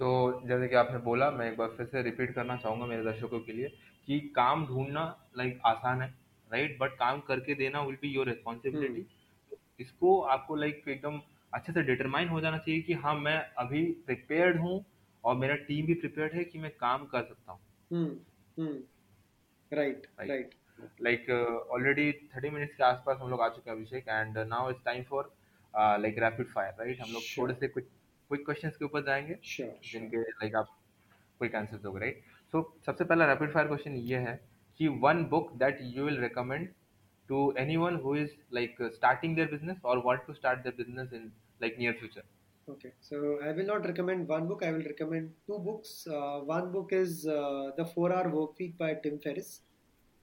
so 0.00 0.10
जैसे 0.48 0.68
कि 0.68 0.74
आपने 0.76 0.98
बोला 1.04 1.30
मैं 1.30 1.50
एक 1.50 1.56
बार 1.58 1.68
फिर 1.76 1.86
से 1.86 2.02
रिपीट 2.02 2.34
करना 2.34 2.56
चाहूँगा 2.56 2.86
मेरे 2.86 3.04
दर्शकों 3.04 3.40
के 3.40 3.52
लिए 3.52 3.68
कि 4.08 4.18
काम 4.36 4.66
ढूंढना 4.66 5.04
लाइक 5.38 5.60
आसान 5.66 6.02
है 6.02 6.08
राइट 6.50 6.78
बट 6.80 6.94
काम 6.98 7.20
करके 7.28 7.54
देना 7.54 7.82
विल 7.82 7.96
बी 8.02 8.08
योर 8.08 8.28
रिस्पॉन्सिबिलिटी 8.28 9.06
इसको 9.80 10.20
आपको 10.34 10.56
लाइक 10.56 10.88
एकदम 10.88 11.20
अच्छे 11.52 11.72
से 11.72 11.82
डिटरमाइन 11.82 12.28
हो 12.28 12.40
जाना 12.40 12.58
चाहिए 12.58 12.80
कि 12.82 12.92
हाँ 13.02 13.14
मैं 13.16 13.38
अभी 13.58 13.84
प्रिपेयर्ड 14.06 14.60
हूँ 14.60 14.74
और 15.24 15.36
मेरा 15.36 15.54
टीम 15.68 15.86
भी 15.86 15.94
प्रिपेयर्ड 15.94 16.34
है 16.34 16.44
कि 16.44 16.58
मैं 16.58 16.70
काम 16.80 17.04
कर 17.06 17.22
सकता 17.22 17.52
हूँ। 17.52 17.60
Right 19.72 20.06
right 20.20 20.54
like 21.02 21.30
already 21.30 22.12
thirty 22.34 22.50
minutes 22.50 22.74
के 22.76 22.84
आसपास 22.84 23.18
हम 23.20 23.30
लोग 23.30 23.40
आ 23.40 23.48
चुके 23.48 23.70
हैं 23.70 23.76
Abhishek 23.76 24.08
and 24.08 24.38
now 24.48 24.70
it's 24.70 24.84
time 24.84 25.02
for 25.10 25.32
like 25.74 26.18
rapid 26.18 26.46
fire 26.52 26.74
right 26.78 27.00
हम 27.00 27.12
लोग 27.12 27.22
थोड़े 27.36 27.54
से 27.54 27.68
क्विक 27.68 27.88
क्विक 28.30 28.44
क्वेश्चंस 28.44 28.76
के 28.76 28.84
ऊपर 28.84 29.04
जाएँगे 29.04 29.38
जिनके 29.92 30.20
लाइक 30.20 30.54
आप 30.56 30.76
क्विक 31.40 31.54
आंसर 31.56 31.76
दोगे 31.78 32.00
राइट 32.00 32.22
सो 32.54 32.62
सबसे 32.86 33.04
पहला 33.04 33.26
रैपिड 33.26 33.50
फायर 33.52 33.66
क्वेश्चन 33.66 33.96
ये 34.10 34.18
है 34.18 34.40
कि 34.80 34.88
one 35.02 35.24
book 35.30 35.52
that 35.56 35.78
you 35.94 36.04
will 36.04 36.20
recommend 36.20 36.68
to 37.28 37.52
anyone 37.58 37.96
who 38.04 38.14
is 38.16 38.30
like 38.54 38.82
starting 38.94 39.36
their 39.36 39.50
business 39.50 39.80
और 39.84 40.02
want 40.06 40.26
to 40.26 40.34
start 40.34 40.62
their 40.62 40.74
business 40.76 41.12
in 41.12 41.30
like 41.62 41.78
near 41.78 41.92
future 41.98 42.22
Okay, 42.68 42.92
so 43.00 43.38
I 43.42 43.52
will 43.52 43.66
not 43.66 43.84
recommend 43.84 44.28
one 44.28 44.46
book. 44.46 44.62
I 44.64 44.70
will 44.70 44.84
recommend 44.84 45.30
two 45.46 45.58
books. 45.58 46.06
Uh, 46.06 46.40
one 46.40 46.70
book 46.70 46.90
is 46.92 47.26
uh, 47.26 47.70
The 47.76 47.84
Four 47.84 48.12
Hour 48.12 48.28
Work 48.30 48.58
Week 48.58 48.78
by 48.78 48.94
Tim 48.94 49.18
Ferriss. 49.18 49.62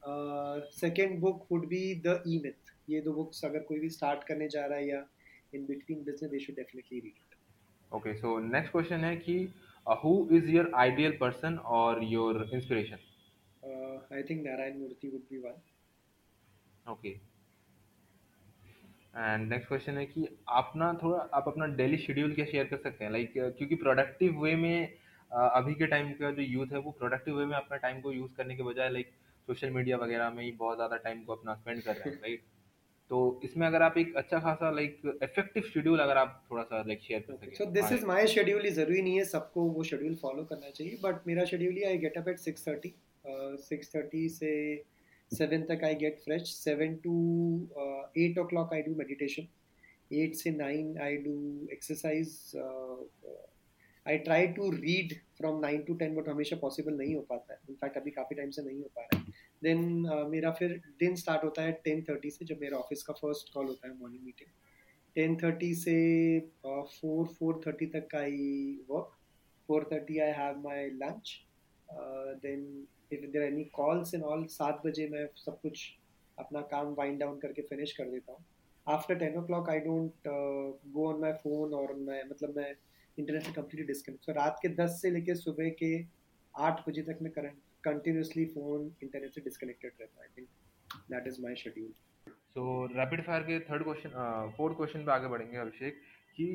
Uh, 0.03 0.61
second 0.71 1.19
book 1.19 1.45
would 1.49 1.67
be 1.69 2.01
The 2.03 2.21
E 2.25 2.39
Myth. 2.39 2.75
ये 2.89 3.01
दो 3.01 3.11
books 3.13 3.43
अगर 3.45 3.59
कोई 3.63 3.79
भी 3.79 3.89
start 3.89 4.23
करने 4.27 4.47
जा 4.49 4.65
रहा 4.65 4.77
है 4.77 4.87
या 4.87 5.03
in 5.55 5.65
between 5.65 6.03
business 6.03 6.31
they 6.31 6.39
should 6.39 6.55
definitely 6.55 6.99
read 6.99 7.13
it 7.17 7.35
okay 7.91 8.13
so 8.17 8.37
next 8.45 8.71
question 8.71 9.03
है 9.05 9.15
कि 9.17 9.35
who 10.03 10.13
is 10.37 10.49
your 10.51 10.71
ideal 10.83 11.17
person 11.19 11.57
और 11.79 12.03
your 12.03 12.49
inspiration 12.53 13.05
I 14.15 14.23
think 14.29 14.43
Narayana 14.45 14.79
Murthy 14.79 15.09
would 15.09 15.21
be 15.31 15.37
one 15.43 15.61
okay 16.91 17.13
and 19.13 19.49
next 19.49 19.67
question 19.67 19.97
है 19.97 20.05
कि 20.05 20.27
आप 20.49 20.73
ना 20.75 20.93
थोड़ा 21.03 21.17
आप 21.33 21.47
अपना 21.47 21.65
डेली 21.75 21.97
शेड्यूल 21.97 22.33
क्या 22.33 22.45
शेयर 22.45 22.65
कर 22.65 22.77
सकते 22.77 23.03
हैं? 23.05 23.11
लाइक 23.11 23.33
like, 23.33 23.57
क्योंकि 23.57 23.75
प्रोडक्टिव 23.75 24.39
वे 24.43 24.55
में 24.55 24.93
अभी 25.31 25.73
के 25.73 25.87
टाइम 25.87 26.11
का 26.13 26.31
जो 26.31 26.41
यूथ 26.41 26.71
है 26.73 26.79
वो 26.79 26.91
प्रोडक्टिव 26.91 27.37
वे 27.37 27.45
में 27.45 27.55
अपना 27.57 27.77
टाइम 27.77 27.99
को 28.01 28.11
यूज़ 28.11 28.33
करने 28.35 28.55
के 28.55 28.63
बजाय 28.63 28.89
लाइक 28.89 29.11
सोशल 29.47 29.69
मीडिया 29.69 29.97
वगैरह 29.97 30.29
में 30.29 30.43
ही 30.43 30.51
बहुत 30.53 30.77
ज़्यादा 30.77 30.97
टाइम 30.99 31.23
को 31.23 31.35
अपना 31.35 31.53
स्पेंड 31.55 31.81
कर 31.81 31.95
रहे 31.95 32.09
हैं 32.09 32.21
राइट 32.21 32.41
तो 33.11 33.19
इसमें 33.43 33.65
अगर 33.67 33.81
आप 33.81 33.97
एक 33.97 34.15
अच्छा 34.15 34.39
खासा 34.39 34.69
लाइक 34.71 35.01
इफ़ेक्टिव 35.23 35.63
शेड्यूल 35.63 35.99
अगर 35.99 36.17
आप 36.17 36.43
थोड़ा 36.51 36.63
सा 36.63 36.81
लाइक 36.87 37.01
शेयर 37.01 37.21
कर 37.21 37.35
सकें 37.35 37.53
so 37.53 37.65
this 37.71 37.91
is 37.91 38.05
my 38.05 38.27
schedule 38.27 38.61
ही 38.61 38.71
ज़रूरी 38.71 39.01
नहीं 39.01 39.17
है 39.17 39.23
सबको 39.25 39.63
वो 39.69 39.83
शेड्यूल 39.83 40.15
फॉलो 40.15 40.43
करना 40.43 40.69
चाहिए 40.69 40.99
बट 41.03 41.27
मेरा 41.27 41.45
schedule 41.45 41.73
he 41.73 41.83
I 41.83 41.97
get 41.97 42.17
up 42.17 42.27
at 42.27 42.39
six 42.39 42.67
thirty 42.67 42.93
six 43.63 43.95
thirty 43.95 44.27
से 44.29 44.51
सेवन 45.31 45.63
तक 45.69 45.83
I 45.83 45.95
get 45.95 46.19
fresh 46.19 46.53
seven 46.55 46.95
to 47.03 47.15
eight 48.17 48.39
o'clock 48.47 48.73
I 48.73 48.81
do 48.81 48.95
meditation 48.95 49.47
eight 50.11 50.35
से 50.35 50.51
nine 50.51 50.97
I 51.01 51.17
do 51.25 51.35
exercise 51.71 52.35
I 54.05 54.17
try 54.17 54.47
to 54.57 54.69
read 54.71 55.13
from 55.37 55.59
nine 55.61 55.81
to 55.83 55.93
ten 55.95 56.15
but 56.15 56.29
हमेशा 56.29 56.55
possible 56.57 56.93
नहीं 56.97 57.15
हो 57.15 57.21
पाता 57.29 57.53
है. 57.53 57.59
In fact 57.69 57.97
अभी 57.97 58.11
काफ़ी 58.11 58.35
टाइम 58.35 58.49
से 58.51 58.61
नहीं 58.63 58.77
हो 58.77 58.89
पा 58.95 59.01
रहा 59.01 59.19
है. 59.19 59.33
देन 59.63 60.03
uh, 60.03 60.29
मेरा 60.29 60.51
फिर 60.51 60.81
दिन 60.99 61.15
स्टार्ट 61.15 61.43
होता 61.43 61.61
है 61.61 61.71
टेन 61.83 62.01
थर्टी 62.09 62.29
से 62.29 62.45
जब 62.45 62.59
मेरा 62.61 62.77
ऑफ़िस 62.77 63.03
का 63.03 63.13
फ़र्स्ट 63.13 63.53
कॉल 63.53 63.67
होता 63.67 63.87
है 63.87 63.97
मॉर्निंग 63.99 64.23
मीटिंग 64.25 64.49
टेन 65.15 65.35
थर्टी 65.43 65.73
से 65.75 65.97
फोर 66.65 67.25
फोर 67.27 67.61
थर्टी 67.67 67.85
तक 67.95 68.15
I 68.15 68.77
work 68.89 69.17
four 69.69 69.89
thirty 69.91 70.17
I 70.19 70.31
have 70.37 70.59
my 70.63 70.89
lunch 71.03 71.33
then 72.45 72.65
if 73.11 73.25
there 73.31 73.43
any 73.43 73.63
calls 73.75 74.13
in 74.15 74.21
all 74.31 74.45
सात 74.53 74.81
बजे 74.85 75.07
मैं 75.11 75.25
सब 75.37 75.59
कुछ 75.61 75.89
अपना 76.37 76.61
काम 76.73 76.93
वाइंड 76.97 77.19
डाउन 77.19 77.39
करके 77.39 77.61
फिनिश 77.69 77.91
कर 77.97 78.09
देता 78.09 78.31
हूँ। 78.31 78.43
After 78.87 79.15
ten 79.19 79.37
o'clock 79.45 79.69
I 79.69 79.79
don't 79.79 80.27
go 80.93 81.07
on 81.07 81.19
my 81.21 81.31
phone 81.43 81.73
और 81.79 81.93
मैं 82.07 82.23
मतलब 82.29 82.55
मैं 82.57 82.69
इंटरनेट 83.17 83.43
से 83.43 83.51
कम्प्लीटली 83.53 83.87
डिस्कनेक्ट 83.87 84.25
सो 84.25 84.31
रात 84.33 84.59
के 84.61 84.69
दस 84.75 84.99
से 85.01 85.11
लेकर 85.11 85.35
सुबह 85.37 85.69
के 85.81 85.91
आठ 86.53 86.87
बजे 86.87 87.01
तक 87.09 87.19
मैं 87.21 87.31
करंट 87.31 87.57
कंटिन्यूसली 87.83 88.45
फ़ोन 88.53 88.91
इंटरनेट 89.03 89.33
से 89.35 89.41
डिस्कनेक्टेड 89.41 89.91
रहता 90.01 90.21
है। 90.21 90.27
I 90.27 90.33
think 90.37 90.47
that 91.11 91.27
is 91.27 91.41
my 91.41 91.55
schedule 91.55 91.91
so 92.27 92.85
rapid 92.95 93.23
fire 93.25 93.43
के 93.43 93.59
थर्ड 93.69 93.83
क्वेश्चन 93.83 94.53
फोर्थ 94.57 94.77
क्वेश्चन 94.77 95.05
पे 95.05 95.11
आगे 95.11 95.27
बढ़ेंगे 95.27 95.57
अभिषेक 95.57 96.01
कि 96.37 96.47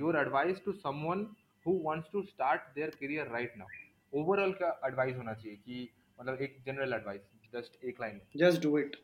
your 0.00 0.18
advice 0.20 0.64
to 0.64 0.72
someone 0.74 1.26
who 1.66 1.78
wants 1.84 2.08
to 2.12 2.22
start 2.24 2.74
their 2.74 2.90
career 3.00 3.28
right 3.32 3.58
now 3.58 3.68
overall 4.14 4.52
का 4.52 4.68
advice 4.86 5.16
होना 5.16 5.32
चाहिए 5.34 5.56
कि 5.56 5.88
मतलब 6.18 6.40
एक 6.42 6.62
जनरल 6.66 6.92
एडवाइस 6.94 7.20
जस्ट 7.54 7.84
एक 7.84 8.00
लाइन 8.00 8.14
में। 8.14 8.26
Just 8.36 8.62
do 8.62 8.78
it 8.78 8.96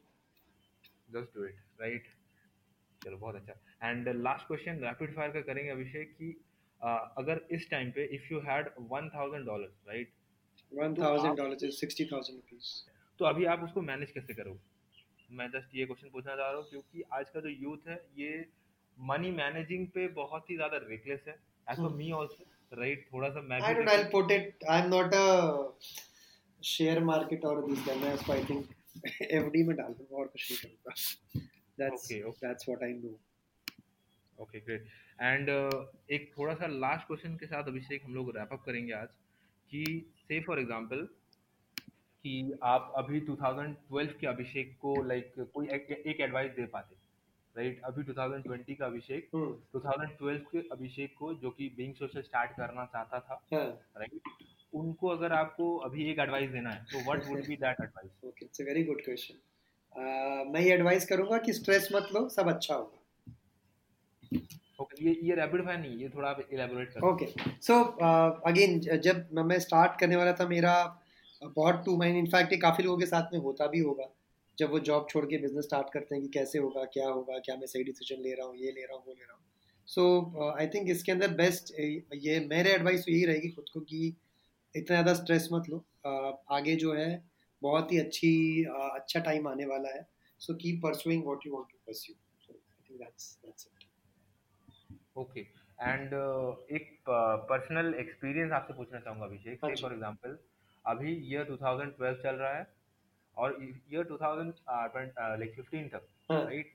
just 1.09 1.37
do 1.37 1.45
it 1.45 1.57
right 1.81 2.07
चलो 3.03 3.17
बहुत 3.17 3.35
अच्छा। 3.37 3.89
And 3.89 4.09
last 4.19 4.47
question 4.47 4.79
rapid 4.85 5.15
fire 5.17 5.31
का 5.31 5.41
करेंगे 5.43 5.71
अभिषेक 5.71 6.15
कि 6.19 6.33
uh, 6.81 7.01
अगर 7.19 7.41
इस 7.53 7.69
टाइम 7.71 7.91
पे 7.91 8.05
if 8.15 8.33
you 8.33 8.41
had 8.41 8.69
one 8.91 9.09
thousand 9.15 9.47
dollar 9.47 9.73
right 9.89 10.13
one 10.73 10.95
thousand 10.95 11.37
dollar 11.37 11.65
is 11.65 11.77
sixty 11.77 12.05
thousand 12.13 12.37
rupees 12.37 12.69
तो 13.21 13.25
अभी 13.25 13.45
आप 13.45 13.63
उसको 13.65 13.81
मैनेज 13.83 14.11
कैसे 14.11 14.35
करोगे? 14.35 14.61
मैं 15.31 15.49
जस्ट 15.51 15.75
ये 15.75 15.85
क्वेश्चन 15.87 16.09
पूछना 16.09 16.37
चाह 16.37 16.49
रहा 16.49 16.57
हूँ 16.57 16.69
क्योंकि 16.71 17.03
आज 17.13 17.31
का 17.31 17.41
जो 17.41 17.49
यूथ 17.49 17.89
है 17.89 18.01
ये 18.17 18.47
मनी 18.97 19.31
मैनेजिंग 19.33 19.87
पे 19.89 20.07
बहुत 20.15 20.51
ही 20.51 20.57
ज़्यादा 20.57 20.77
रेकलेस 20.85 21.25
है 21.29 21.35
as 21.67 21.77
for 21.77 21.93
me 21.93 22.11
also 22.13 22.45
right 22.73 23.09
थोड़ा 23.13 23.29
सा 23.29 23.41
मैं 23.41 23.61
I 23.61 23.75
don't 23.75 23.89
I 23.89 24.05
put 24.05 24.31
it 24.31 24.65
I 24.71 24.83
am 24.83 24.89
not 24.89 25.15
a 25.15 25.79
share 26.65 27.05
market 27.05 27.45
और 27.45 27.67
दिस 27.71 27.87
गाय 27.87 27.97
मैं 27.97 28.17
आई 28.31 28.45
थिंक 28.45 28.69
एफडी 29.23 29.63
में 29.63 29.77
डाल 29.77 29.93
दूँगा 29.93 30.17
और 30.17 30.27
कुछ 30.27 30.53
नहीं 30.53 30.61
करूँगा। 30.61 30.95
That's 31.79 32.13
Okay, 32.13 32.23
okay. 32.25 32.43
That's 32.45 32.69
what 32.69 32.83
I 32.83 32.93
know 32.93 33.19
okay 34.43 34.61
great 34.61 34.87
and 35.21 35.49
एक 36.11 36.33
थोड़ा 36.39 36.55
सा 36.55 36.67
लास्ट 36.67 37.07
क्वेश्चन 37.07 37.37
के 37.37 37.47
साथ 37.47 37.63
अभिषेक 37.63 38.05
हम 38.05 38.15
लोग 38.15 38.37
रैप 38.37 38.53
अप 38.53 38.63
करेंगे 38.67 38.93
आज 38.93 39.09
कि 39.71 40.13
से 40.29 40.41
फॉर 40.41 40.61
एग्जांपल 40.61 41.09
कि 42.25 42.53
आप 42.63 42.93
अभी 42.97 43.21
2012 43.21 44.13
के 44.21 44.27
अभिषेक 44.27 44.77
को 44.79 45.03
लाइक 45.03 45.33
like, 45.35 45.51
कोई 45.51 45.67
एक, 45.67 46.05
एक 46.07 46.21
एडवाइस 46.21 46.53
दे 46.53 46.67
पाते। 46.67 47.00
राइट 47.61 47.81
अभी 47.85 48.03
2020 48.05 48.75
का 48.77 48.87
अभिषेक 48.87 49.29
हम्म। 49.35 49.79
2012 49.79 50.45
के 50.53 50.61
अभिषेक 50.73 51.15
को 51.19 51.33
जो 51.43 51.51
कि 51.51 51.69
बीइंग 51.77 51.95
सोशल 51.95 52.23
स्टार्ट 52.23 52.51
करना 52.57 52.85
चाहता 52.93 53.19
था 53.21 53.43
राइट 53.53 54.21
उनको 54.73 55.09
अगर 55.09 55.33
आपको 55.35 55.67
अभी 55.87 56.11
एक 56.11 56.19
एडवाइस 56.19 56.51
देना 56.51 56.71
है 56.71 56.85
तो 56.93 57.05
what 57.05 57.27
would 57.27 57.47
be 57.47 57.57
that 57.65 57.81
advice 57.83 58.11
okay 58.25 58.45
it's 58.45 58.61
a 58.61 58.65
very 58.65 58.85
good 58.85 59.01
question 59.05 60.51
मैं 60.53 60.61
ये 60.61 60.73
एडवाइस 60.75 61.07
करूँगा 61.07 61.39
कि 61.47 61.53
स्ट्रेस 61.53 61.89
मत 61.95 62.09
लो 62.15 62.29
सब 62.29 62.49
अच्छा 62.49 62.75
होगा। 62.75 62.99
ओके 64.81 65.05
ये 65.05 65.15
ये 65.23 65.35
रैपिड 65.35 65.65
फायर 65.65 65.79
नहीं 65.81 65.97
ये 65.99 66.09
थोड़ा 66.09 66.29
आप 66.29 66.41
इलैबोरेट 66.53 66.93
करो। 66.93 67.11
ओके 67.11 67.27
सो 67.63 67.75
अगेन 68.51 68.79
जब 69.07 69.29
मैं 69.45 69.59
स्टार्ट 69.61 69.99
करने 70.01 70.17
वाला 70.17 70.33
था 70.33 70.47
मेरा 70.49 70.75
बहुत 71.43 71.83
टू 71.85 71.97
माइंड 71.99 72.17
इनफैक्ट 72.19 72.53
ये 72.53 72.59
काफ़ी 72.61 72.85
लोगों 72.85 72.99
के 72.99 73.07
साथ 73.07 73.33
में 73.33 73.41
होता 73.41 73.67
भी 73.67 73.81
होगा। 73.81 74.09
जब 74.61 74.71
वो 74.71 74.79
जॉब 74.87 75.07
छोड़ 75.11 75.25
के 75.27 75.39
बिज़नेस 75.39 75.65
स्टार्ट 75.65 75.93
करते 75.93 76.15
हैं 76.15 76.23
कि 76.23 76.29
कैसे 76.39 76.59
होगा 76.59 76.85
क्या 76.95 77.09
होगा 77.09 77.39
क्या 77.47 77.57
मैं 77.57 77.67
सही 77.67 77.85
डिसीज़न 77.85 78.23
ले 78.23 78.35
रहा 78.35 78.47
हूँ 78.47 78.57
ये 78.59 78.73
ले 78.73 78.85
रहा 78.85 78.97
हूँ 78.97 79.05
वो 79.07 79.13
ले 79.13 79.25
रहा 79.25 79.35
हूँ। 79.35 79.43
सो 79.89 80.03
आई 80.51 80.67
थिंक 80.75 80.91
इसके 80.91 81.13
अंदर 81.13 81.29
बेस्ट 81.37 81.73
ये 82.23 82.41
मेरे 82.47 82.73
एडवाइस 82.75 83.05
तो 83.05 83.13
यही 83.13 83.25
रहेगी 83.27 83.49
खुद 83.53 83.69
को 83.75 83.81
कि 83.83 84.07
इतना 84.75 84.97
ज़्यादा 84.97 85.15
स्ट्रेस 85.15 85.49
मत 85.53 85.69
लो। 85.69 85.85
Uh, 86.01 86.33
आगे 86.57 86.75
जो 86.77 86.93
है 86.95 87.09
बहुत 87.63 87.91
ही 87.93 87.99
अच्छी 87.99 88.29
uh, 88.67 88.91
अच्छा 88.95 89.21
टाइम 89.21 89.49
आने 89.49 89.65
वाला 89.67 89.89
है। 89.95 90.07
So 90.41 90.55
keep 90.57 90.81
pursuing 90.83 91.25
what 91.25 91.47
you 91.47 91.53
want 91.55 91.67
to 91.71 91.79
pursue 91.87 92.15
so 92.45 92.53
I 92.53 92.89
think 92.89 93.01
that's 93.01 93.39
that's 93.45 93.67
it 93.67 93.85
okay 95.19 95.41
and 95.41 96.15
एक 96.77 96.89
पर्सनल 97.51 97.95
एक्सपीरियंस 98.01 98.53
आपसे 98.53 98.75
पूछना 98.75 99.01
चाहूँगा 99.01 99.27
अभिषेक। 99.27 99.59
फॉर 99.61 99.93
एग्जांपल 99.93 100.39
अभी 100.85 101.13
ईयर 101.31 101.45
2012 101.47 102.23
चल 102.23 102.35
रहा 102.37 102.57
है। 102.57 102.63
और 103.41 103.57
ईयर 103.63 104.05
2000 104.05 105.39
लाइक 105.39 105.55
15 105.57 105.89
तक 105.93 106.09
हाँ। 106.31 106.45
राइट 106.45 106.73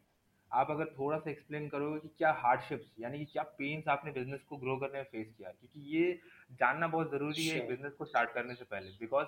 आप 0.51 0.71
अगर 0.71 0.85
थोड़ा 0.85 1.17
सा 1.17 1.29
एक्सप्लेन 1.29 1.67
करोगे 1.69 1.99
कि 1.99 2.09
क्या 2.17 2.31
हार्डशिप्स 2.31 2.91
यानी 2.99 3.19
कि 3.19 3.25
क्या 3.25 3.43
पेन्स 3.43 3.87
आपने 3.87 4.11
बिज़नेस 4.11 4.41
को 4.49 4.57
ग्रो 4.57 4.77
करने 4.77 4.97
में 4.97 5.05
फेस 5.05 5.33
किया? 5.37 5.49
क्योंकि 5.49 5.97
ये 5.97 6.19
जानना 6.59 6.87
बहुत 6.87 7.11
ज़रूरी 7.11 7.47
है 7.47 7.67
बिज़नेस 7.67 7.93
को 7.93 8.05
स्टार्ट 8.05 8.31
करने 8.33 8.55
से 8.55 8.65
पहले 8.65 8.89
बिकॉज़ 8.99 9.27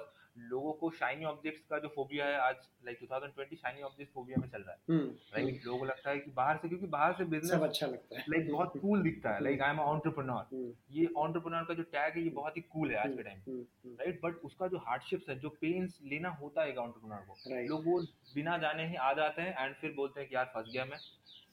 लोगों 0.49 0.71
को 0.73 0.89
शाइनी 0.91 1.25
ऑब्जेक्ट्स 1.25 1.61
का 1.69 1.77
जो 1.79 1.87
फोबिया 1.87 2.25
है 2.25 2.35
आज 2.39 2.55
like 2.85 2.97
like 2.99 3.09
2020 3.11 3.55
shiny 3.55 3.81
object 3.81 4.13
phobia 4.13 4.37
में 4.41 4.47
चल 4.49 4.61
रहा 4.61 4.71
है। 4.71 4.79
हम्म 4.89 5.07
राइट 5.33 5.65
लोगों 5.65 5.79
को 5.79 5.85
लगता 5.85 6.09
है 6.09 6.19
कि 6.19 6.31
बाहर 6.31 6.57
से 6.57 6.67
क्योंकि 6.67 6.87
बाहर 6.87 7.13
से 7.13 7.25
बिज़नेस 7.25 7.61
अच्छा 7.61 7.87
लगता 7.87 8.15
है। 8.15 8.23
लाइक 8.29 8.41
like, 8.41 8.51
बहुत 8.53 8.73
कूल 8.81 9.01
दिखता 9.01 9.33
है 9.33 9.43
like 9.43 9.61
I 9.61 9.69
am 9.69 9.79
entrepreneur 9.79 10.43
hmm, 10.53 10.71
ये 10.91 11.07
ऑन्टरप्रनोर 11.17 11.63
का 11.63 11.73
जो 11.73 11.83
टैग 11.83 12.17
है 12.17 12.23
ये 12.23 12.29
बहुत 12.29 12.57
ही 12.57 12.61
कूल 12.61 12.91
है 12.91 12.97
आज 12.97 13.15
के 13.17 13.23
time 13.23 13.39
hmm, 13.47 13.59
hmm, 13.85 13.95
right 13.95 14.19
but 14.23 14.35
उसका 14.43 14.67
जो 14.67 14.77
हार्डशिप्स 14.77 15.29
है 15.29 15.39
जो 15.39 15.49
पेन्स 15.61 15.99
लेना 16.03 16.29
होता 16.41 16.63
है 16.63 16.75
ऑन्टरप्रनोर 16.77 17.25
को 17.27 17.33
लोग 17.67 17.85
वो 17.85 17.99
बिना 18.35 18.57
जाने 18.57 18.87
ही 18.87 18.95
आ 18.95 19.13
जाते 19.13 19.41
हैं 19.41 19.65
एंड 19.65 19.75
फिर 19.75 19.93
बोलते 19.93 20.19
हैं 20.19 20.29
कि 20.29 20.35
यार 20.35 20.51
फंस 20.55 20.69
गया 20.73 20.85
मैं। 20.85 20.97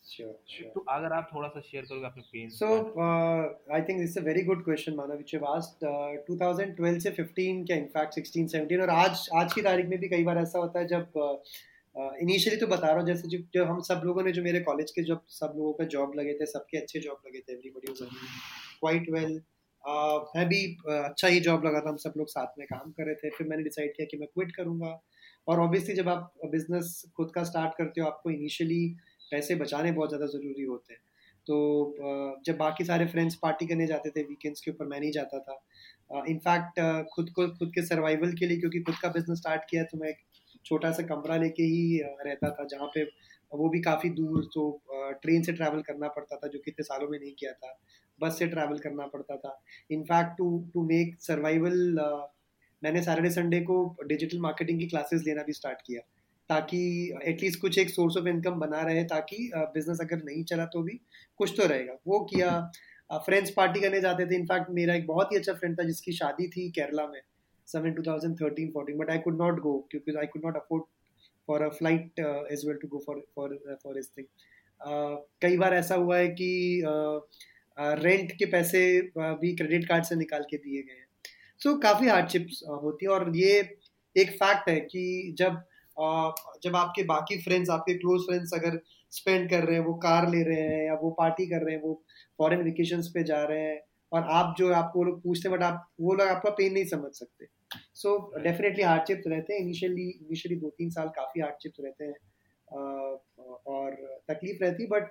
Sure, 0.07 0.34
sure. 0.46 0.70
तो 0.74 0.80
अगर 0.90 1.12
आप 1.12 1.28
थोड़ा 1.34 1.48
सा 1.48 1.61
शेयर 1.61 1.84
करोगे 1.84 2.07
अपने 2.07 2.22
uh, 2.96 3.76
I 3.76 3.80
think 3.80 4.00
this 4.00 4.11
is 4.11 4.16
a 4.16 4.24
very 4.24 4.42
good 4.42 4.64
question, 4.64 4.96
Manav, 4.96 5.18
which 5.18 5.32
you've 5.32 5.46
asked. 5.50 5.82
Uh, 5.82 6.16
2012 6.26 7.00
से 7.00 7.11
15 7.11 7.64
क्या 7.66 7.76
इनफैक्ट 7.76 8.18
16, 8.18 8.48
17 8.55 8.80
और 8.80 8.90
आज 8.90 9.28
आज 9.34 9.52
की 9.52 9.62
तारीख 9.62 9.86
में 9.86 9.98
भी 10.00 10.09
कई 10.09 10.24
बार 10.24 10.38
ऐसा 10.38 10.59
होता 10.59 10.80
है 10.80 10.86
जब 10.86 11.42
इनिशियली 11.96 12.57
तो 12.57 12.66
बता 12.66 12.86
रहा 12.86 12.98
हूँ 12.98 13.07
जैसे 13.07 13.28
जब 13.28 13.48
जब 13.55 13.66
हम 13.66 13.80
सब 13.88 14.02
लोगों 14.05 14.22
ने 14.22 14.32
जो 14.32 14.42
मेरे 14.42 14.61
कॉलेज 14.61 14.90
के 14.90 15.02
जब 15.02 15.20
सब 15.30 15.52
लोगों 15.57 15.72
का 15.72 15.84
जॉब 15.94 16.14
लगे 16.18 16.34
थे 16.34 16.46
सबके 16.46 16.78
अच्छे 16.78 17.00
जॉब 17.00 17.20
लगे 17.26 17.40
थे 17.40 17.52
एवरीबडी 17.52 17.92
वाज 17.92 18.09
क्वाइट 18.80 19.11
वेल 19.11 19.40
मैं 20.36 20.46
भी 20.48 20.61
uh, 20.76 21.05
अच्छा 21.05 21.28
ही 21.28 21.40
जॉब 21.40 21.64
लगा 21.64 21.80
था 21.80 21.88
हम 21.88 21.96
सब 21.96 22.12
लोग 22.16 22.28
साथ 22.28 22.59
में 22.59 22.66
काम 22.66 22.90
कर 22.90 23.07
रहे 23.07 23.14
थे 23.14 23.30
फिर 23.30 23.46
मैंने 23.48 23.62
डिसाइड 23.62 23.96
किया 23.96 24.07
कि 24.11 24.16
मैं 24.16 24.28
क्विट 24.34 24.55
करूँगा 24.57 25.00
और 25.48 25.61
ऑब्वियसली 25.61 25.94
जब 25.94 26.09
आप 26.09 26.32
बिज़नेस 26.50 27.02
खुद 27.16 27.30
का 27.34 27.42
स्टार्ट 27.44 27.72
करते 27.78 28.00
हो 28.00 28.07
आपको 28.07 28.30
इनिशियली 28.30 28.96
पैसे 29.32 29.54
बचाने 29.56 29.92
बहुत 29.92 30.08
ज़्यादा 30.08 30.26
ज़रूरी 30.28 30.64
होते 30.64 30.94
हैं। 30.94 31.00
तो 31.46 31.56
जब 32.46 32.56
बाकी 32.58 32.84
सारे 32.84 33.06
फ्रेंड्स 33.06 33.34
पार्टी 33.36 33.66
करने 33.66 33.86
जाते 33.86 34.10
थे 34.10 34.22
वीकेंड्स 34.24 34.60
के 34.60 34.70
ऊपर 34.70 34.86
मैं 34.86 35.00
नहीं 35.00 35.10
जाता 35.12 35.38
था। 35.40 36.24
इनफैक्ट 36.28 36.80
खुद 37.14 37.30
को, 37.30 37.46
खुद 37.48 37.70
के 37.74 37.82
सर्वाइवल 37.86 38.32
के 38.32 38.46
लिए, 38.46 38.58
क्योंकि 38.60 38.80
खुद 38.80 38.94
का 39.02 39.08
बिज़नेस 39.10 39.38
स्टार्ट 39.38 39.62
किया 39.70 39.82
तो 39.84 39.98
मैं 39.98 40.08
एक 40.08 40.16
छोटा 40.64 40.90
सा 40.92 41.02
कमरा 41.04 41.36
लेके 41.36 41.62
ही 41.64 42.00
रहता 42.02 42.50
था, 42.50 42.64
जहाँ 42.66 42.90
पे 42.94 43.02
वो 43.52 43.68
भी 43.68 43.80
काफ़ी 43.82 44.08
दूर 44.12 44.44
तो 44.54 44.62
ट्रेन 45.22 45.42
से 45.42 45.52
ट्रैवल 45.52 45.82
करना 45.82 46.08
पड़ता 46.10 46.36
था, 46.36 46.48
जो 46.48 46.58
कितने 46.58 46.84
सालों 46.84 47.08
में 47.08 47.18
नहीं 47.18 47.32
किया 47.32 47.52
था। 47.52 47.78
बस 48.18 48.38
से 48.38 48.46
ट्रैवल 48.46 48.78
करना 48.78 49.06
पड़ता 49.08 49.36
था। 49.36 49.60
In fact 49.90 50.36
to 50.38 50.46
to 50.74 50.82
make 50.86 51.14
survival 51.20 51.76
मैंने 52.82 53.02
सैटरडे 53.02 53.30
संडे 53.30 53.60
को 53.62 53.76
डिजिटल 54.06 54.38
मार्केटिंग 54.40 54.78
की 54.80 54.86
क्लासेस 54.86 55.22
लेना 55.26 55.42
भी 55.42 55.52
स्टार्ट 55.52 55.78
किया। 55.86 56.00
ताकि 56.49 56.78
एटलीस्ट 57.24 57.61
कुछ 57.61 57.78
एक 57.78 57.90
सोर्स 57.90 58.16
ऑफ़ 58.16 58.28
इनकम 58.28 58.59
बना 58.61 58.80
रहे 58.82 59.05
ताकि 59.05 59.51
बिज़नेस 59.57 59.99
अगर 60.01 60.22
नहीं 60.24 60.45
चला 60.45 60.64
तो 60.64 60.82
भी 60.82 61.01
कुछ 61.36 61.55
तो 61.57 61.66
रहेगा। 61.66 61.97
वो 62.07 62.20
किया 62.20 62.51
फ्रेंड्स 63.12 63.51
पार्टी 63.51 63.80
करने 63.80 64.01
जाते 64.01 64.26
थे। 64.26 64.34
इनफैक्ट 64.34 64.70
मेरा 64.70 64.95
एक 64.95 65.07
बहुत 65.07 65.32
ही 65.32 65.36
अच्छा 65.36 65.53
फ्रेंड 65.53 65.78
था 65.78 65.84
जिसकी 65.84 66.12
शादी 66.12 66.49
थी 66.49 66.70
केरला 66.70 67.07
में 67.07 67.20
समन 67.66 67.95
2013 67.95 68.70
14 68.76 68.97
but 68.97 69.11
I 69.11 69.18
could 69.18 69.38
not 69.42 69.61
go 69.61 69.88
क्योंकि 69.90 70.16
I 70.18 70.26
could 70.26 70.45
not 70.45 70.57
afford 70.57 70.84
for 71.47 71.62
a 71.62 71.68
flight 71.68 72.20
as 72.53 72.66
well 72.66 72.76
to 72.76 72.88
go 72.88 73.03
for 73.07 73.22
for 73.36 73.78
for 73.84 73.99
this 73.99 74.11
thing 74.18 74.26
कई 75.42 75.57
बार 75.57 75.74
ऐसा 75.74 75.95
हुआ 75.95 76.16
है 76.16 76.28
कि 76.28 76.82
रेंट 77.78 78.30
uh, 78.30 78.36
के 78.38 78.47
पैसे 78.47 79.01
भी 79.18 79.57
क्रेडिट 79.57 79.88
कार्ड 79.88 80.05
से 80.05 80.14
निकाल 80.14 80.42
के 80.51 80.57
दिए 80.57 80.82
गए 80.82 80.92
हैं। 80.92 81.07
सो 81.59 81.70
so, 81.70 81.82
काफ़ी 81.82 82.09
हार्डशिप्स 82.09 82.62
होती 82.82 83.07
है 83.07 83.12
और 83.12 83.36
ये 83.36 83.76
एक 84.16 84.30
फैक्ट 84.30 84.68
है 84.68 84.80
कि 84.80 85.34
जब 85.38 85.62
जब 85.97 86.76
आपके 86.76 87.03
बाकी 87.05 87.36
फ्रेंड्स 87.42 87.70
आपके 87.70 87.95
क्लोज 87.95 88.22
फ्रेंड्स 88.26 88.55
अगर 88.55 88.78
स्पेंड 89.12 89.49
कर 89.51 89.64
रहे 89.64 89.76
हैं, 89.76 89.84
वो 89.84 89.95
कार 90.05 90.28
ले 90.30 90.42
रहे 90.42 90.61
हैं 90.61 90.84
या 90.86 90.95
वो 91.03 91.11
पार्टी 91.18 91.47
कर 91.47 91.64
रहे 91.64 91.74
हैं, 91.74 91.82
वो 91.82 92.03
फॉरेन 92.38 92.62
वेकेशन 92.62 93.03
पे 93.14 93.22
जा 93.24 93.42
रहे 93.45 93.61
हैं 93.61 93.80
और 94.12 94.22
आप 94.30 94.55
जो 94.59 94.72
आपको 94.74 94.99
वो 94.99 95.05
लोग 95.05 95.22
पूछते 95.22 95.49
हैं 95.49 95.57
बट 95.59 95.64
आप, 95.64 95.88
वो 96.01 96.14
लोग 96.14 96.28
आपका 96.28 96.51
पेन 96.51 96.72
नहीं 96.72 96.84
समझ 96.86 97.12
सकते। 97.12 97.47
सो 97.95 98.16
डेफिनेटली 98.42 98.82
हार्डशिप्स 98.82 99.26
रहते 99.26 99.55
हैं। 99.55 99.61
इनिशियली 99.61 100.09
इनिशियली 100.11 100.61
दो 100.61 100.70
तीन 100.78 100.90
साल 100.90 101.09
काफ़ी 101.16 101.40
हार्डशिप्स 101.40 101.80
रहते 101.80 102.05
हैं। 102.05 102.14
और 102.68 103.95
तकलीफ़ 104.30 104.62
रहती 104.64 104.86
but 104.86 105.11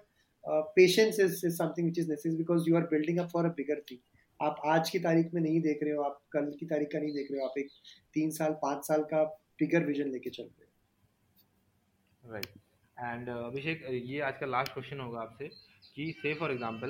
patience 0.75 1.19
is 1.19 1.45
is 1.45 1.55
something 1.55 1.87
which 1.87 1.99
is 1.99 2.09
necessary 2.09 2.37
because 2.37 2.69
you 2.69 2.75
are 2.75 2.81
building 2.91 3.19
up 3.19 3.29
for 3.33 3.45
a 3.45 3.49
bigger 3.57 3.79
thing 3.91 3.99
आप 4.39 4.61
आज 4.65 4.89
की 4.89 4.99
तारीख 4.99 5.33
में 5.33 5.41
नहीं 5.41 5.61
देख 5.61 5.79
रहे 5.83 5.93
हो, 5.93 6.01
आप 6.03 6.21
कल 6.31 6.51
की 6.59 6.65
तारीख 6.65 6.87
का 6.93 6.99
नहीं 6.99 7.13
देख 7.13 7.27
रहे 7.31 7.41
हो, 7.41 7.47
आप 7.47 7.57
एक 7.57 7.67
तीन 8.13 8.31
साल, 8.31 8.51
पाँच 8.61 8.87
साल 8.87 9.03
का 9.03 9.23
बिगर 9.59 9.85
विजन 9.85 10.09
लेके 10.11 10.29
चल 10.29 10.43
रहे 10.43 10.62
हो। 10.62 10.62
राइट 12.25 12.47
एंड 12.99 13.29
अभिषेक 13.29 13.85
ये 14.05 14.19
आज 14.21 14.37
का 14.37 14.45
लास्ट 14.45 14.73
क्वेश्चन 14.73 14.99
होगा 14.99 15.21
आपसे 15.21 15.47
कि 15.95 16.11
से 16.21 16.33
फॉर 16.33 16.51
एग्जांपल 16.51 16.87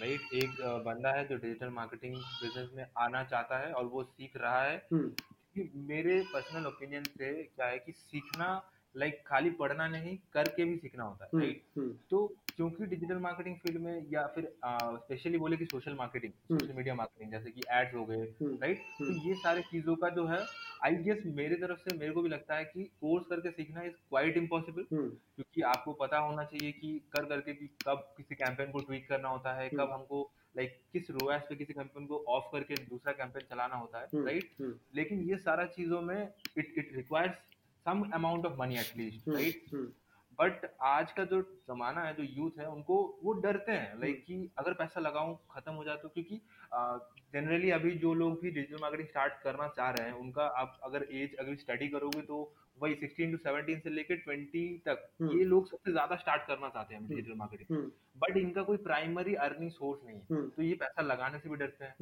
राइट 0.00 0.20
एक 0.34 0.50
uh, 0.50 0.86
बंदा 0.86 1.10
है 1.12 1.28
जो 1.28 1.36
डिजिटल 1.36 1.68
मार्केटिंग 1.68 2.14
बिज़नेस 2.16 2.70
में 2.74 2.86
आना 2.98 3.24
चाहता 3.24 3.58
है 3.58 3.72
और 3.72 3.84
वो 3.84 4.02
सीख 4.02 4.36
रहा 4.36 4.62
है। 4.62 4.88
कि 4.92 5.72
मेरे 5.76 6.20
पर्सनल 6.34 6.66
ओपिनियन 6.66 7.04
से 7.04 7.42
क्या 7.42 7.66
है 7.66 7.78
कि 7.78 7.92
सीखना 7.92 8.70
लाइक 8.96 9.14
like, 9.14 9.28
खाली 9.28 9.50
पढ़ना 9.50 9.88
नहीं 9.88 10.18
करके 10.32 10.64
भी 10.64 10.76
सीखना 10.76 11.04
होता 11.04 11.24
है 11.24 11.40
राइट 11.40 11.62
तो 12.10 12.34
क्योंकि 12.58 12.86
डिजिटल 12.86 13.18
मार्केटिंग 13.20 13.56
फ़ील्ड 13.56 13.80
में 13.80 14.06
या 14.10 14.26
फिर 14.34 14.46
स्पेशली 14.64 15.38
बोले 15.38 15.56
कि 15.56 15.64
social 15.64 15.94
marketing 15.94 16.32
social 16.48 16.72
media 16.74 16.94
marketing 16.94 17.30
जैसे 17.32 17.50
कि 17.50 17.62
एड्स 17.72 17.94
हो 17.94 18.04
गए 18.04 18.22
राइट 18.42 18.80
तो 18.98 19.10
ये 19.28 19.34
सारे 19.36 19.60
चीज़ों 19.64 19.94
का 19.96 20.08
जो 20.10 20.24
है 20.26 20.38
आई 20.84 20.96
गेस 21.04 21.22
मेरे 21.34 21.56
तरफ़ 21.56 21.78
से 21.80 21.96
मेरे 21.96 22.12
को 22.12 22.22
भी 22.22 22.28
लगता 22.28 22.56
है 22.56 22.64
कि 22.64 22.84
कोर्स 23.00 23.26
करके 23.26 23.50
सीखना 23.52 23.82
इज़ 23.82 23.92
क्वाइट 23.92 24.36
इम्पॉसिबल 24.36 24.86
क्योंकि 24.90 25.62
आपको 25.68 25.92
पता 26.00 26.18
होना 26.20 26.44
चाहिए 26.46 26.72
कि 26.72 26.90
कर 27.12 27.24
करके 27.26 27.54
कि 27.54 27.68
कब 27.86 28.02
किसी 28.16 28.34
कैंपेन 28.34 28.70
को 28.72 28.80
ट्वीट 28.80 29.08
करना 29.08 29.28
होता 29.28 29.54
है 29.54 29.68
कब 29.70 29.92
हमको 29.92 30.22
लाइक 30.56 30.70
like, 30.70 30.92
किस 30.92 31.10
रोएस 31.12 31.42
पे 31.48 31.56
किसी 31.56 31.72
कैंपेन 31.74 32.06
को 32.06 32.24
ऑफ़ 32.30 32.50
करके 32.52 32.82
दूसरा 32.84 33.12
कैंपेन 33.14 33.46
चलाना 33.50 33.76
होता 33.76 34.00
है 34.00 34.24
राइट 34.24 34.56
लेकिन 34.96 35.22
ये 35.22 35.36
सारा 35.38 35.66
चीज़ों 35.72 36.02
में 36.02 36.18
it 36.18 36.74
it 36.78 36.92
requires 36.96 37.46
some 37.86 38.02
amount 38.14 38.46
of 38.46 38.60
money 38.60 38.78
at least 38.78 39.28
right 39.28 39.64
but 40.38 40.66
आज 40.82 41.12
का 41.12 41.24
जो 41.24 41.40
जमाना 41.68 42.02
है 42.02 42.14
जो 42.14 42.22
यूथ 42.24 42.58
है 42.60 42.66
उनको 42.68 42.96
वो 43.24 43.32
डरते 43.40 43.72
हैं। 43.72 44.00
लाइक 44.00 44.14
like, 44.14 44.26
कि 44.26 44.50
अगर 44.58 44.72
पैसा 44.72 45.00
लगाऊँ 45.00 45.34
खत्म 45.50 45.72
हो 45.72 45.84
जाए 45.84 45.96
तो 45.96 46.08
क्योंकि 46.08 46.40
जनरली 47.34 47.70
अभी 47.70 47.90
जो 47.98 48.12
लोग 48.14 48.40
भी 48.42 48.50
डिजिटल 48.50 48.80
मार्केटिंग 48.80 49.08
स्टार्ट 49.08 49.32
करना 49.42 49.68
चाह 49.68 49.90
रहे 49.90 50.08
हैं 50.08 50.14
उनका 50.16 50.46
आप 50.60 50.78
अगर 50.84 51.06
एज 51.12 51.34
अगर 51.36 51.56
स्टडी 51.56 51.88
करोगे 51.88 52.22
तो 52.22 52.38
वही 52.78 52.94
16 52.96 53.32
टू 53.32 53.38
17 53.38 53.80
से 53.80 53.90
लेकर 53.90 54.22
20 54.28 54.78
तक 54.86 55.08
ये 55.22 55.44
लोग 55.44 55.68
सबसे 55.70 55.92
ज़्यादा 55.92 56.16
स्टार्ट 56.16 56.46
करना 56.46 56.68
चाहते 56.68 56.94
हैं 56.94 57.06
डिजिटल 57.08 57.34
मार्केटिंग 57.38 57.78
बट 58.16 58.36
इनका 58.36 58.62
कोई 58.62 58.76
प्राइमरी 58.84 59.34
अर्निंग 59.46 59.70
सोर्स 59.70 60.04
नहीं 60.04 60.16
है। 60.16 60.48
तो 60.50 60.62
ये 60.62 60.74
पैसा 60.74 61.02
लगाने 61.02 61.38
से 61.38 61.48
भी 61.48 61.56
डरते 61.56 61.84
हैं। 61.84 61.94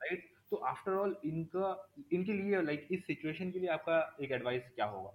राइट 0.00 0.28
तो 0.50 0.56
आफ्टर 0.68 0.92
ऑल 0.94 1.16
इनका 1.24 1.72
इनके 2.12 2.32
लिए 2.32 2.62
लाइक 2.62 2.86
इस 2.92 3.06
सिचुएशन 3.06 3.50
के 3.50 3.58
लिए 3.58 3.68
आपका 3.70 3.98
एक 4.22 4.32
एडवाइस 4.32 4.70
क्या 4.74 4.86
होगा? 4.86 5.10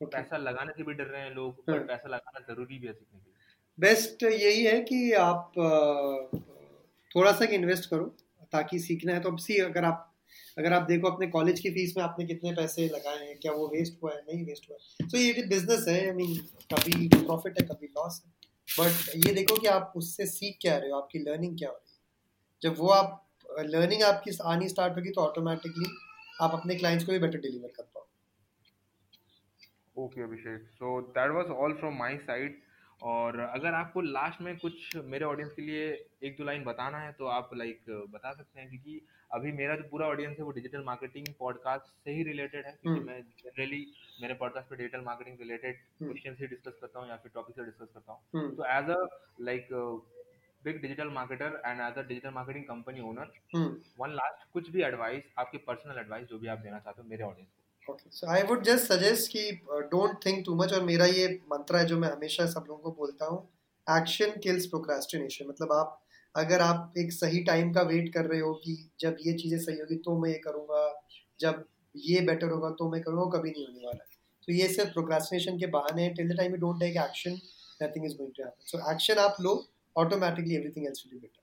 तो 0.00 0.06
पैसा 0.06 0.36
लगाने 0.36 0.72
से 0.72 0.82
भी 0.82 0.94
डर 0.94 1.04
रहे 1.04 1.22
हैं 1.22 1.34
लोग 1.34 1.64
पर 1.66 1.72
हाँ। 1.72 1.86
पैसा 1.86 2.08
लगाना 2.08 2.40
ज़रूरी 2.48 2.78
भी 2.78 2.86
है 2.86 2.92
सीखने 2.92 3.18
के 3.18 3.24
लिए। 3.24 3.34
बेस्ट 3.78 4.22
यही 4.22 4.64
है 4.64 4.80
कि 4.82 5.12
आप 5.20 5.52
थोड़ा 7.10 7.32
सा 7.32 7.44
इन्वेस्ट 7.54 7.90
करो 7.90 8.04
ताकि 8.52 8.78
सीखना 8.78 9.12
है 9.12 9.20
तो 9.20 9.30
अब 9.30 9.38
सी 9.38 9.56
अगर 9.60 9.84
आप 9.84 10.12
अगर 10.58 10.72
आप 10.72 10.82
देखो 10.82 11.08
अपने 11.08 11.26
कॉलेज 11.26 11.60
की 11.60 11.70
फ़ीस 11.70 11.96
में 11.96 12.02
आपने 12.04 12.24
कितने 12.26 12.52
पैसे 12.52 12.86
लगाए 12.88 13.24
हैं 13.26 13.36
क्या 13.38 13.52
वो 13.52 13.66
वेस्ट 13.68 14.02
हुआ 14.02 14.12
है 14.12 14.20
नहीं 14.20 14.44
वेस्ट 14.46 14.68
हुआ 14.70 14.76
है। 14.76 15.08
तो 15.08 15.18
ये 15.18 15.42
बिज़नेस 15.48 15.84
है 15.88 15.98
आई 16.06 16.12
मीन 16.12 16.36
कभी 16.72 17.08
प्रॉफिट 17.08 17.60
है 17.60 17.66
कभी 17.66 17.86
लॉस 17.88 18.22
है। 18.24 18.32
बट 18.68 19.26
ये 19.26 19.32
देखो 19.34 19.56
कि 19.56 19.66
आप 19.68 19.92
उससे 19.96 20.26
सीख 20.26 20.56
क्या 20.60 20.76
रहे 20.76 20.90
हो 20.90 20.96
आपकी 20.98 21.18
लर्निंग 21.18 21.58
क्या 21.58 21.68
हो 21.68 21.74
रही 21.74 21.92
है। 21.92 21.98
जब 22.62 22.78
वो 22.78 22.88
आप 22.90 23.22
लर्निंग 23.66 24.02
आपकी 24.02 24.36
आनी 24.46 24.68
स्टार्ट 24.68 24.96
होगी 24.96 25.10
तो 25.10 25.20
ऑटोमेटिकली 25.20 25.90
आप 26.42 26.54
अपने 26.54 26.74
क्लाइंट्स 26.74 27.04
को 27.04 27.12
भी 27.12 27.18
बेटर 27.18 27.38
डिलीवर 27.38 27.68
कर 27.76 27.82
पाओ 27.84 27.95
okay 29.96 30.22
Abhishek. 30.22 30.68
So 30.70 31.00
that 31.10 31.30
was 31.30 31.50
all 31.56 31.74
from 31.74 31.98
my 31.98 32.16
side 32.18 32.62
और 33.02 33.38
अगर 33.38 33.74
आपको 33.74 34.00
लास्ट 34.00 34.40
में 34.40 34.56
कुछ 34.58 34.96
मेरे 35.04 35.24
ऑडियंस 35.24 35.52
के 35.52 35.62
लिए 35.62 35.86
एक 36.24 36.36
दो 36.38 36.44
लाइन 36.44 36.64
बताना 36.64 36.98
है 36.98 37.12
तो 37.12 37.26
आप 37.28 37.50
लाइक 37.54 37.84
बता 38.10 38.32
सकते 38.32 38.60
हैं 38.60 38.68
क्योंकि 38.70 39.00
अभी 39.30 39.52
मेरा 39.52 39.76
जो 39.76 39.82
पूरा 39.90 40.06
ऑडियंस 40.06 40.36
है 40.38 40.44
वो 40.44 40.52
डिजिटल 40.52 40.84
मार्केटिंग 40.84 41.26
पॉडकास्ट 41.38 41.92
से 42.04 42.10
ही 42.10 42.22
रिलेटेड 42.22 42.66
है 42.66 42.72
क्योंकि 42.72 43.00
हम्म। 43.00 43.10
मैं 43.10 43.20
जनरली 43.42 43.84
मेरे 44.22 44.34
पॉडकास्ट 44.34 44.70
पे 44.70 44.76
डिजिटल 44.76 45.00
मार्केटिंग 45.04 45.38
रिलेटेड 45.40 45.80
क्वेश्चन 45.98 46.34
से 46.34 46.46
डिस्कस 46.46 46.78
करता 46.80 47.00
हूँ 47.00 47.08
या 47.08 47.16
फिर 47.16 47.32
टॉपिक 47.34 47.56
से 47.56 47.64
डिस्कस 47.64 47.92
करता 47.94 48.12
हूँ। 48.12 48.20
तो 48.56 48.64
as 48.68 48.90
a 48.90 48.98
like 49.40 49.68
big 50.62 50.80
digital 50.82 51.10
marketer 51.10 51.60
and 51.66 51.80
as 51.80 51.98
a 51.98 52.06
digital 52.08 52.30
marketing 52.30 52.64
company 52.64 53.00
owner 53.10 53.32
one 53.98 54.14
last 54.14 54.50
कुछ 54.52 54.70
भी 54.70 54.82
एडवाइस 54.82 55.32
आपके 55.38 55.58
पर्सनल 55.68 55.98
एडवाइस 56.00 56.26
जो 56.28 56.38
भी 56.38 56.46
आप 56.48 56.58
देना 56.58 56.78
चाहते 56.78 57.02
हो 57.02 57.08
मेरे 57.08 57.24
ऑडियंस 57.24 57.48
को। 57.48 57.64
So 57.88 58.26
I 58.30 58.42
would 58.42 58.62
just 58.64 58.92
suggest 58.92 59.30
कि 59.32 59.50
डोंट 59.90 60.24
थिंक 60.26 60.44
टू 60.46 60.54
मच 60.54 60.72
और 60.72 60.82
मेरा 60.84 61.06
ये 61.06 61.26
मंत्र 61.52 61.76
है 61.76 61.84
जो 61.86 61.98
मैं 61.98 62.10
हमेशा 62.10 62.46
सब 62.46 62.64
लोगों 62.68 62.82
को 62.82 62.96
बोलता 62.98 63.26
हूँ 63.26 63.38
एक्शन 63.86 64.40
किल्स 64.42 64.66
प्रोक्रेस्टिनेशन 64.66 65.48
मतलब 65.48 65.72
आप, 65.72 66.02
अगर 66.34 66.60
आप 66.60 66.94
एक 66.98 67.12
सही 67.12 67.42
टाइम 67.44 67.72
का 67.72 67.82
वेट 67.90 68.12
कर 68.14 68.24
रहे 68.24 68.40
हो 68.40 68.52
कि 68.64 68.76
जब 69.00 69.16
ये 69.26 69.32
चीज़ें 69.32 69.58
सही 69.58 69.78
होगी 69.78 69.96
तो 70.04 70.18
मैं 70.20 70.30
ये 70.30 70.38
करूँगा, 70.44 70.82
जब 71.40 71.64
ये 71.94 72.20
बेटर 72.26 72.50
होगा 72.50 72.70
तो 72.78 72.90
मैं 72.90 73.00
करूँगा 73.02 73.38
कभी 73.38 73.50
नहीं 73.50 73.66
होने 73.66 73.86
वाला। 73.86 74.04
तो 74.48 74.52
ये 74.52 74.68
सिर्फ़ 74.68 74.92
प्रोक्रेस्टिनेशन 74.92 75.58
के 75.58 75.66
बहाने 75.70 76.02
हैं। 76.02 76.14
Till 76.14 76.28
the 76.28 76.36
time 76.38 76.52
you 76.52 76.58
don't 76.60 76.80
take 76.80 76.96
action 77.04 77.38
nothing 77.82 78.06
is 78.06 78.16
going 78.16 78.32
to 78.36 78.42
happen 78.42 78.66
so 78.66 78.90
action 78.92 79.22
आप 79.22 79.36
लो 79.40 79.54
automatically 79.96 80.54
everything 80.56 80.86
else 80.86 81.04
will 81.06 81.18
be 81.18 81.26
better 81.26 81.42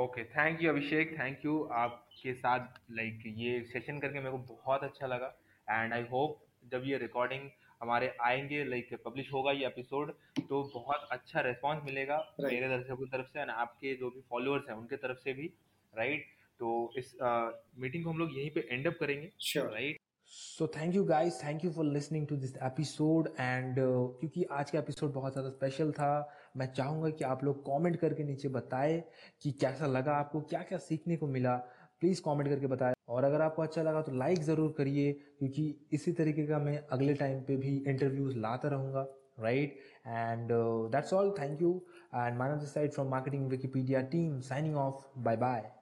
okay 0.00 0.22
thank 0.24 0.62
you 0.62 0.70
Abhishek 0.70 1.10
thank 1.18 1.44
you 1.44 1.62
आपके 1.78 2.32
साथ 2.34 2.78
लाइक 2.90 3.22
ये 3.38 3.60
सेशन 3.72 3.98
करके 4.00 4.18
मेरे 4.18 4.30
को 4.30 4.38
बहुत 4.38 4.84
अच्छा 4.84 5.06
लगा 5.06 5.26
एंड 5.68 5.92
आई 5.92 6.02
होप 6.02 6.38
जब 6.72 6.82
ये 6.84 6.98
रिकॉर्डिंग 6.98 7.48
हमारे 7.80 8.12
आएँगे 8.20 8.62
लाइक 8.64 8.94
पब्लिश 9.04 9.32
होगा 9.32 9.52
ये 9.52 9.66
एपिसोड 9.66 10.12
तो 10.48 10.62
बहुत 10.74 11.08
अच्छा 11.10 11.40
रिस्पांस 11.40 11.82
मिलेगा 11.84 12.18
right. 12.30 12.52
मेरे 12.52 12.68
दर्शकों 12.68 12.96
की 12.96 13.06
तरफ़ 13.06 13.26
से 13.26 13.40
एंड 13.40 13.50
आपके 13.50 13.94
जो 13.94 14.10
भी 14.10 14.20
फॉलोअर्स 14.30 14.68
हैं 14.68 14.76
उनके 14.76 14.96
तरफ़ 14.96 15.18
से 15.18 15.32
भी 15.32 15.52
राइट 15.94 16.20
right? 16.20 16.58
तो 16.60 16.92
इस 16.96 17.16
मीटिंग 17.22 18.02
uh, 18.02 18.04
को 18.04 18.10
हम 18.10 18.18
लोग 18.18 18.38
यहीं 18.38 18.50
पे 18.50 18.68
एंड 18.70 18.86
अप 18.86 18.96
करेंगे 19.00 19.26
right 19.56 19.72
right? 19.72 20.04
So 20.26 20.66
thank 20.76 20.94
you 20.94 21.04
guys 21.04 21.42
thank 21.44 21.64
you 21.64 21.70
for 21.72 21.84
listening 21.84 22.26
to 22.26 22.36
this 22.36 22.56
episode 22.56 23.28
and 23.28 23.76
क्योंकि 24.20 24.44
आज 24.52 24.70
का 24.70 24.78
एपिसोड 24.78 25.12
बहुत 25.12 25.32
ज़्यादा 25.32 25.50
स्पेशल 25.50 25.92
था 25.92 26.12
मैं 26.54 26.66
चाहूँगा 26.74 27.10
कि 27.10 27.24
आप 27.24 27.44
लोग 27.44 27.60
कमेंट 27.66 27.96
करके 28.00 28.24
नीचे 28.24 28.48
बताएँ 28.50 29.00
कि 29.42 29.52
कैसा 29.60 29.86
लगा 29.86 30.14
आपको 30.14 30.40
क्या 30.42 30.62
क्या 30.62 30.78
सीखने 30.80 31.16
को 31.16 31.26
मिला। 31.28 31.56
प्लीज़ 32.02 32.20
कमेंट 32.24 32.48
करके 32.48 32.66
बताएँ। 32.66 32.94
और 33.08 33.24
अगर 33.24 33.40
आपको 33.42 33.62
अच्छा 33.62 33.82
लगा 33.82 34.02
तो 34.02 34.12
लाइक 34.12 34.42
ज़रूर 34.42 34.74
करिए, 34.78 35.12
क्योंकि 35.38 35.74
इसी 35.92 36.12
तरीके 36.12 36.46
का 36.46 36.58
मैं 36.58 36.78
अगले 36.92 37.14
टाइम 37.14 37.40
पे 37.42 37.56
भी 37.56 37.76
इंटरव्यूज़ 37.78 38.36
लाता 38.38 38.68
रहूँगा 38.68 39.06
right 39.40 39.78
and 40.06 40.48
that's 40.92 41.12
all 41.14 41.34
thank 41.38 41.62
you 41.62 41.74
and 42.14 42.38
minus 42.38 42.72
side 42.74 42.92
from 42.92 43.08
marketing 43.10 43.48
Wikipedia 43.50 44.00
team 44.14 44.40
signing 44.48 44.76
off 44.76 45.04
bye 45.18 45.36
bye 45.36 45.70